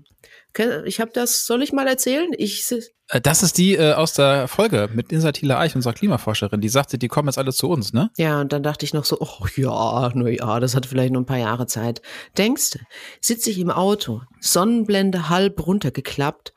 Ich 0.85 0.99
habe 0.99 1.11
das, 1.13 1.45
soll 1.45 1.61
ich 1.61 1.73
mal 1.73 1.87
erzählen? 1.87 2.31
Ich, 2.37 2.65
Äh, 3.09 3.21
das 3.21 3.43
ist 3.43 3.57
die 3.57 3.75
äh, 3.75 3.93
aus 3.93 4.13
der 4.13 4.47
Folge 4.47 4.89
mit 4.93 5.11
Insa 5.11 5.31
Thiele 5.31 5.57
Eich, 5.57 5.75
unserer 5.75 5.93
Klimaforscherin. 5.93 6.59
Die 6.61 6.69
sagte, 6.69 6.97
die 6.97 7.07
kommen 7.07 7.27
jetzt 7.27 7.37
alle 7.37 7.51
zu 7.53 7.69
uns, 7.69 7.93
ne? 7.93 8.09
Ja, 8.17 8.39
und 8.41 8.51
dann 8.53 8.63
dachte 8.63 8.85
ich 8.85 8.93
noch 8.93 9.05
so, 9.05 9.17
oh 9.19 9.45
ja, 9.55 10.11
na 10.15 10.29
ja, 10.29 10.59
das 10.59 10.75
hat 10.75 10.85
vielleicht 10.85 11.11
nur 11.13 11.21
ein 11.21 11.25
paar 11.27 11.37
Jahre 11.37 11.67
Zeit. 11.67 12.01
Denkst 12.37 12.71
du, 12.71 12.79
sitze 13.21 13.49
ich 13.51 13.59
im 13.59 13.69
Auto, 13.69 14.21
Sonnenblende 14.39 15.29
halb 15.29 15.65
runtergeklappt 15.67 16.53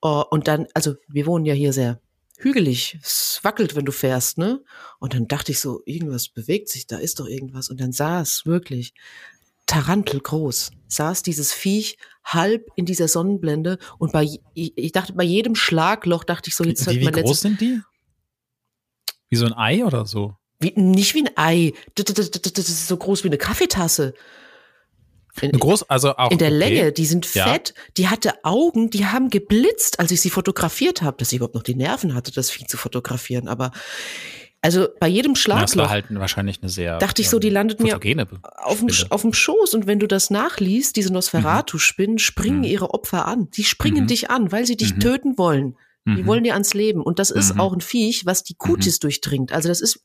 oh, 0.00 0.22
und 0.30 0.48
dann, 0.48 0.66
also 0.74 0.94
wir 1.08 1.26
wohnen 1.26 1.44
ja 1.44 1.54
hier 1.54 1.72
sehr 1.72 2.00
hügelig, 2.38 2.98
es 3.02 3.40
wackelt, 3.42 3.76
wenn 3.76 3.84
du 3.84 3.92
fährst, 3.92 4.38
ne? 4.38 4.62
Und 4.98 5.14
dann 5.14 5.28
dachte 5.28 5.52
ich 5.52 5.60
so, 5.60 5.82
irgendwas 5.84 6.28
bewegt 6.28 6.68
sich, 6.68 6.86
da 6.86 6.98
ist 6.98 7.20
doch 7.20 7.26
irgendwas. 7.26 7.68
Und 7.68 7.80
dann 7.80 7.92
saß 7.92 8.46
wirklich 8.46 8.94
tarantelgroß, 9.66 10.70
saß 10.88 11.22
dieses 11.22 11.52
Viech 11.52 11.98
halb 12.24 12.66
in 12.76 12.86
dieser 12.86 13.08
Sonnenblende 13.08 13.78
und 13.98 14.12
bei, 14.12 14.26
ich, 14.54 14.92
dachte, 14.92 15.12
bei 15.12 15.24
jedem 15.24 15.54
Schlagloch 15.54 16.24
dachte 16.24 16.48
ich 16.48 16.56
so, 16.56 16.64
jetzt 16.64 16.88
Wie, 16.88 17.00
wie 17.00 17.04
groß 17.04 17.14
letztes, 17.14 17.40
sind 17.40 17.60
die? 17.60 17.82
Wie 19.28 19.36
so 19.36 19.44
ein 19.44 19.52
Ei 19.52 19.84
oder 19.84 20.06
so? 20.06 20.34
wie, 20.60 20.72
nicht 20.76 21.14
wie 21.14 21.24
ein 21.26 21.30
Ei, 21.36 21.72
das 21.94 22.68
ist 22.68 22.88
so 22.88 22.96
groß 22.96 23.24
wie 23.24 23.28
eine 23.28 23.38
Kaffeetasse. 23.38 24.14
In, 25.42 25.52
groß, 25.52 25.84
also 25.90 26.16
auch 26.16 26.30
in 26.30 26.38
der 26.38 26.48
okay. 26.48 26.56
Länge, 26.58 26.92
die 26.92 27.06
sind 27.06 27.32
Ja. 27.34 27.46
fett, 27.48 27.74
die 27.96 28.08
hatte 28.08 28.44
Augen, 28.44 28.90
die 28.90 29.06
haben 29.06 29.30
geblitzt, 29.30 30.00
als 30.00 30.10
ich 30.10 30.20
sie 30.20 30.30
fotografiert 30.30 31.02
habe, 31.02 31.16
dass 31.18 31.30
ich 31.32 31.36
überhaupt 31.36 31.54
noch 31.54 31.62
die 31.62 31.74
Nerven 31.74 32.14
hatte, 32.14 32.32
das 32.32 32.50
Vieh 32.50 32.66
zu 32.66 32.76
fotografieren. 32.76 33.48
Aber 33.48 33.70
also 34.60 34.88
bei 34.98 35.06
jedem 35.06 35.34
Das 35.34 35.46
war 35.48 35.58
Schlagloch 35.68 35.88
halt 35.90 36.06
wahrscheinlich 36.10 36.60
eine 36.62 36.68
sehr 36.68 36.98
dachte 36.98 37.22
ich 37.22 37.28
so, 37.30 37.38
die 37.38 37.50
landet 37.50 37.78
mir 37.80 37.94
auf 37.94 38.00
dem, 38.80 38.88
Spinne. 38.88 39.12
auf 39.12 39.22
dem 39.22 39.32
Schoß 39.32 39.74
und 39.74 39.86
wenn 39.86 40.00
du 40.00 40.08
das 40.08 40.30
nachliest, 40.30 40.96
diese 40.96 41.12
Nosferatu-Spinnen 41.12 42.18
springen 42.18 42.58
Mhm. 42.58 42.64
ihre 42.64 42.90
Opfer 42.94 43.26
an. 43.28 43.48
Die 43.52 43.64
springen 43.64 44.04
Mhm. 44.04 44.08
dich 44.08 44.30
an, 44.30 44.50
weil 44.52 44.66
sie 44.66 44.76
dich 44.76 44.96
Mhm. 44.96 45.00
töten 45.00 45.38
wollen. 45.38 45.76
Die 46.06 46.22
Mhm. 46.22 46.26
wollen 46.26 46.44
dir 46.44 46.54
ans 46.54 46.72
Leben. 46.74 47.02
Und 47.02 47.18
das 47.18 47.30
ist 47.30 47.54
Mhm. 47.54 47.60
auch 47.60 47.72
ein 47.74 47.80
Viech, 47.82 48.24
was 48.26 48.42
die 48.42 48.54
Kutis 48.54 48.98
durchdringt. 48.98 49.52
Also 49.52 49.68
das 49.68 49.80
ist, 49.80 50.00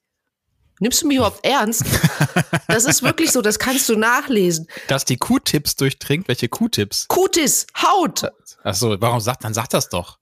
nimmst 0.84 1.02
du 1.02 1.08
mich 1.08 1.18
überhaupt 1.18 1.44
ernst? 1.44 1.84
das 2.68 2.86
ist 2.86 3.02
wirklich 3.02 3.32
so, 3.32 3.42
das 3.42 3.58
kannst 3.58 3.90
du 3.90 3.96
nachlesen. 3.96 4.68
Dass 4.88 5.06
die 5.06 5.18
Q-Tips 5.18 5.76
durchdringt, 5.78 6.28
welche 6.28 6.50
Q-Tips? 6.50 7.08
Kutis, 7.08 7.66
Haut, 7.82 8.30
Ach 8.64 8.76
so, 8.76 8.96
warum 9.02 9.20
sagt, 9.20 9.44
dann 9.44 9.54
sagt 9.54 9.74
das 9.74 9.90
doch. 9.90 10.20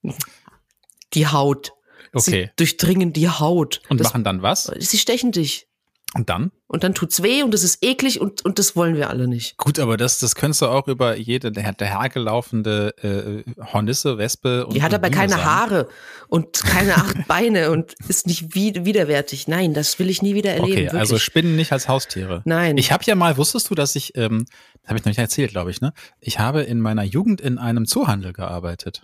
die 1.14 1.28
Haut. 1.28 1.74
Okay. 2.14 2.46
Sie 2.46 2.52
durchdringen 2.56 3.14
die 3.14 3.30
Haut. 3.30 3.82
Und 3.90 4.00
das, 4.00 4.08
machen 4.08 4.24
dann 4.24 4.42
was? 4.42 4.72
sie 4.80 4.98
stechen 4.98 5.32
dich. 5.32 5.68
Und 6.14 6.30
dann? 6.30 6.52
Und 6.68 6.84
dann 6.84 6.94
tut's 6.94 7.24
weh 7.24 7.42
und 7.42 7.54
es 7.54 7.64
ist 7.64 7.82
eklig 7.82 8.20
und, 8.20 8.44
und 8.44 8.60
das 8.60 8.76
wollen 8.76 8.96
wir 8.96 9.10
alle 9.10 9.30
nicht. 9.30 9.56
Gut, 9.56 9.80
aber 9.80 9.96
das, 9.96 10.20
das 10.20 10.36
könntest 10.36 10.62
du 10.62 10.68
auch 10.68 10.90
über 10.90 11.16
jede 11.16 11.54
der, 11.54 11.72
der 11.72 11.88
hergelaufene 11.88 12.94
äh, 13.02 13.64
Hornisse, 13.72 14.18
Wespe 14.18 14.66
und 14.66 14.76
Die 14.76 14.84
hat 14.84 14.94
aber 14.94 15.08
Biene 15.08 15.16
keine 15.16 15.34
sagen. 15.34 15.46
Haare 15.46 15.90
und 16.28 16.64
keine 16.64 16.96
acht 16.96 17.16
Beine 17.28 17.72
und 17.72 17.94
ist 18.10 18.28
nicht 18.28 18.54
wi 18.54 18.74
widerwärtig. 18.86 19.48
Nein, 19.48 19.74
das 19.74 20.00
will 20.00 20.10
ich 20.10 20.22
nie 20.22 20.36
wieder 20.36 20.52
erleben. 20.52 20.72
Okay, 20.72 20.84
wirklich. 20.84 21.00
also 21.00 21.18
Spinnen 21.18 21.56
nicht 21.56 21.72
als 21.72 21.88
Haustiere. 21.88 22.42
Nein. 22.44 22.78
Ich 22.78 22.92
habe 22.92 23.04
ja 23.06 23.16
mal, 23.16 23.38
wusstest 23.38 23.70
du, 23.70 23.76
dass 23.76 23.96
ich, 23.96 24.18
ähm, 24.18 24.46
das 24.82 24.90
habe 24.90 25.00
ich 25.00 25.06
noch 25.06 25.12
nicht 25.12 25.20
erzählt, 25.20 25.52
glaube 25.52 25.72
ich, 25.72 25.80
ne? 25.80 25.94
Ich 26.20 26.40
habe 26.40 26.64
in 26.64 26.82
meiner 26.82 27.04
Jugend 27.04 27.40
in 27.40 27.58
einem 27.58 27.86
Zoohandel 27.86 28.34
gearbeitet. 28.34 29.04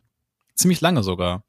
Ziemlich 0.55 0.81
lange 0.81 1.03
sogar. 1.03 1.43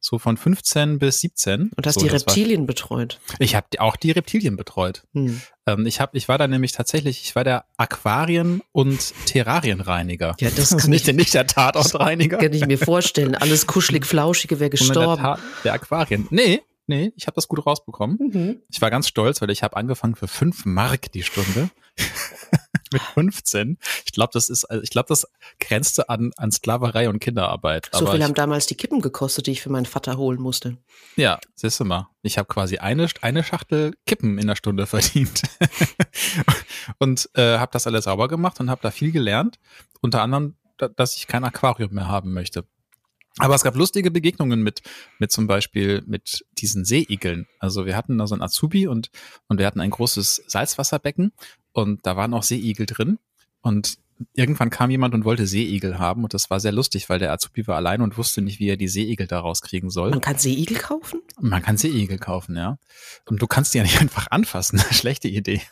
So 0.00 0.18
von 0.18 0.36
15 0.36 0.98
bis 0.98 1.20
17. 1.20 1.70
und 1.76 1.86
hast 1.86 1.94
so, 1.94 2.00
die 2.00 2.08
das 2.08 2.26
war- 2.26 2.34
Reptilien 2.34 2.66
betreut. 2.66 3.20
Ich 3.38 3.54
habe 3.54 3.66
auch 3.78 3.96
die 3.96 4.10
Reptilien 4.10 4.56
betreut. 4.56 5.02
Hm. 5.14 5.40
Ähm, 5.66 5.86
ich, 5.86 6.00
hab, 6.00 6.14
ich 6.14 6.28
war 6.28 6.38
da 6.38 6.48
nämlich 6.48 6.72
tatsächlich, 6.72 7.22
ich 7.22 7.34
war 7.36 7.44
der 7.44 7.64
Aquarien- 7.76 8.62
und 8.72 9.12
Terrarienreiniger. 9.26 10.34
Ja, 10.40 10.50
das 10.50 10.72
ist 10.72 10.78
kann 10.82 10.90
nicht, 10.90 11.08
ich- 11.08 11.14
nicht 11.14 11.34
der 11.34 11.46
Tatortreiniger. 11.46 12.38
Kann 12.38 12.52
ich 12.52 12.66
mir 12.66 12.78
vorstellen. 12.78 13.34
Alles 13.34 13.66
kuschelig, 13.66 14.06
flauschige 14.06 14.60
wäre 14.60 14.70
der, 14.70 14.78
gestorben. 14.78 15.22
Ta 15.22 15.38
der 15.64 15.74
Aquarien. 15.74 16.26
Nee, 16.30 16.62
nee, 16.86 17.12
ich 17.16 17.26
habe 17.26 17.34
das 17.34 17.48
gut 17.48 17.64
rausbekommen. 17.66 18.18
Mhm. 18.18 18.62
Ich 18.70 18.80
war 18.80 18.90
ganz 18.90 19.08
stolz, 19.08 19.40
weil 19.42 19.50
ich 19.50 19.62
habe 19.62 19.76
angefangen 19.76 20.16
für 20.16 20.28
fünf 20.28 20.64
Mark 20.64 21.12
die 21.12 21.22
Stunde. 21.22 21.70
Mit 22.92 23.02
15. 23.02 23.78
Ich 24.04 24.12
glaube, 24.12 24.30
das 24.32 24.50
ist, 24.50 24.64
also 24.64 24.82
ich 24.82 24.90
glaube, 24.90 25.08
das 25.08 25.26
grenzte 25.58 26.08
an, 26.08 26.32
an 26.36 26.50
Sklaverei 26.50 27.08
und 27.08 27.20
Kinderarbeit. 27.20 27.88
So 27.92 28.00
Aber 28.00 28.12
viel 28.12 28.20
ich, 28.20 28.24
haben 28.24 28.34
damals 28.34 28.66
die 28.66 28.74
Kippen 28.74 29.00
gekostet, 29.00 29.46
die 29.46 29.52
ich 29.52 29.62
für 29.62 29.70
meinen 29.70 29.86
Vater 29.86 30.16
holen 30.16 30.40
musste. 30.40 30.76
ja, 31.16 31.38
siehst 31.54 31.80
du 31.80 31.84
mal. 31.84 32.08
Ich 32.22 32.38
habe 32.38 32.48
quasi 32.48 32.78
eine, 32.78 33.08
eine 33.22 33.44
Schachtel 33.44 33.94
Kippen 34.06 34.38
in 34.38 34.46
der 34.46 34.56
Stunde 34.56 34.86
verdient. 34.86 35.42
und 36.98 37.28
äh, 37.34 37.58
habe 37.58 37.72
das 37.72 37.86
alles 37.86 38.04
sauber 38.04 38.28
gemacht 38.28 38.60
und 38.60 38.70
habe 38.70 38.82
da 38.82 38.90
viel 38.90 39.12
gelernt. 39.12 39.58
Unter 40.00 40.22
anderem, 40.22 40.56
da, 40.76 40.88
dass 40.88 41.16
ich 41.16 41.26
kein 41.26 41.44
Aquarium 41.44 41.92
mehr 41.94 42.08
haben 42.08 42.32
möchte. 42.32 42.64
Aber 43.38 43.54
es 43.54 43.62
gab 43.62 43.76
lustige 43.76 44.10
Begegnungen 44.10 44.62
mit, 44.62 44.82
mit 45.18 45.30
zum 45.30 45.46
Beispiel 45.46 46.02
mit 46.06 46.44
diesen 46.58 46.84
Seeigeln. 46.84 47.46
Also 47.58 47.86
wir 47.86 47.96
hatten 47.96 48.18
da 48.18 48.26
so 48.26 48.34
ein 48.34 48.42
Azubi 48.42 48.86
und, 48.86 49.10
und 49.48 49.58
wir 49.58 49.66
hatten 49.66 49.80
ein 49.80 49.90
großes 49.90 50.42
Salzwasserbecken 50.46 51.32
und 51.72 52.04
da 52.06 52.16
waren 52.16 52.34
auch 52.34 52.42
Seeigel 52.42 52.86
drin. 52.86 53.18
Und 53.62 53.98
irgendwann 54.34 54.70
kam 54.70 54.90
jemand 54.90 55.14
und 55.14 55.24
wollte 55.24 55.46
Seeigel 55.46 55.98
haben 55.98 56.24
und 56.24 56.34
das 56.34 56.50
war 56.50 56.60
sehr 56.60 56.72
lustig, 56.72 57.08
weil 57.08 57.18
der 57.18 57.32
Azubi 57.32 57.66
war 57.66 57.76
allein 57.76 58.02
und 58.02 58.18
wusste 58.18 58.42
nicht, 58.42 58.58
wie 58.58 58.68
er 58.68 58.76
die 58.76 58.88
Seeigel 58.88 59.26
da 59.26 59.40
rauskriegen 59.40 59.90
soll. 59.90 60.10
Man 60.10 60.20
kann 60.20 60.38
Seeigel 60.38 60.76
kaufen? 60.76 61.22
Man 61.40 61.62
kann 61.62 61.76
Seeigel 61.76 62.18
kaufen, 62.18 62.56
ja. 62.56 62.78
Und 63.26 63.40
du 63.40 63.46
kannst 63.46 63.74
die 63.74 63.78
ja 63.78 63.84
nicht 63.84 64.00
einfach 64.00 64.26
anfassen. 64.30 64.78
Schlechte 64.90 65.28
Idee. 65.28 65.62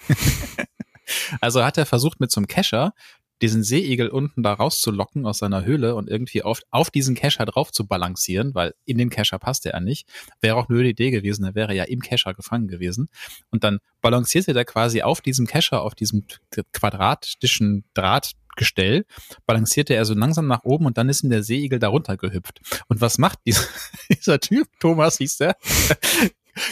also 1.41 1.65
hat 1.65 1.79
er 1.79 1.87
versucht 1.87 2.21
mit 2.21 2.31
so 2.31 2.41
einem 2.41 2.47
Kescher 2.47 2.95
diesen 3.43 3.63
Seeigel 3.63 4.09
unten 4.09 4.43
da 4.43 4.53
rauszulocken 4.53 5.27
aus 5.27 5.39
seiner 5.39 5.65
Höhle 5.65 5.95
und 5.95 6.09
irgendwie 6.09 6.43
auf, 6.43 6.61
auf 6.71 6.91
diesen 6.91 7.15
Kescher 7.15 7.47
drauf 7.47 7.73
zu 7.73 7.87
balancieren, 7.87 8.55
weil 8.55 8.75
in 8.85 8.99
den 8.99 9.11
Kescher 9.11 9.39
passte 9.39 9.73
er 9.73 9.81
nicht. 9.81 10.09
Wäre 10.41 10.57
auch 10.57 10.69
eine 10.69 10.83
Idee 10.83 11.11
gewesen, 11.11 11.45
er 11.45 11.55
wäre 11.55 11.75
ja 11.75 11.85
im 11.85 12.01
Kescher 12.01 12.35
gefangen 12.35 12.69
gewesen. 12.69 13.09
Und 13.51 13.65
dann 13.65 13.79
balancierte 14.01 14.55
er 14.55 14.65
quasi 14.65 15.03
auf 15.03 15.21
diesem 15.21 15.47
Kescher, 15.47 15.83
auf 15.83 15.95
diesem 15.95 16.25
quadratischen 16.73 17.85
Drahtgestell, 17.95 19.05
balancierte 19.47 19.95
er 19.95 20.05
so 20.05 20.15
langsam 20.15 20.47
nach 20.47 20.65
oben 20.65 20.87
und 20.87 20.99
dann 20.99 21.09
ist 21.09 21.23
ihm 21.23 21.31
der 21.31 21.43
Seeigel 21.43 21.79
darunter 21.79 22.17
gehüpft. 22.17 22.61
Und 22.89 23.01
was 23.01 23.19
macht 23.19 23.39
dieser, 23.47 23.65
dieser 24.11 24.41
Typ? 24.41 24.69
Thomas 24.81 25.19
hieß 25.19 25.39
der. 25.39 25.57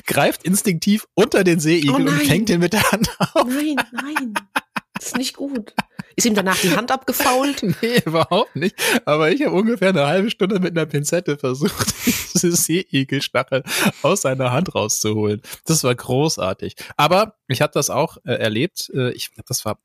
greift 0.07 0.43
instinktiv 0.43 1.07
unter 1.15 1.45
den 1.45 1.61
Seeigel 1.61 1.91
oh 1.91 1.97
und 1.97 2.09
fängt 2.09 2.51
ihn 2.51 2.61
mit 2.61 2.73
der 2.73 2.91
Hand 2.91 3.09
auf. 3.19 3.47
Nein, 3.47 3.77
nein. 3.93 4.35
Das 4.97 5.09
ist 5.09 5.17
nicht 5.19 5.37
gut. 5.37 5.75
Ist 6.17 6.25
ihm 6.25 6.35
danach 6.35 6.59
die 6.59 6.75
Hand 6.75 6.91
abgefault? 6.91 7.63
nee, 7.83 8.01
überhaupt 8.05 8.57
nicht. 8.57 8.75
Aber 9.05 9.31
ich 9.31 9.45
habe 9.45 9.55
ungefähr 9.55 9.91
eine 9.91 10.07
halbe 10.07 10.31
Stunde 10.31 10.59
mit 10.59 10.77
einer 10.77 10.87
Pinzette 10.87 11.37
versucht, 11.37 11.95
diese 12.07 12.53
Seeigelstachel 12.53 13.63
aus 14.03 14.23
seiner 14.23 14.53
Hand 14.53 14.75
rauszuholen. 14.75 15.43
Das 15.67 15.85
war 15.85 15.95
großartig. 15.95 16.75
Aber 16.97 17.37
ich 17.49 17.61
habe 17.61 17.73
das 17.75 17.91
auch 17.91 18.17
äh, 18.25 18.33
erlebt. 18.33 18.91
Äh, 18.95 19.13
ich 19.13 19.31
das 19.47 19.65
war, 19.67 19.79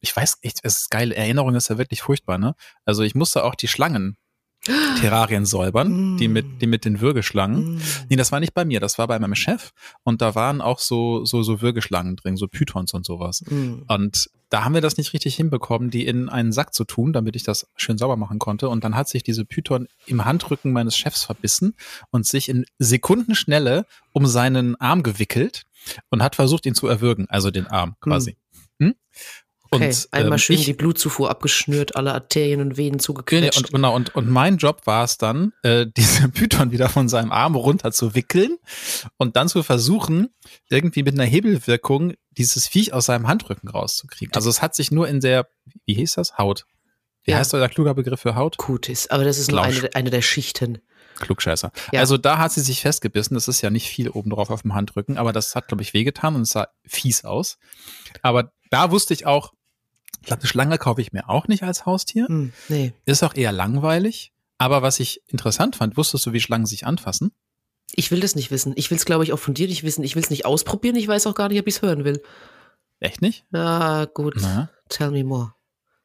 ich 0.00 0.14
weiß 0.14 0.38
echt, 0.42 0.58
es 0.64 0.78
ist 0.78 0.90
geil. 0.90 1.12
Erinnerung 1.12 1.54
ist 1.54 1.68
ja 1.68 1.78
wirklich 1.78 2.02
furchtbar, 2.02 2.38
ne? 2.38 2.56
Also 2.84 3.04
ich 3.04 3.14
musste 3.14 3.44
auch 3.44 3.54
die 3.54 3.68
Schlangen 3.68 4.16
Terrarien 4.62 5.46
säubern, 5.46 6.14
mm. 6.14 6.16
die 6.18 6.28
mit, 6.28 6.60
die 6.60 6.66
mit 6.66 6.84
den 6.84 7.00
Würgeschlangen. 7.00 7.76
Mm. 7.76 7.80
Nee, 8.10 8.16
das 8.16 8.30
war 8.30 8.40
nicht 8.40 8.52
bei 8.52 8.64
mir, 8.64 8.78
das 8.78 8.98
war 8.98 9.08
bei 9.08 9.18
meinem 9.18 9.34
Chef. 9.34 9.72
Und 10.02 10.20
da 10.20 10.34
waren 10.34 10.60
auch 10.60 10.78
so, 10.78 11.24
so, 11.24 11.42
so 11.42 11.62
Würgeschlangen 11.62 12.16
drin, 12.16 12.36
so 12.36 12.46
Pythons 12.46 12.92
und 12.92 13.06
sowas. 13.06 13.42
Mm. 13.48 13.82
Und 13.88 14.30
da 14.50 14.64
haben 14.64 14.74
wir 14.74 14.82
das 14.82 14.98
nicht 14.98 15.14
richtig 15.14 15.36
hinbekommen, 15.36 15.90
die 15.90 16.06
in 16.06 16.28
einen 16.28 16.52
Sack 16.52 16.74
zu 16.74 16.84
tun, 16.84 17.12
damit 17.12 17.36
ich 17.36 17.42
das 17.42 17.68
schön 17.76 17.96
sauber 17.96 18.16
machen 18.16 18.38
konnte. 18.38 18.68
Und 18.68 18.84
dann 18.84 18.96
hat 18.96 19.08
sich 19.08 19.22
diese 19.22 19.44
Python 19.46 19.88
im 20.06 20.24
Handrücken 20.24 20.72
meines 20.72 20.96
Chefs 20.96 21.24
verbissen 21.24 21.74
und 22.10 22.26
sich 22.26 22.48
in 22.48 22.66
Sekundenschnelle 22.78 23.86
um 24.12 24.26
seinen 24.26 24.76
Arm 24.76 25.02
gewickelt 25.02 25.62
und 26.10 26.22
hat 26.22 26.36
versucht, 26.36 26.66
ihn 26.66 26.74
zu 26.74 26.86
erwürgen, 26.86 27.26
also 27.30 27.50
den 27.50 27.66
Arm 27.66 27.96
quasi. 28.00 28.36
Mm. 28.78 28.90
Und, 29.72 29.82
okay, 29.82 29.94
einmal 30.10 30.32
ähm, 30.32 30.38
schön 30.38 30.56
ich, 30.56 30.64
die 30.64 30.72
Blutzufuhr 30.72 31.30
abgeschnürt, 31.30 31.94
alle 31.94 32.12
Arterien 32.12 32.60
und 32.60 32.76
Venen 32.76 32.98
zugequetscht. 32.98 33.66
Und, 33.66 33.72
genau, 33.72 33.94
und, 33.94 34.14
und 34.16 34.28
mein 34.28 34.56
Job 34.56 34.82
war 34.84 35.04
es 35.04 35.16
dann, 35.16 35.52
äh, 35.62 35.86
diese 35.96 36.28
Python 36.28 36.72
wieder 36.72 36.88
von 36.88 37.08
seinem 37.08 37.30
Arm 37.30 37.54
runter 37.54 37.92
zu 37.92 38.16
wickeln 38.16 38.58
und 39.16 39.36
dann 39.36 39.48
zu 39.48 39.62
versuchen, 39.62 40.30
irgendwie 40.68 41.04
mit 41.04 41.14
einer 41.14 41.24
Hebelwirkung 41.24 42.14
dieses 42.32 42.66
Viech 42.66 42.92
aus 42.92 43.06
seinem 43.06 43.28
Handrücken 43.28 43.68
rauszukriegen. 43.68 44.34
Also 44.34 44.50
es 44.50 44.60
hat 44.60 44.74
sich 44.74 44.90
nur 44.90 45.06
in 45.06 45.20
der, 45.20 45.48
wie 45.86 45.94
hieß 45.94 46.14
das? 46.14 46.36
Haut. 46.36 46.66
Wie 47.22 47.32
ja. 47.32 47.38
heißt 47.38 47.54
euer 47.54 47.68
kluger 47.68 47.94
Begriff 47.94 48.20
für 48.20 48.34
Haut? 48.34 48.56
Kutis, 48.56 49.08
aber 49.08 49.24
das 49.24 49.38
ist 49.38 49.52
nur 49.52 49.62
eine, 49.62 49.90
eine 49.94 50.10
der 50.10 50.22
Schichten. 50.22 50.78
Klugscheißer. 51.20 51.70
Ja. 51.92 52.00
Also 52.00 52.16
da 52.16 52.38
hat 52.38 52.50
sie 52.50 52.62
sich 52.62 52.80
festgebissen. 52.80 53.34
Das 53.34 53.46
ist 53.46 53.60
ja 53.60 53.70
nicht 53.70 53.88
viel 53.88 54.08
oben 54.08 54.30
drauf 54.30 54.50
auf 54.50 54.62
dem 54.62 54.74
Handrücken, 54.74 55.18
aber 55.18 55.32
das 55.32 55.54
hat, 55.54 55.68
glaube 55.68 55.82
ich, 55.82 55.94
wehgetan 55.94 56.34
und 56.34 56.42
es 56.42 56.50
sah 56.50 56.68
fies 56.86 57.24
aus. 57.24 57.58
Aber 58.22 58.52
da 58.70 58.90
wusste 58.90 59.14
ich 59.14 59.26
auch, 59.26 59.52
ich 60.20 60.26
glaube, 60.26 60.42
eine 60.42 60.48
Schlange 60.48 60.78
kaufe 60.78 61.00
ich 61.00 61.12
mir 61.12 61.28
auch 61.28 61.48
nicht 61.48 61.62
als 61.62 61.86
Haustier. 61.86 62.26
Hm, 62.26 62.52
nee. 62.68 62.92
Ist 63.06 63.22
auch 63.22 63.34
eher 63.34 63.52
langweilig. 63.52 64.32
Aber 64.58 64.82
was 64.82 65.00
ich 65.00 65.22
interessant 65.28 65.76
fand, 65.76 65.96
wusstest 65.96 66.26
du, 66.26 66.32
wie 66.32 66.40
Schlangen 66.40 66.66
sich 66.66 66.86
anfassen? 66.86 67.32
Ich 67.94 68.10
will 68.10 68.20
das 68.20 68.34
nicht 68.34 68.50
wissen. 68.50 68.74
Ich 68.76 68.90
will 68.90 68.98
es, 68.98 69.04
glaube 69.04 69.24
ich, 69.24 69.32
auch 69.32 69.38
von 69.38 69.54
dir 69.54 69.66
nicht 69.66 69.82
wissen. 69.82 70.04
Ich 70.04 70.14
will 70.14 70.22
es 70.22 70.30
nicht 70.30 70.44
ausprobieren. 70.44 70.96
Ich 70.96 71.08
weiß 71.08 71.26
auch 71.26 71.34
gar 71.34 71.48
nicht, 71.48 71.58
ob 71.58 71.66
ich 71.66 71.76
es 71.76 71.82
hören 71.82 72.04
will. 72.04 72.22
Echt 73.00 73.22
nicht? 73.22 73.44
Na 73.50 74.04
gut. 74.04 74.36
Na? 74.38 74.70
Tell 74.88 75.10
me 75.10 75.24
more. 75.24 75.54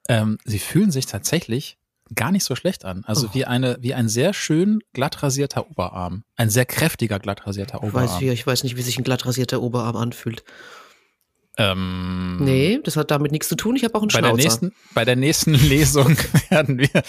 Ähm, 0.07 0.37
sie 0.45 0.59
fühlen 0.59 0.91
sich 0.91 1.05
tatsächlich 1.05 1.77
gar 2.13 2.31
nicht 2.31 2.43
so 2.43 2.55
schlecht 2.55 2.85
an. 2.85 3.03
Also 3.05 3.27
oh. 3.27 3.33
wie 3.33 3.45
eine, 3.45 3.77
wie 3.81 3.93
ein 3.93 4.07
sehr 4.07 4.33
schön 4.33 4.81
glatt 4.93 5.21
rasierter 5.23 5.69
Oberarm. 5.69 6.23
Ein 6.35 6.49
sehr 6.49 6.65
kräftiger 6.65 7.19
glatt 7.19 7.45
rasierter 7.45 7.83
Oberarm. 7.83 8.05
Ich 8.05 8.27
weiß, 8.27 8.33
ich 8.33 8.47
weiß 8.47 8.63
nicht, 8.63 8.77
wie 8.77 8.81
sich 8.81 8.97
ein 8.97 9.03
glatt 9.03 9.25
rasierter 9.25 9.61
Oberarm 9.61 9.95
anfühlt. 9.95 10.43
Ähm, 11.57 12.37
nee, 12.41 12.79
das 12.83 12.97
hat 12.97 13.11
damit 13.11 13.31
nichts 13.31 13.47
zu 13.47 13.55
tun. 13.55 13.75
Ich 13.75 13.83
habe 13.83 13.95
auch 13.95 14.01
einen 14.01 14.09
bei 14.09 14.19
Schnauzer. 14.19 14.35
Der 14.35 14.43
nächsten, 14.43 14.73
bei 14.93 15.05
der 15.05 15.15
nächsten 15.15 15.53
Lesung 15.69 16.17
werden 16.49 16.79
wir 16.79 17.03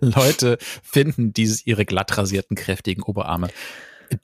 Leute 0.00 0.58
finden, 0.82 1.32
die 1.32 1.54
ihre 1.64 1.84
glatt 1.84 2.16
rasierten, 2.16 2.56
kräftigen 2.56 3.02
Oberarme 3.02 3.48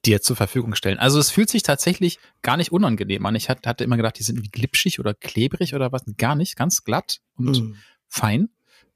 dir 0.04 0.20
zur 0.20 0.36
Verfügung 0.36 0.74
stellen. 0.74 0.98
Also 0.98 1.18
es 1.18 1.30
fühlt 1.30 1.48
sich 1.48 1.62
tatsächlich 1.62 2.18
gar 2.42 2.56
nicht 2.56 2.72
unangenehm 2.72 3.24
an. 3.24 3.36
Ich 3.36 3.48
hatte 3.48 3.84
immer 3.84 3.96
gedacht, 3.96 4.18
die 4.18 4.24
sind 4.24 4.42
wie 4.42 4.48
glitschig 4.48 4.98
oder 4.98 5.14
klebrig 5.14 5.74
oder 5.74 5.92
was. 5.92 6.02
Gar 6.16 6.34
nicht, 6.34 6.56
ganz 6.56 6.82
glatt 6.82 7.20
und 7.36 7.60
mm. 7.60 7.74
fein 8.08 8.48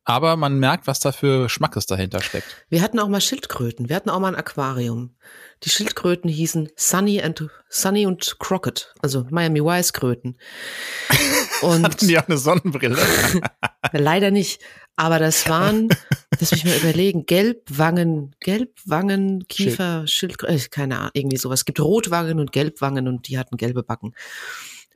aber 0.05 0.37
man 0.37 0.59
merkt, 0.59 0.87
was 0.87 1.01
da 1.01 1.13
für 1.13 1.49
Schmackes 1.49 1.87
dahinter 1.87 2.21
steckt. 2.21 2.65
Wir 2.69 2.83
hatten 2.83 2.99
auch 2.99 3.09
mal 3.09 3.21
Schildkröten, 3.21 3.89
wir 3.89 3.97
hatten 3.97 4.11
auch 4.11 4.21
mal 4.21 4.29
ein 4.29 4.37
Aquarium. 4.37 5.17
Die 5.63 5.71
Schildkröten 5.71 6.31
hießen 6.31 6.71
Sunny 6.77 7.23
and 7.23 7.49
Sunny 7.69 8.07
und 8.07 8.39
Crockett, 8.39 8.95
also 9.01 9.27
Miami 9.31 9.61
Wise 9.61 9.93
Kröten. 9.93 10.39
Und 11.63 11.85
hatten 11.85 12.09
die 12.09 12.19
auch 12.19 12.27
eine 12.27 12.39
Sonnenbrille? 12.39 12.97
leider 13.93 14.31
nicht, 14.31 14.63
aber 14.97 15.19
das 15.19 15.49
waren, 15.49 15.89
lass 16.39 16.53
mich 16.53 16.65
mal 16.65 16.77
überlegen, 16.77 17.27
Gelbwangen, 17.27 18.35
Gelbwangen, 18.41 19.47
Kiefer, 19.49 20.07
Schildkröten, 20.07 20.57
äh, 20.57 20.69
keine 20.71 20.99
Ahnung, 20.99 21.11
irgendwie 21.13 21.37
sowas. 21.37 21.61
Es 21.61 21.65
gibt 21.67 21.81
Rotwangen 21.81 22.41
und 22.41 22.53
Gelbwangen 22.53 23.09
und 23.09 23.29
die 23.29 23.39
hatten 23.39 23.59
gelbe 23.59 23.83
Backen. 23.83 24.15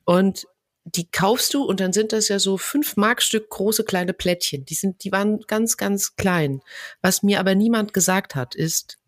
Und 0.04 0.46
die 0.84 1.10
kaufst 1.10 1.54
du 1.54 1.64
und 1.64 1.80
dann 1.80 1.92
sind 1.92 2.12
das 2.12 2.28
ja 2.28 2.38
so 2.38 2.58
fünf 2.58 2.96
Markstück 2.96 3.48
große 3.50 3.84
kleine 3.84 4.12
Plättchen. 4.12 4.64
Die 4.64 4.74
sind, 4.74 5.02
die 5.04 5.12
waren 5.12 5.40
ganz, 5.46 5.76
ganz 5.76 6.16
klein. 6.16 6.60
Was 7.00 7.22
mir 7.22 7.40
aber 7.40 7.54
niemand 7.54 7.94
gesagt 7.94 8.34
hat, 8.34 8.54
ist, 8.54 8.98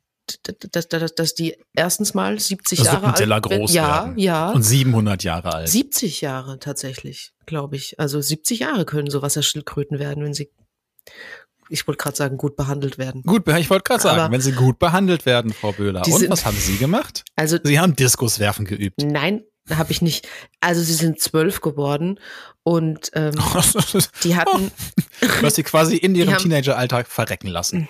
dass, 0.72 0.88
dass, 0.88 1.14
dass 1.14 1.34
die 1.34 1.56
erstens 1.74 2.14
mal 2.14 2.38
70 2.38 2.78
das 2.78 2.86
Jahre 2.86 3.14
alt 3.14 3.42
groß 3.42 3.72
ja, 3.72 4.06
werden. 4.06 4.18
ja. 4.18 4.50
Und 4.50 4.62
700 4.62 5.22
Jahre 5.22 5.54
alt. 5.54 5.68
70 5.68 6.20
Jahre 6.20 6.58
tatsächlich, 6.58 7.32
glaube 7.44 7.76
ich. 7.76 8.00
Also 8.00 8.20
70 8.20 8.60
Jahre 8.60 8.86
können 8.86 9.10
so 9.10 9.22
Wasserschildkröten 9.22 9.98
werden, 9.98 10.24
wenn 10.24 10.34
sie 10.34 10.50
ich 11.68 11.86
wollte 11.88 11.98
gerade 11.98 12.16
sagen, 12.16 12.36
gut 12.36 12.54
behandelt 12.54 12.96
werden. 12.96 13.22
Gut, 13.22 13.48
ich 13.48 13.70
wollte 13.70 13.82
gerade 13.82 14.02
sagen, 14.02 14.32
wenn 14.32 14.40
sie 14.40 14.52
gut 14.52 14.78
behandelt 14.78 15.26
werden, 15.26 15.52
Frau 15.52 15.72
Böhler. 15.72 16.04
Und 16.06 16.12
sind, 16.12 16.30
was 16.30 16.46
haben 16.46 16.56
Sie 16.56 16.76
gemacht? 16.76 17.24
Also 17.34 17.58
Sie 17.62 17.80
haben 17.80 17.96
Diskuswerfen 17.96 18.66
geübt. 18.66 19.02
Nein, 19.02 19.42
habe 19.70 19.92
ich 19.92 20.02
nicht. 20.02 20.28
Also 20.60 20.82
sie 20.82 20.94
sind 20.94 21.20
zwölf 21.20 21.60
geworden 21.60 22.20
und 22.62 23.10
ähm, 23.14 23.34
die 24.24 24.36
hatten. 24.36 24.70
du 25.20 25.42
hast 25.42 25.56
sie 25.56 25.62
quasi 25.62 25.96
in 25.96 26.14
ihrem 26.16 26.36
Teenageralltag 26.36 27.08
verrecken 27.08 27.48
lassen. 27.48 27.88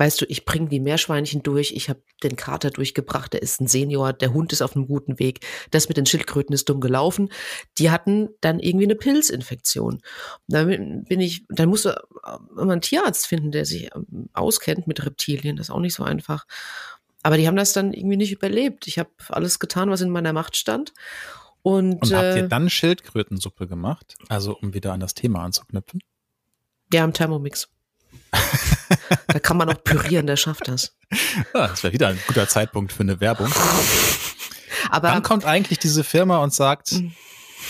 Weißt 0.00 0.18
du, 0.18 0.24
ich 0.30 0.46
bringe 0.46 0.70
die 0.70 0.80
Meerschweinchen 0.80 1.42
durch. 1.42 1.72
Ich 1.72 1.90
habe 1.90 2.00
den 2.22 2.34
Kater 2.34 2.70
durchgebracht. 2.70 3.34
Der 3.34 3.42
ist 3.42 3.60
ein 3.60 3.66
Senior. 3.66 4.14
Der 4.14 4.32
Hund 4.32 4.50
ist 4.50 4.62
auf 4.62 4.74
einem 4.74 4.86
guten 4.86 5.18
Weg. 5.18 5.46
Das 5.70 5.88
mit 5.88 5.98
den 5.98 6.06
Schildkröten 6.06 6.54
ist 6.54 6.70
dumm 6.70 6.80
gelaufen. 6.80 7.28
Die 7.76 7.90
hatten 7.90 8.30
dann 8.40 8.60
irgendwie 8.60 8.86
eine 8.86 8.94
Pilzinfektion. 8.94 10.00
Dann 10.48 11.04
bin 11.04 11.20
ich, 11.20 11.44
dann 11.50 11.68
musste 11.68 12.02
man 12.54 12.70
einen 12.70 12.80
Tierarzt 12.80 13.26
finden, 13.26 13.52
der 13.52 13.66
sich 13.66 13.90
ähm, 13.94 14.30
auskennt 14.32 14.86
mit 14.86 15.04
Reptilien. 15.04 15.56
Das 15.56 15.66
ist 15.66 15.70
auch 15.70 15.80
nicht 15.80 15.94
so 15.94 16.02
einfach. 16.02 16.46
Aber 17.22 17.36
die 17.36 17.46
haben 17.46 17.56
das 17.56 17.72
dann 17.72 17.92
irgendwie 17.92 18.16
nicht 18.16 18.32
überlebt. 18.32 18.86
Ich 18.86 18.98
habe 18.98 19.10
alles 19.28 19.58
getan, 19.58 19.90
was 19.90 20.00
in 20.00 20.10
meiner 20.10 20.32
Macht 20.32 20.56
stand. 20.56 20.92
Und, 21.62 22.02
Und 22.02 22.14
habt 22.14 22.36
ihr 22.36 22.44
äh, 22.44 22.48
dann 22.48 22.70
Schildkrötensuppe 22.70 23.66
gemacht? 23.66 24.16
Also 24.28 24.56
um 24.56 24.72
wieder 24.72 24.92
an 24.92 25.00
das 25.00 25.14
Thema 25.14 25.44
anzuknüpfen? 25.44 26.00
Ja, 26.92 27.04
im 27.04 27.12
Thermomix. 27.12 27.68
da 29.26 29.38
kann 29.38 29.56
man 29.56 29.68
auch 29.68 29.84
pürieren, 29.84 30.26
der 30.26 30.36
schafft 30.36 30.68
das. 30.68 30.96
Ja, 31.54 31.68
das 31.68 31.82
wäre 31.82 31.92
wieder 31.92 32.08
ein 32.08 32.18
guter 32.26 32.48
Zeitpunkt 32.48 32.92
für 32.92 33.02
eine 33.02 33.20
Werbung. 33.20 33.52
Aber 34.90 35.08
dann 35.08 35.22
kommt 35.22 35.44
eigentlich 35.44 35.78
diese 35.78 36.04
Firma 36.04 36.38
und 36.38 36.54
sagt, 36.54 36.92
mm. 36.92 37.12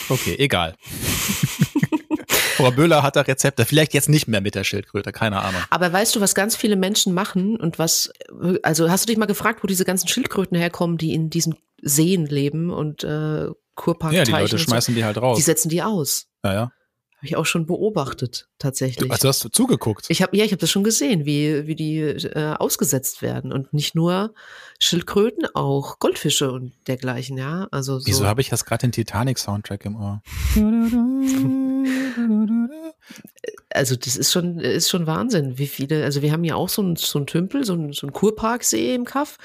okay, 0.08 0.36
egal. 0.38 0.76
Frau 2.60 2.70
Böhler 2.70 3.02
hat 3.02 3.16
da 3.16 3.22
Rezepte, 3.22 3.64
vielleicht 3.64 3.94
jetzt 3.94 4.08
nicht 4.08 4.28
mehr 4.28 4.40
mit 4.40 4.54
der 4.54 4.64
Schildkröte, 4.64 5.12
keine 5.12 5.42
Ahnung. 5.42 5.60
Aber 5.70 5.92
weißt 5.92 6.16
du, 6.16 6.20
was 6.20 6.34
ganz 6.34 6.56
viele 6.56 6.76
Menschen 6.76 7.14
machen 7.14 7.56
und 7.56 7.78
was, 7.78 8.12
also 8.62 8.90
hast 8.90 9.04
du 9.04 9.06
dich 9.06 9.18
mal 9.18 9.26
gefragt, 9.26 9.62
wo 9.62 9.66
diese 9.66 9.84
ganzen 9.84 10.08
Schildkröten 10.08 10.56
herkommen, 10.56 10.98
die 10.98 11.14
in 11.14 11.30
diesen 11.30 11.56
Seen 11.82 12.26
leben 12.26 12.70
und 12.70 13.04
äh, 13.04 13.48
Kurpark 13.74 14.12
Ja, 14.12 14.24
die 14.24 14.32
Leute 14.32 14.58
schmeißen 14.58 14.94
so. 14.94 14.98
die 14.98 15.04
halt 15.04 15.18
raus. 15.18 15.36
Die 15.38 15.42
setzen 15.42 15.68
die 15.68 15.82
aus. 15.82 16.26
Ja, 16.44 16.52
ja. 16.52 16.72
Habe 17.20 17.26
ich 17.26 17.36
auch 17.36 17.44
schon 17.44 17.66
beobachtet, 17.66 18.48
tatsächlich. 18.58 19.10
Also 19.10 19.28
hast 19.28 19.44
du 19.44 19.50
zugeguckt? 19.50 20.06
Ich 20.08 20.22
habe 20.22 20.34
ja, 20.38 20.44
ich 20.46 20.52
habe 20.52 20.60
das 20.60 20.70
schon 20.70 20.84
gesehen, 20.84 21.26
wie 21.26 21.66
wie 21.66 21.74
die 21.74 21.98
äh, 21.98 22.54
ausgesetzt 22.54 23.20
werden 23.20 23.52
und 23.52 23.74
nicht 23.74 23.94
nur 23.94 24.32
Schildkröten, 24.78 25.44
auch 25.54 25.98
Goldfische 25.98 26.50
und 26.50 26.72
dergleichen, 26.86 27.36
ja. 27.36 27.68
Also 27.72 27.98
so. 27.98 28.06
Wieso 28.06 28.26
habe 28.26 28.40
ich 28.40 28.50
jetzt 28.50 28.64
gerade 28.64 28.80
den 28.80 28.92
Titanic 28.92 29.38
Soundtrack 29.38 29.84
im 29.84 29.96
Ohr? 29.96 30.22
also 33.72 33.96
das 33.96 34.16
ist 34.16 34.32
schon 34.32 34.58
ist 34.58 34.90
schon 34.90 35.06
Wahnsinn, 35.06 35.58
wie 35.58 35.66
viele. 35.66 36.04
Also 36.04 36.22
wir 36.22 36.32
haben 36.32 36.44
ja 36.44 36.54
auch 36.54 36.68
so 36.68 36.82
ein 36.82 36.96
so 36.96 37.18
ein 37.18 37.26
Tümpel, 37.26 37.64
so 37.64 37.74
ein 37.74 37.92
so 37.92 38.06
ein 38.06 38.12
Kurparksee 38.12 38.94
im 38.94 39.04
Kaff. 39.04 39.36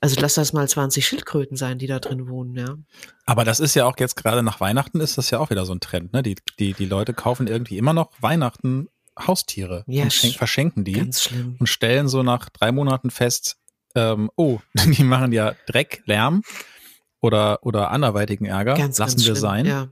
Also 0.00 0.20
lass 0.20 0.34
das 0.34 0.52
mal 0.52 0.68
20 0.68 1.04
Schildkröten 1.04 1.56
sein, 1.56 1.78
die 1.78 1.88
da 1.88 1.98
drin 1.98 2.28
wohnen, 2.28 2.54
ja. 2.54 2.76
Aber 3.26 3.44
das 3.44 3.58
ist 3.58 3.74
ja 3.74 3.84
auch 3.84 3.96
jetzt 3.98 4.14
gerade 4.14 4.44
nach 4.44 4.60
Weihnachten 4.60 5.00
ist 5.00 5.18
das 5.18 5.30
ja 5.30 5.40
auch 5.40 5.50
wieder 5.50 5.66
so 5.66 5.72
ein 5.72 5.80
Trend, 5.80 6.12
ne? 6.12 6.22
Die, 6.22 6.36
die, 6.60 6.72
die 6.72 6.84
Leute 6.86 7.14
kaufen 7.14 7.48
irgendwie 7.48 7.78
immer 7.78 7.92
noch 7.92 8.12
Weihnachten 8.20 8.86
Haustiere 9.18 9.82
Ja, 9.88 10.04
und 10.04 10.12
schenk, 10.12 10.34
sch- 10.34 10.38
verschenken 10.38 10.84
die 10.84 10.92
Ganz 10.92 11.22
schlimm. 11.24 11.56
und 11.58 11.66
stellen 11.66 12.06
so 12.06 12.22
nach 12.22 12.48
drei 12.50 12.70
Monaten 12.70 13.10
fest, 13.10 13.56
ähm, 13.96 14.30
oh, 14.36 14.60
die 14.86 15.02
machen 15.02 15.32
ja 15.32 15.54
Dreck, 15.66 16.02
Lärm 16.06 16.42
oder, 17.20 17.58
oder 17.66 17.90
anderweitigen 17.90 18.44
Ärger. 18.44 18.74
Ganz, 18.74 18.98
Lassen 18.98 19.16
ganz 19.16 19.26
wir 19.26 19.32
schlimm. 19.34 19.40
sein. 19.40 19.66
Ja. 19.66 19.88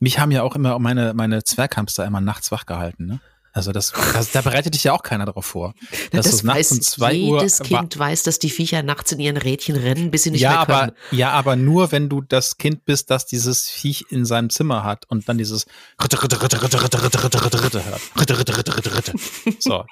Mich 0.00 0.18
haben 0.18 0.32
ja 0.32 0.42
auch 0.42 0.56
immer 0.56 0.78
meine, 0.78 1.12
meine 1.14 1.44
Zwerghamster 1.44 2.06
immer 2.06 2.22
nachts 2.22 2.50
wach 2.50 2.66
gehalten, 2.66 3.06
ne? 3.06 3.20
Also 3.52 3.72
das, 3.72 3.92
das 4.12 4.30
da 4.32 4.42
bereitet 4.42 4.74
dich 4.74 4.84
ja 4.84 4.92
auch 4.92 5.02
keiner 5.02 5.26
drauf 5.26 5.44
vor. 5.46 5.74
Dass 6.12 6.26
das 6.26 6.42
nachts 6.44 6.70
um 6.72 6.80
zwei 6.80 7.18
Uhr 7.20 7.38
jedes 7.38 7.60
wa- 7.60 7.64
Kind 7.80 7.98
weiß, 7.98 8.22
dass 8.22 8.38
die 8.38 8.50
Viecher 8.50 8.82
nachts 8.82 9.10
in 9.12 9.18
ihren 9.20 9.36
Rädchen 9.36 9.76
rennen, 9.76 10.10
bis 10.10 10.22
sie 10.22 10.30
nicht 10.30 10.40
ja, 10.42 10.50
mehr 10.50 10.58
aber, 10.60 10.78
können. 10.80 10.92
ja, 11.10 11.30
aber 11.32 11.56
nur 11.56 11.90
wenn 11.92 12.08
du 12.08 12.20
das 12.20 12.58
Kind 12.58 12.84
bist, 12.84 13.10
das 13.10 13.26
dieses 13.26 13.68
Viech 13.68 14.06
in 14.10 14.24
seinem 14.24 14.50
Zimmer 14.50 14.84
hat 14.84 15.04
und 15.08 15.28
dann 15.28 15.38
dieses 15.38 15.66
Ritte, 16.02 16.22
Ritte, 16.22 16.42
Ritte, 16.42 16.62
Ritte, 16.62 16.82
Ritte, 16.84 17.02
Ritte, 17.02 17.24
Ritte, 17.24 17.44
Ritte, 17.44 17.64
Ritte 17.64 17.84
hört. 17.84 18.00
Ritte, 18.20 18.38
Ritte, 18.38 18.56
Ritte, 18.58 18.76
Ritte, 18.76 18.96
Ritte. 18.96 19.12
So. 19.58 19.84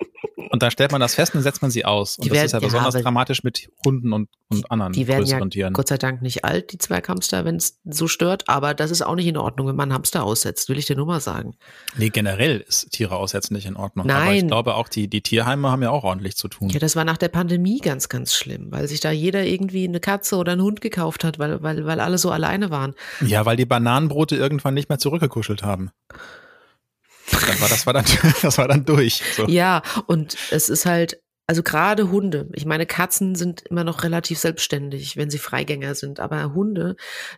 Und 0.51 0.63
dann 0.63 0.71
stellt 0.71 0.93
man 0.93 1.01
das 1.01 1.15
fest 1.17 1.35
und 1.35 1.43
setzt 1.43 1.61
man 1.61 1.71
sie 1.71 1.85
aus. 1.85 2.17
Und 2.17 2.25
Die 2.25 2.29
das 2.31 2.37
werden- 2.37 2.47
ist 2.47 2.53
ja 2.53 2.59
ja, 2.61 2.65
besonders 2.67 2.95
aber- 2.95 3.03
dramatisch 3.03 3.43
mit 3.43 3.69
Hunden 3.85 4.13
und, 4.13 4.29
und 4.49 4.71
anderen 4.71 4.93
Die 4.93 5.07
werden 5.09 5.27
ja 5.27 5.45
Tieren. 5.47 5.75
Gott 5.75 5.89
sei 5.89 5.99
Dank 5.99 6.23
nicht 6.23 6.45
alt, 6.45 6.73
die 6.73 6.79
Zwerghamster, 6.79 7.45
wenn 7.45 7.57
es 7.57 7.81
so 7.85 8.09
stört, 8.09 8.49
aber 8.49 8.73
das 8.73 8.91
ist 8.91 9.03
auch 9.03 9.15
nicht 9.15 9.27
in 9.27 9.37
Ordnung, 9.37 9.67
wenn 9.67 9.77
man 9.77 9.93
Hamster 9.93 10.23
aussetzt, 10.25 10.69
will 10.69 10.79
ich 10.79 10.87
dir 10.87 10.97
nur 10.97 11.07
mal 11.07 11.21
sagen. 11.21 11.57
Nee, 11.97 12.09
generell 12.11 12.61
ist 12.67 12.91
Tiere 12.93 13.17
aussetzen 13.17 13.48
nicht 13.51 13.67
in 13.67 13.77
Ordnung. 13.77 14.09
Aber 14.09 14.25
Nein. 14.25 14.37
ich 14.37 14.47
glaube 14.47 14.75
auch, 14.75 14.89
die, 14.89 15.09
die 15.09 15.23
Tierheime 15.23 15.71
haben 15.71 15.83
ja 15.83 15.91
auch 15.91 16.05
ordentlich 16.05 16.37
zu 16.37 16.49
tun. 16.49 16.69
Ja, 16.71 16.79
das 16.79 16.97
war 16.97 17.05
nach 17.05 17.17
der 17.17 17.29
Pandemie 17.29 17.79
ganz, 17.79 18.09
ganz 18.09 18.35
schlimm, 18.35 18.71
weil 18.71 18.89
sich 18.89 19.01
da 19.01 19.11
jeder 19.11 19.45
irgendwie 19.45 19.87
eine 19.87 20.01
Katze 20.01 20.37
oder 20.37 20.53
einen 20.53 20.63
Hund 20.63 20.81
gekauft 20.81 21.25
hat, 21.25 21.39
weil, 21.39 21.63
weil, 21.63 21.87
weil 21.87 22.01
alle 22.01 22.19
so 22.19 22.31
alleine 22.31 22.71
waren. 22.71 22.95
Ja, 23.21 23.47
weil 23.47 23.57
die 23.57 23.67
Bananenbrote 23.67 24.37
irgendwann 24.37 24.75
nicht 24.75 24.89
mehr 24.89 24.99
zurückgekuschelt 24.99 25.63
haben. 25.63 25.91
Dann 27.31 27.61
war, 27.61 27.69
das 27.69 27.87
war 27.87 27.93
dann, 27.93 28.05
das 28.43 28.59
war 28.59 28.69
dann 28.69 28.85
durch. 28.85 29.23
So. 29.37 29.47
Ja, 29.47 29.83
und 30.07 30.37
es 30.51 30.69
ist 30.69 30.87
halt, 30.87 31.21
also 31.49 31.63
gerade 31.63 32.11
Hunde. 32.11 32.47
Ich 32.53 32.67
meine, 32.67 32.85
Katzen 32.85 33.35
sind 33.35 33.63
immer 33.63 33.83
noch 33.83 34.03
relativ 34.03 34.39
selbstständig, 34.39 35.17
wenn 35.17 35.31
sie 35.31 35.39
Freigänger 35.39 35.95
sind. 35.95 36.21
Aber 36.21 36.53
Hunde, 36.53 36.95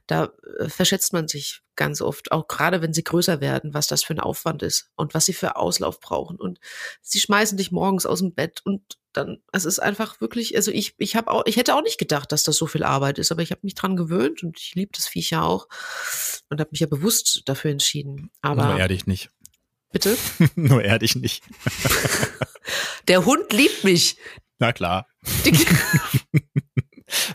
da 0.08 0.32
äh, 0.58 0.68
verschätzt 0.68 1.12
man 1.12 1.28
sich 1.28 1.62
ganz 1.76 2.02
oft, 2.02 2.32
auch 2.32 2.48
gerade 2.48 2.82
wenn 2.82 2.92
sie 2.92 3.04
größer 3.04 3.40
werden, 3.40 3.72
was 3.72 3.86
das 3.86 4.02
für 4.02 4.12
ein 4.12 4.18
Aufwand 4.18 4.64
ist 4.64 4.90
und 4.96 5.14
was 5.14 5.26
sie 5.26 5.32
für 5.32 5.54
Auslauf 5.54 6.00
brauchen. 6.00 6.40
Und 6.40 6.58
sie 7.00 7.20
schmeißen 7.20 7.56
dich 7.56 7.70
morgens 7.70 8.04
aus 8.04 8.18
dem 8.18 8.34
Bett 8.34 8.61
und 8.64 8.98
dann, 9.12 9.38
es 9.52 9.64
ist 9.64 9.78
einfach 9.78 10.20
wirklich, 10.20 10.56
also 10.56 10.72
ich, 10.72 10.94
ich 10.98 11.14
habe 11.14 11.30
auch, 11.30 11.44
ich 11.46 11.56
hätte 11.56 11.76
auch 11.76 11.82
nicht 11.82 11.98
gedacht, 11.98 12.32
dass 12.32 12.42
das 12.42 12.56
so 12.56 12.66
viel 12.66 12.82
Arbeit 12.82 13.20
ist, 13.20 13.30
aber 13.30 13.42
ich 13.42 13.52
habe 13.52 13.61
mich 13.62 13.76
dran 13.76 13.96
gewöhnt 13.96 14.42
und 14.42 14.58
ich 14.58 14.74
liebe 14.74 14.90
das 14.92 15.06
Viech 15.06 15.30
ja 15.30 15.42
auch 15.42 15.68
und 16.48 16.61
habe 16.61 16.70
mich 16.72 16.80
ja 16.80 16.88
bewusst 16.88 17.42
dafür 17.46 17.70
entschieden. 17.70 18.30
Nur 18.42 18.52
Aber 18.52 18.78
er 18.78 18.88
dich 18.88 19.06
nicht. 19.06 19.30
bitte, 19.92 20.16
Nur 20.56 20.82
dich 20.98 21.14
nicht. 21.14 21.44
der 23.11 23.26
Hund 23.26 23.52
liebt 23.52 23.84
mich. 23.84 24.16
Na 24.58 24.72
klar. 24.72 25.06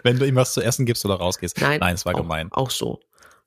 Wenn 0.03 0.17
du 0.17 0.25
ihm 0.25 0.35
was 0.35 0.53
zu 0.53 0.61
essen 0.61 0.85
gibst 0.85 1.05
oder 1.05 1.15
rausgehst. 1.15 1.59
Nein, 1.59 1.79
Nein, 1.81 1.95
es 1.95 2.05
war 2.05 2.13
auch, 2.15 2.19
gemein. 2.19 2.51
Auch 2.51 2.69
so. 2.71 3.01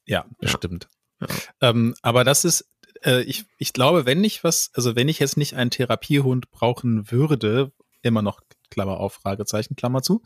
Ja, 0.05 0.27
Ja. 0.41 0.49
stimmt. 0.49 0.89
Ja. 1.21 1.27
Ähm, 1.63 1.95
aber 2.03 2.23
das 2.25 2.45
ist, 2.45 2.69
äh, 3.05 3.23
ich, 3.23 3.45
ich 3.57 3.73
glaube, 3.73 4.05
wenn 4.07 4.23
ich 4.23 4.45
was, 4.45 4.71
also 4.75 4.95
wenn 4.95 5.09
ich 5.09 5.19
jetzt 5.19 5.37
nicht 5.37 5.57
einen 5.57 5.71
Therapiehund 5.71 6.51
brauchen 6.51 7.11
würde, 7.11 7.73
immer 8.03 8.23
noch 8.23 8.41
Klammer 8.71 9.01
auf, 9.01 9.15
Fragezeichen, 9.15 9.75
Klammer 9.77 10.03
zu, 10.03 10.23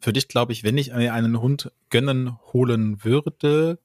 würde 0.00 0.18
ich, 0.18 0.28
glaube 0.28 0.52
ich, 0.52 0.62
wenn 0.62 0.76
ich 0.76 0.92
mir 0.92 1.14
einen 1.14 1.40
Hund 1.40 1.72
gönnen 1.90 2.38
holen 2.52 3.02
würde, 3.02 3.78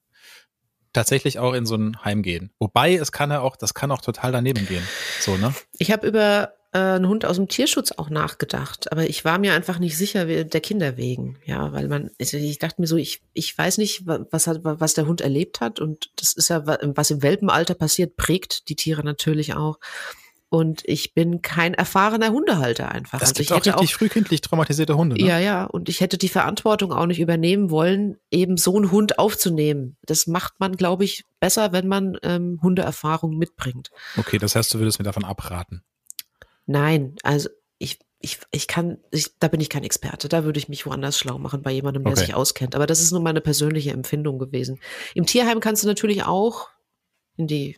tatsächlich 0.93 1.39
auch 1.39 1.53
in 1.53 1.65
so 1.65 1.75
ein 1.75 2.03
Heim 2.03 2.21
gehen. 2.21 2.51
Wobei, 2.59 2.95
es 2.95 3.13
kann 3.13 3.31
ja 3.31 3.39
auch, 3.39 3.55
das 3.55 3.73
kann 3.73 3.91
auch 3.91 4.01
total 4.01 4.33
daneben 4.33 4.67
gehen. 4.67 4.85
So, 5.21 5.37
ne? 5.37 5.53
Ich 5.77 5.91
habe 5.91 6.05
über 6.05 6.53
äh, 6.73 6.77
einen 6.79 7.07
Hund 7.07 7.25
aus 7.25 7.35
dem 7.35 7.47
Tierschutz 7.47 7.91
auch 7.91 8.09
nachgedacht, 8.09 8.91
aber 8.91 9.09
ich 9.09 9.25
war 9.25 9.37
mir 9.39 9.53
einfach 9.53 9.79
nicht 9.79 9.97
sicher 9.97 10.25
der 10.25 10.61
Kinder 10.61 10.97
wegen. 10.97 11.37
Ja, 11.45 11.73
weil 11.73 11.87
man, 11.87 12.11
also 12.19 12.37
ich 12.37 12.59
dachte 12.59 12.79
mir 12.81 12.87
so, 12.87 12.95
ich, 12.97 13.21
ich 13.33 13.57
weiß 13.57 13.77
nicht, 13.77 14.07
wa- 14.07 14.25
was, 14.31 14.47
hat, 14.47 14.63
wa- 14.63 14.77
was 14.79 14.93
der 14.93 15.05
Hund 15.07 15.21
erlebt 15.21 15.59
hat 15.61 15.79
und 15.79 16.11
das 16.17 16.33
ist 16.33 16.49
ja, 16.49 16.65
wa- 16.67 16.79
was 16.81 17.11
im 17.11 17.21
Welpenalter 17.21 17.73
passiert, 17.75 18.15
prägt 18.15 18.69
die 18.69 18.75
Tiere 18.75 19.03
natürlich 19.03 19.53
auch. 19.53 19.79
Und 20.53 20.81
ich 20.83 21.13
bin 21.13 21.41
kein 21.41 21.73
erfahrener 21.73 22.31
Hundehalter 22.31 22.91
einfach. 22.91 23.19
Das 23.19 23.29
also 23.29 23.35
gibt 23.35 23.45
ich 23.45 23.51
auch 23.53 23.57
hätte 23.65 23.69
richtig 23.79 23.95
frühkindlich 23.95 24.41
traumatisierte 24.41 24.97
Hunde. 24.97 25.15
Ne? 25.15 25.25
Ja, 25.25 25.39
ja. 25.39 25.63
Und 25.63 25.87
ich 25.87 26.01
hätte 26.01 26.17
die 26.17 26.27
Verantwortung 26.27 26.91
auch 26.91 27.05
nicht 27.05 27.21
übernehmen 27.21 27.69
wollen, 27.69 28.17
eben 28.31 28.57
so 28.57 28.75
einen 28.75 28.91
Hund 28.91 29.17
aufzunehmen. 29.17 29.95
Das 30.03 30.27
macht 30.27 30.59
man, 30.59 30.75
glaube 30.75 31.05
ich, 31.05 31.23
besser, 31.39 31.71
wenn 31.71 31.87
man 31.87 32.17
ähm, 32.23 32.59
Hundeerfahrung 32.61 33.37
mitbringt. 33.37 33.91
Okay, 34.17 34.39
das 34.39 34.55
heißt, 34.57 34.73
du 34.73 34.79
würdest 34.79 34.99
mir 34.99 35.05
davon 35.05 35.23
abraten. 35.23 35.83
Nein, 36.71 37.15
also 37.23 37.49
ich, 37.77 37.99
ich, 38.19 38.39
ich 38.51 38.67
kann, 38.67 38.99
ich, 39.11 39.37
da 39.39 39.47
bin 39.47 39.59
ich 39.59 39.69
kein 39.69 39.83
Experte. 39.83 40.29
Da 40.29 40.43
würde 40.43 40.59
ich 40.59 40.69
mich 40.69 40.85
woanders 40.85 41.17
schlau 41.17 41.37
machen 41.37 41.61
bei 41.63 41.71
jemandem, 41.71 42.03
der 42.03 42.13
Okay. 42.13 42.25
sich 42.25 42.33
auskennt. 42.35 42.75
Aber 42.75 42.87
das 42.87 43.01
ist 43.01 43.11
nur 43.11 43.21
meine 43.21 43.41
persönliche 43.41 43.91
Empfindung 43.91 44.39
gewesen. 44.39 44.79
Im 45.15 45.25
Tierheim 45.25 45.59
kannst 45.59 45.83
du 45.83 45.87
natürlich 45.87 46.23
auch 46.23 46.69
in 47.35 47.47
die, 47.47 47.77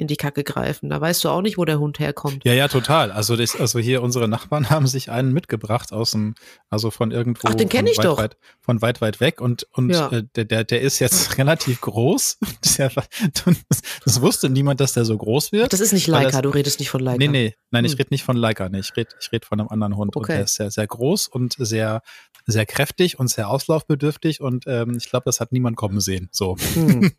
in 0.00 0.06
die 0.08 0.16
Kacke 0.16 0.42
greifen. 0.44 0.88
Da 0.90 1.00
weißt 1.00 1.22
du 1.24 1.28
auch 1.28 1.42
nicht, 1.42 1.58
wo 1.58 1.64
der 1.64 1.78
Hund 1.78 1.98
herkommt. 1.98 2.44
Ja, 2.44 2.52
ja, 2.52 2.68
total. 2.68 3.12
Also, 3.12 3.36
das, 3.36 3.54
also 3.54 3.78
hier 3.78 4.02
unsere 4.02 4.26
Nachbarn 4.28 4.68
haben 4.70 4.86
sich 4.86 5.10
einen 5.10 5.32
mitgebracht 5.32 5.92
aus 5.92 6.12
dem, 6.12 6.34
also 6.70 6.90
von 6.90 7.10
irgendwo. 7.10 7.48
Ach, 7.48 7.54
den 7.54 7.68
kenn 7.68 7.86
von 7.86 7.92
ich 7.92 7.98
weit, 7.98 8.04
doch. 8.06 8.18
Weit, 8.18 8.36
von 8.60 8.82
weit, 8.82 9.00
weit 9.00 9.20
weg 9.20 9.40
und, 9.40 9.66
und 9.72 9.90
Ja. 9.90 10.08
äh, 10.10 10.24
der, 10.34 10.44
der, 10.46 10.64
der 10.64 10.80
ist 10.80 10.98
jetzt 10.98 11.38
relativ 11.38 11.80
groß. 11.80 12.38
Das, 12.80 13.82
das 14.04 14.20
wusste 14.20 14.48
niemand, 14.48 14.80
dass 14.80 14.92
der 14.94 15.04
so 15.04 15.16
groß 15.16 15.52
wird. 15.52 15.72
Das 15.72 15.80
ist 15.80 15.92
nicht 15.92 16.06
Leica, 16.06 16.30
das- 16.30 16.42
du 16.42 16.48
redest 16.50 16.78
nicht 16.80 16.88
von 16.90 17.00
Leica. 17.00 17.18
Nee, 17.18 17.28
nee, 17.28 17.54
nein, 17.70 17.84
ich 17.84 17.92
Hm. 17.92 17.98
rede 17.98 18.08
nicht 18.12 18.24
von 18.24 18.36
Leica, 18.36 18.68
nee, 18.68 18.78
ich 18.80 18.96
rede 18.96 19.10
ich 19.20 19.30
red 19.32 19.44
von 19.44 19.60
einem 19.60 19.68
anderen 19.68 19.96
Hund. 19.96 20.16
Und 20.16 20.22
Okay. 20.24 20.34
der 20.34 20.44
ist 20.44 20.54
sehr, 20.54 20.70
sehr 20.70 20.86
groß 20.86 21.28
und 21.28 21.54
sehr, 21.58 22.02
sehr 22.46 22.64
kräftig 22.66 23.18
und 23.18 23.28
sehr 23.28 23.48
auslaufbedürftig 23.50 24.40
und 24.40 24.64
ähm, 24.66 24.96
ich 24.96 25.10
glaube, 25.10 25.24
das 25.26 25.40
hat 25.40 25.52
niemand 25.52 25.76
kommen 25.76 26.00
sehen. 26.00 26.28
So. 26.32 26.56
Hm. 26.74 27.12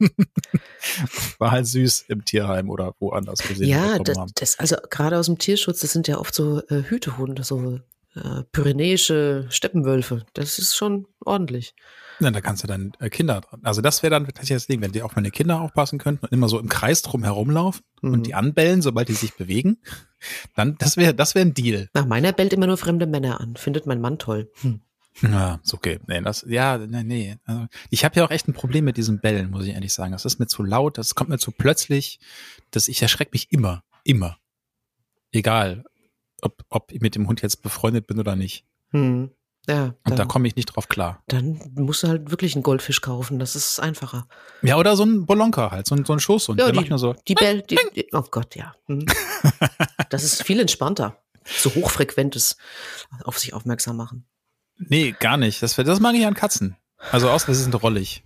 War 1.39 1.51
halt 1.51 1.67
süß 1.67 2.05
im 2.07 2.25
Tierheim 2.25 2.69
oder 2.71 2.95
woanders 2.99 3.39
gesehen 3.39 3.67
Ja, 3.67 3.99
das, 3.99 4.17
haben. 4.17 4.31
das, 4.35 4.57
also 4.59 4.75
gerade 4.89 5.17
aus 5.19 5.27
dem 5.27 5.37
Tierschutz, 5.37 5.81
das 5.81 5.91
sind 5.91 6.07
ja 6.07 6.17
oft 6.17 6.33
so 6.33 6.61
äh, 6.69 6.83
Hütehunde, 6.83 7.43
so 7.43 7.79
äh, 8.15 8.43
pyrenäische 8.51 9.45
Steppenwölfe. 9.49 10.25
Das 10.33 10.57
ist 10.59 10.75
schon 10.75 11.07
ordentlich. 11.23 11.75
Ja, 12.19 12.29
da 12.29 12.39
kannst 12.41 12.61
du 12.63 12.67
dann 12.67 12.91
äh, 12.99 13.09
Kinder 13.09 13.41
dran. 13.41 13.61
Also 13.63 13.81
das 13.81 14.03
wäre 14.03 14.11
dann 14.11 14.25
tatsächlich 14.25 14.57
das 14.57 14.67
Ding, 14.67 14.81
wenn 14.81 14.91
die 14.91 15.01
auf 15.01 15.15
meine 15.15 15.31
Kinder 15.31 15.61
aufpassen 15.61 15.97
könnten 15.97 16.25
und 16.25 16.31
immer 16.31 16.49
so 16.49 16.59
im 16.59 16.69
Kreis 16.69 17.01
drum 17.01 17.23
herumlaufen 17.23 17.83
Mhm. 18.03 18.13
und 18.13 18.25
die 18.27 18.33
anbellen, 18.33 18.81
sobald 18.81 19.09
die 19.09 19.13
sich 19.13 19.35
bewegen, 19.35 19.77
dann 20.55 20.75
das 20.79 20.97
wäre 20.97 21.13
das 21.13 21.35
wäre 21.35 21.45
ein 21.45 21.53
Deal. 21.53 21.87
Nach 21.93 22.05
meiner 22.05 22.31
bellt 22.33 22.51
immer 22.53 22.67
nur 22.67 22.77
fremde 22.77 23.05
Männer 23.07 23.39
an. 23.39 23.55
Findet 23.55 23.85
mein 23.85 24.01
Mann 24.01 24.17
toll. 24.19 24.51
Hm. 24.61 24.81
Ja, 25.21 25.59
ist 25.63 25.73
okay. 25.73 25.99
Nee, 26.07 26.21
das, 26.21 26.45
ja, 26.47 26.77
nee, 26.77 27.03
nee. 27.03 27.37
Also, 27.45 27.67
ich 27.89 28.05
habe 28.05 28.15
ja 28.15 28.25
auch 28.25 28.31
echt 28.31 28.47
ein 28.47 28.53
Problem 28.53 28.85
mit 28.85 28.97
diesen 28.97 29.19
Bällen, 29.19 29.51
muss 29.51 29.65
ich 29.65 29.73
ehrlich 29.73 29.93
sagen. 29.93 30.13
Das 30.13 30.25
ist 30.25 30.39
mir 30.39 30.47
zu 30.47 30.63
laut, 30.63 30.97
das 30.97 31.15
kommt 31.15 31.29
mir 31.29 31.37
zu 31.37 31.51
plötzlich. 31.51 32.19
Das, 32.71 32.87
ich 32.87 33.01
erschrecke 33.01 33.31
mich 33.33 33.51
immer, 33.51 33.83
immer. 34.03 34.37
Egal, 35.31 35.83
ob, 36.41 36.63
ob 36.69 36.91
ich 36.91 37.01
mit 37.01 37.15
dem 37.15 37.27
Hund 37.27 37.41
jetzt 37.41 37.61
befreundet 37.61 38.07
bin 38.07 38.19
oder 38.19 38.35
nicht. 38.35 38.65
Hm. 38.91 39.31
Ja, 39.67 39.83
Und 39.85 39.95
da 40.05 40.15
dann, 40.15 40.27
komme 40.27 40.47
ich 40.47 40.55
nicht 40.55 40.65
drauf 40.67 40.87
klar. 40.89 41.21
dann 41.27 41.61
musst 41.75 42.01
du 42.01 42.07
halt 42.07 42.31
wirklich 42.31 42.55
einen 42.55 42.63
Goldfisch 42.63 43.01
kaufen. 43.01 43.37
Das 43.37 43.55
ist 43.55 43.79
einfacher. 43.79 44.27
Ja, 44.63 44.77
oder 44.77 44.95
so 44.95 45.03
ein 45.03 45.27
Bolonka 45.27 45.69
halt, 45.69 45.85
so 45.85 45.93
ein, 45.93 46.03
so 46.03 46.13
ein 46.13 46.19
Schoßhund. 46.19 46.59
Ja, 46.59 46.65
der 46.65 46.73
die- 46.73 46.79
macht 46.79 46.89
nur 46.89 46.97
so. 46.97 47.13
Die 47.27 47.35
Bell, 47.35 47.61
die, 47.61 47.77
die, 47.95 48.07
oh 48.13 48.23
Gott, 48.31 48.55
ja. 48.55 48.73
Hm. 48.87 49.05
Das 50.09 50.23
ist 50.23 50.43
viel 50.43 50.59
entspannter. 50.59 51.17
So 51.45 51.73
hochfrequentes 51.75 52.57
auf 53.23 53.37
sich 53.39 53.53
aufmerksam 53.53 53.97
machen. 53.97 54.25
Nee, 54.87 55.15
gar 55.19 55.37
nicht. 55.37 55.61
Das, 55.61 55.75
das 55.75 55.99
mag 55.99 56.15
ich 56.15 56.25
an 56.25 56.33
Katzen. 56.33 56.75
Also 57.11 57.29
außer 57.29 57.53
sie 57.53 57.63
sind 57.63 57.81
rollig. 57.81 58.23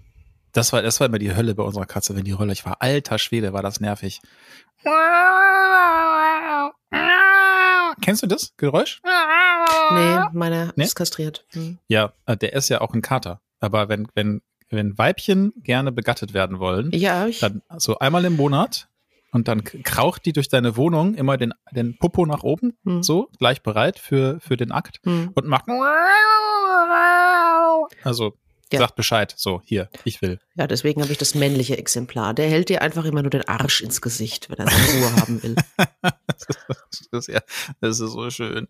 Das 0.52 0.72
war, 0.74 0.82
das 0.82 1.00
war 1.00 1.08
immer 1.08 1.20
die 1.20 1.36
Hölle 1.36 1.54
bei 1.56 1.64
unserer 1.64 1.86
Katze, 1.86 2.16
wenn 2.16 2.24
die 2.24 2.32
rollig 2.32 2.66
war. 2.66 2.82
Alter 2.82 3.20
Schwede, 3.20 3.52
war 3.54 3.62
das 3.62 3.80
nervig. 3.82 4.22
Kennst 8.02 8.24
du 8.24 8.28
das 8.28 8.54
Geräusch? 8.58 9.02
Nee, 9.04 10.20
meiner 10.34 10.72
Nee? 10.76 10.84
ist 10.84 10.96
kastriert. 10.96 11.46
Hm. 11.52 11.78
Ja, 11.88 12.14
äh, 12.26 12.38
der 12.38 12.54
ist 12.54 12.70
ja 12.70 12.82
auch 12.82 12.94
ein 12.94 13.02
Kater. 13.02 13.42
Aber 13.60 13.90
wenn, 13.90 14.08
wenn, 14.16 14.42
wenn 14.70 14.98
Weibchen 14.98 15.54
gerne 15.58 15.92
begattet 15.92 16.34
werden 16.34 16.60
wollen, 16.60 16.92
Ja, 16.92 17.28
dann 17.42 17.62
so 17.78 17.98
einmal 18.00 18.26
im 18.26 18.36
Monat 18.36 18.90
und 19.36 19.50
dann 19.50 19.66
kraucht 19.66 20.26
die 20.26 20.32
durch 20.32 20.48
deine 20.48 20.78
Wohnung 20.78 21.14
immer 21.14 21.36
den, 21.36 21.54
den 21.72 21.98
Popo 21.98 22.26
nach 22.26 22.44
oben, 22.44 22.78
Hm. 22.86 23.04
so, 23.04 23.28
gleich 23.38 23.62
bereit 23.62 24.00
für, 24.00 24.40
für 24.40 24.56
den 24.56 24.72
Akt 24.72 25.02
Hm. 25.04 25.32
und 25.36 25.46
macht 25.46 25.66
also 28.04 28.34
Ja. 28.76 28.82
sagt 28.82 28.96
Bescheid, 28.96 29.34
so, 29.36 29.62
hier, 29.66 29.90
ich 30.04 30.22
will. 30.22 30.40
Ja, 30.56 30.68
deswegen 30.68 31.02
habe 31.02 31.12
ich 31.12 31.18
das 31.18 31.36
männliche 31.36 31.78
Exemplar. 31.78 32.34
Der 32.34 32.50
hält 32.50 32.70
dir 32.70 32.82
einfach 32.82 33.06
immer 33.06 33.22
nur 33.22 33.32
den 33.32 33.48
Arsch 33.48 33.82
ins 33.82 34.02
Gesicht, 34.02 34.50
wenn 34.50 34.58
er 34.58 34.70
seine 34.70 35.00
Ruhe 35.00 35.16
haben 35.16 35.44
will. 35.44 35.56
Das 37.12 37.28
ist, 37.28 37.34
ja, 37.34 37.42
das 37.82 38.00
ist 38.00 38.12
so 38.12 38.30
schön. 38.30 38.68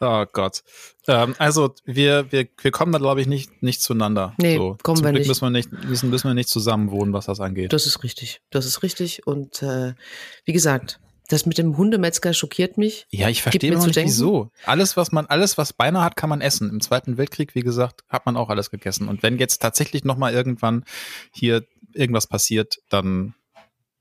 Oh 0.00 0.24
Gott. 0.32 0.62
Ähm, 1.08 1.34
also 1.38 1.74
wir, 1.84 2.30
wir, 2.30 2.46
wir 2.60 2.70
kommen 2.70 2.92
da, 2.92 2.98
glaube 2.98 3.20
ich, 3.20 3.26
nicht, 3.26 3.62
nicht 3.62 3.82
zueinander. 3.82 4.34
Nee, 4.38 4.56
so. 4.56 4.76
kommen 4.82 4.96
Zum 4.96 5.06
wir 5.06 5.12
Glück 5.12 5.20
nicht. 5.20 5.28
Müssen 5.28 5.42
wir 5.42 5.50
nicht, 5.50 5.72
müssen, 5.72 6.10
müssen 6.10 6.28
wir 6.28 6.34
nicht 6.34 6.48
zusammen 6.48 6.90
wohnen, 6.90 7.12
was 7.12 7.26
das 7.26 7.40
angeht. 7.40 7.72
Das 7.72 7.86
ist 7.86 8.02
richtig. 8.02 8.40
Das 8.50 8.66
ist 8.66 8.82
richtig. 8.82 9.26
Und 9.26 9.62
äh, 9.62 9.94
wie 10.44 10.52
gesagt, 10.52 11.00
das 11.32 11.46
mit 11.46 11.58
dem 11.58 11.76
Hundemetzger 11.76 12.34
schockiert 12.34 12.76
mich. 12.76 13.06
ja, 13.10 13.28
ich 13.28 13.42
verstehe 13.42 13.72
noch 13.72 13.84
nicht, 13.84 13.96
denken. 13.96 14.10
wieso. 14.10 14.50
Alles, 14.64 14.96
was 14.96 15.12
man, 15.12 15.26
alles, 15.26 15.58
was 15.58 15.72
Beine 15.72 16.02
hat, 16.02 16.16
kann 16.16 16.28
man 16.28 16.40
essen. 16.40 16.68
Im 16.70 16.80
Zweiten 16.80 17.16
Weltkrieg, 17.16 17.54
wie 17.54 17.62
gesagt, 17.62 18.04
hat 18.08 18.26
man 18.26 18.36
auch 18.36 18.48
alles 18.48 18.70
gegessen. 18.70 19.08
Und 19.08 19.22
wenn 19.22 19.38
jetzt 19.38 19.62
tatsächlich 19.62 20.04
noch 20.04 20.16
mal 20.16 20.32
irgendwann 20.32 20.84
hier 21.32 21.64
irgendwas 21.92 22.26
passiert, 22.26 22.80
dann 22.88 23.34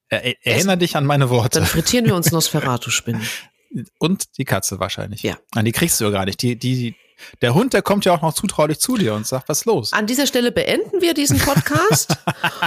er, 0.09 0.45
erinnere 0.45 0.77
dich 0.77 0.95
an 0.95 1.05
meine 1.05 1.29
Worte. 1.29 1.59
Dann 1.59 1.67
frittieren 1.67 2.05
wir 2.05 2.15
uns 2.15 2.31
Nosferatu-Spinnen. 2.31 3.21
Und 3.99 4.37
die 4.39 4.45
Katze 4.45 4.79
wahrscheinlich. 4.79 5.21
Ja. 5.21 5.37
An 5.51 5.65
die 5.65 5.71
kriegst 5.71 5.99
du 5.99 6.05
ja 6.05 6.09
gar 6.09 6.25
nicht. 6.25 6.41
Die, 6.41 6.57
die, 6.57 6.95
der 7.41 7.53
Hund, 7.53 7.73
der 7.73 7.83
kommt 7.83 8.05
ja 8.05 8.13
auch 8.13 8.21
noch 8.21 8.33
zutraulich 8.33 8.79
zu 8.79 8.97
dir 8.97 9.13
und 9.13 9.27
sagt, 9.27 9.47
was 9.47 9.59
ist 9.59 9.65
los? 9.65 9.93
An 9.93 10.07
dieser 10.07 10.25
Stelle 10.25 10.51
beenden 10.51 11.01
wir 11.01 11.13
diesen 11.13 11.37
Podcast. 11.37 12.17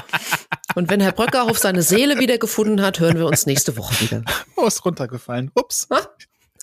Und 0.74 0.90
wenn 0.90 1.00
Herr 1.00 1.12
Bröckerhoff 1.12 1.58
seine 1.58 1.82
Seele 1.82 2.18
wiedergefunden 2.18 2.82
hat, 2.82 3.00
hören 3.00 3.18
wir 3.18 3.26
uns 3.26 3.46
nächste 3.46 3.76
Woche 3.76 4.00
wieder. 4.00 4.24
Oh, 4.56 4.66
ist 4.66 4.84
runtergefallen. 4.84 5.50
Ups. 5.54 5.88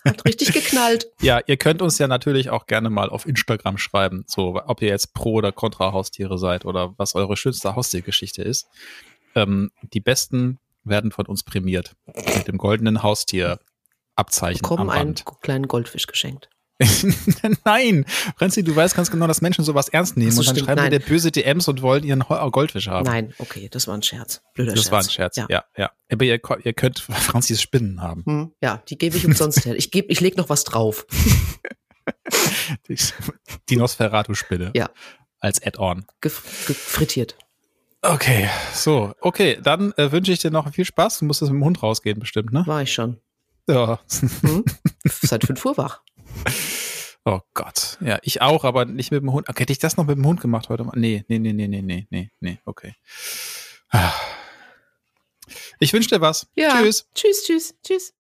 Hat 0.06 0.26
richtig 0.26 0.54
geknallt. 0.54 1.12
Ja, 1.22 1.42
ihr 1.46 1.58
könnt 1.58 1.82
uns 1.82 1.98
ja 1.98 2.08
natürlich 2.08 2.50
auch 2.50 2.68
gerne 2.68 2.90
mal 2.90 3.10
auf 3.10 3.26
Instagram 3.26 3.78
schreiben, 3.78 4.24
so 4.28 4.62
ob 4.66 4.82
ihr 4.82 4.88
jetzt 4.88 5.14
pro 5.14 5.34
oder 5.34 5.52
contra 5.52 5.92
Haustiere 5.92 6.38
seid 6.38 6.66
oder 6.66 6.94
was 6.98 7.16
eure 7.16 7.36
schönste 7.36 7.76
Haustiergeschichte 7.76 8.42
ist. 8.42 8.70
Ähm, 9.36 9.72
die 9.94 10.00
besten 10.00 10.60
werden 10.84 11.12
von 11.12 11.26
uns 11.26 11.44
prämiert 11.44 11.96
mit 12.06 12.48
dem 12.48 12.58
goldenen 12.58 13.04
Haustier 13.04 13.60
Abzeichen 14.16 14.62
Bekommen 14.62 14.84
am 14.84 14.90
einen 14.90 15.16
kleinen 15.42 15.68
Goldfisch 15.68 16.08
geschenkt. 16.08 16.50
Nein, 17.66 18.06
Franzi, 18.38 18.64
du 18.64 18.74
weißt 18.76 18.96
ganz 18.96 19.12
genau, 19.12 19.28
dass 19.28 19.42
Menschen 19.42 19.66
sowas 19.66 19.90
ernst 19.90 20.16
nehmen 20.16 20.30
und 20.32 20.38
dann 20.38 20.56
stimmt, 20.56 20.60
schreiben 20.68 20.82
nein. 20.82 20.92
dir 20.92 21.00
böse 21.00 21.30
DMs 21.32 21.68
und 21.68 21.82
wollen 21.82 22.04
ihren 22.06 22.28
Ho- 22.30 22.52
Goldfisch 22.52 22.88
haben. 22.88 23.06
Nein, 23.06 23.34
okay, 23.38 23.68
das 23.70 23.88
war 23.88 23.96
ein 23.96 24.04
Scherz. 24.04 24.42
Blöder 24.54 24.72
das 24.72 24.84
Scherz. 24.84 24.92
war 24.92 25.00
ein 25.02 25.10
Scherz. 25.10 25.36
Ja. 25.36 25.48
Ja, 25.50 25.64
ja. 25.78 25.92
Aber 26.12 26.24
ihr, 26.24 26.40
ihr 26.64 26.74
könnt 26.74 27.00
Franzis 27.10 27.62
Spinnen 27.62 28.02
haben. 28.02 28.24
Hm, 28.26 28.52
ja, 28.62 28.82
die 28.88 28.98
gebe 28.98 29.18
ich 29.18 29.26
umsonst 29.26 29.66
her. 29.66 29.76
Ich, 29.76 29.92
geb, 29.92 30.10
ich 30.10 30.22
leg 30.22 30.38
noch 30.38 30.50
was 30.50 30.64
drauf. 30.64 31.06
Die, 32.88 32.98
die 33.70 33.76
Nosferatu-Spinne. 33.76 34.72
Ja. 34.76 34.90
Als 35.40 35.62
Add-on. 35.64 36.06
Gef 36.22 36.66
gefrittiert. 36.66 37.36
Okay, 38.02 38.50
so, 38.74 39.14
okay, 39.22 39.60
dann 39.62 39.92
äh, 39.94 40.12
wünsche 40.12 40.32
ich 40.32 40.40
dir 40.40 40.52
noch 40.52 40.72
viel 40.74 40.86
Spaß. 40.86 41.20
Du 41.20 41.26
musst 41.26 41.42
jetzt 41.42 41.50
mit 41.52 41.60
dem 41.60 41.66
Hund 41.66 41.84
rausgehen, 41.84 42.20
bestimmt, 42.20 42.52
ne? 42.54 42.64
War 42.66 42.82
ich 42.82 42.94
schon. 42.94 43.18
Ja. 43.68 44.00
Hm? 44.42 44.64
Seit 45.06 45.44
5 45.46 45.64
Uhr 45.66 45.78
wach. 45.78 46.02
Oh 47.26 47.42
Gott. 47.54 47.98
Ja, 48.02 48.18
ich 48.24 48.42
auch, 48.42 48.64
aber 48.64 48.86
nicht 48.86 49.12
mit 49.12 49.22
dem 49.22 49.32
Hund. 49.32 49.50
Okay, 49.50 49.64
hätte 49.64 49.74
ich 49.74 49.80
das 49.80 49.98
noch 49.98 50.06
mit 50.06 50.18
dem 50.18 50.26
Hund 50.26 50.42
gemacht 50.42 50.70
heute? 50.70 50.90
Nee, 50.96 51.26
nee, 51.28 51.38
nee, 51.38 51.54
nee, 51.54 51.68
nee, 51.68 51.82
nee, 51.82 52.08
nee, 52.10 52.32
nee, 52.40 52.60
okay. 52.66 52.96
Ich 55.80 55.94
wünsche 55.94 56.10
dir 56.10 56.22
was. 56.22 56.48
Ja. 56.56 56.82
Tschüss. 56.82 57.08
Tschüss, 57.14 57.44
tschüss, 57.44 57.76
tschüss. 57.86 58.14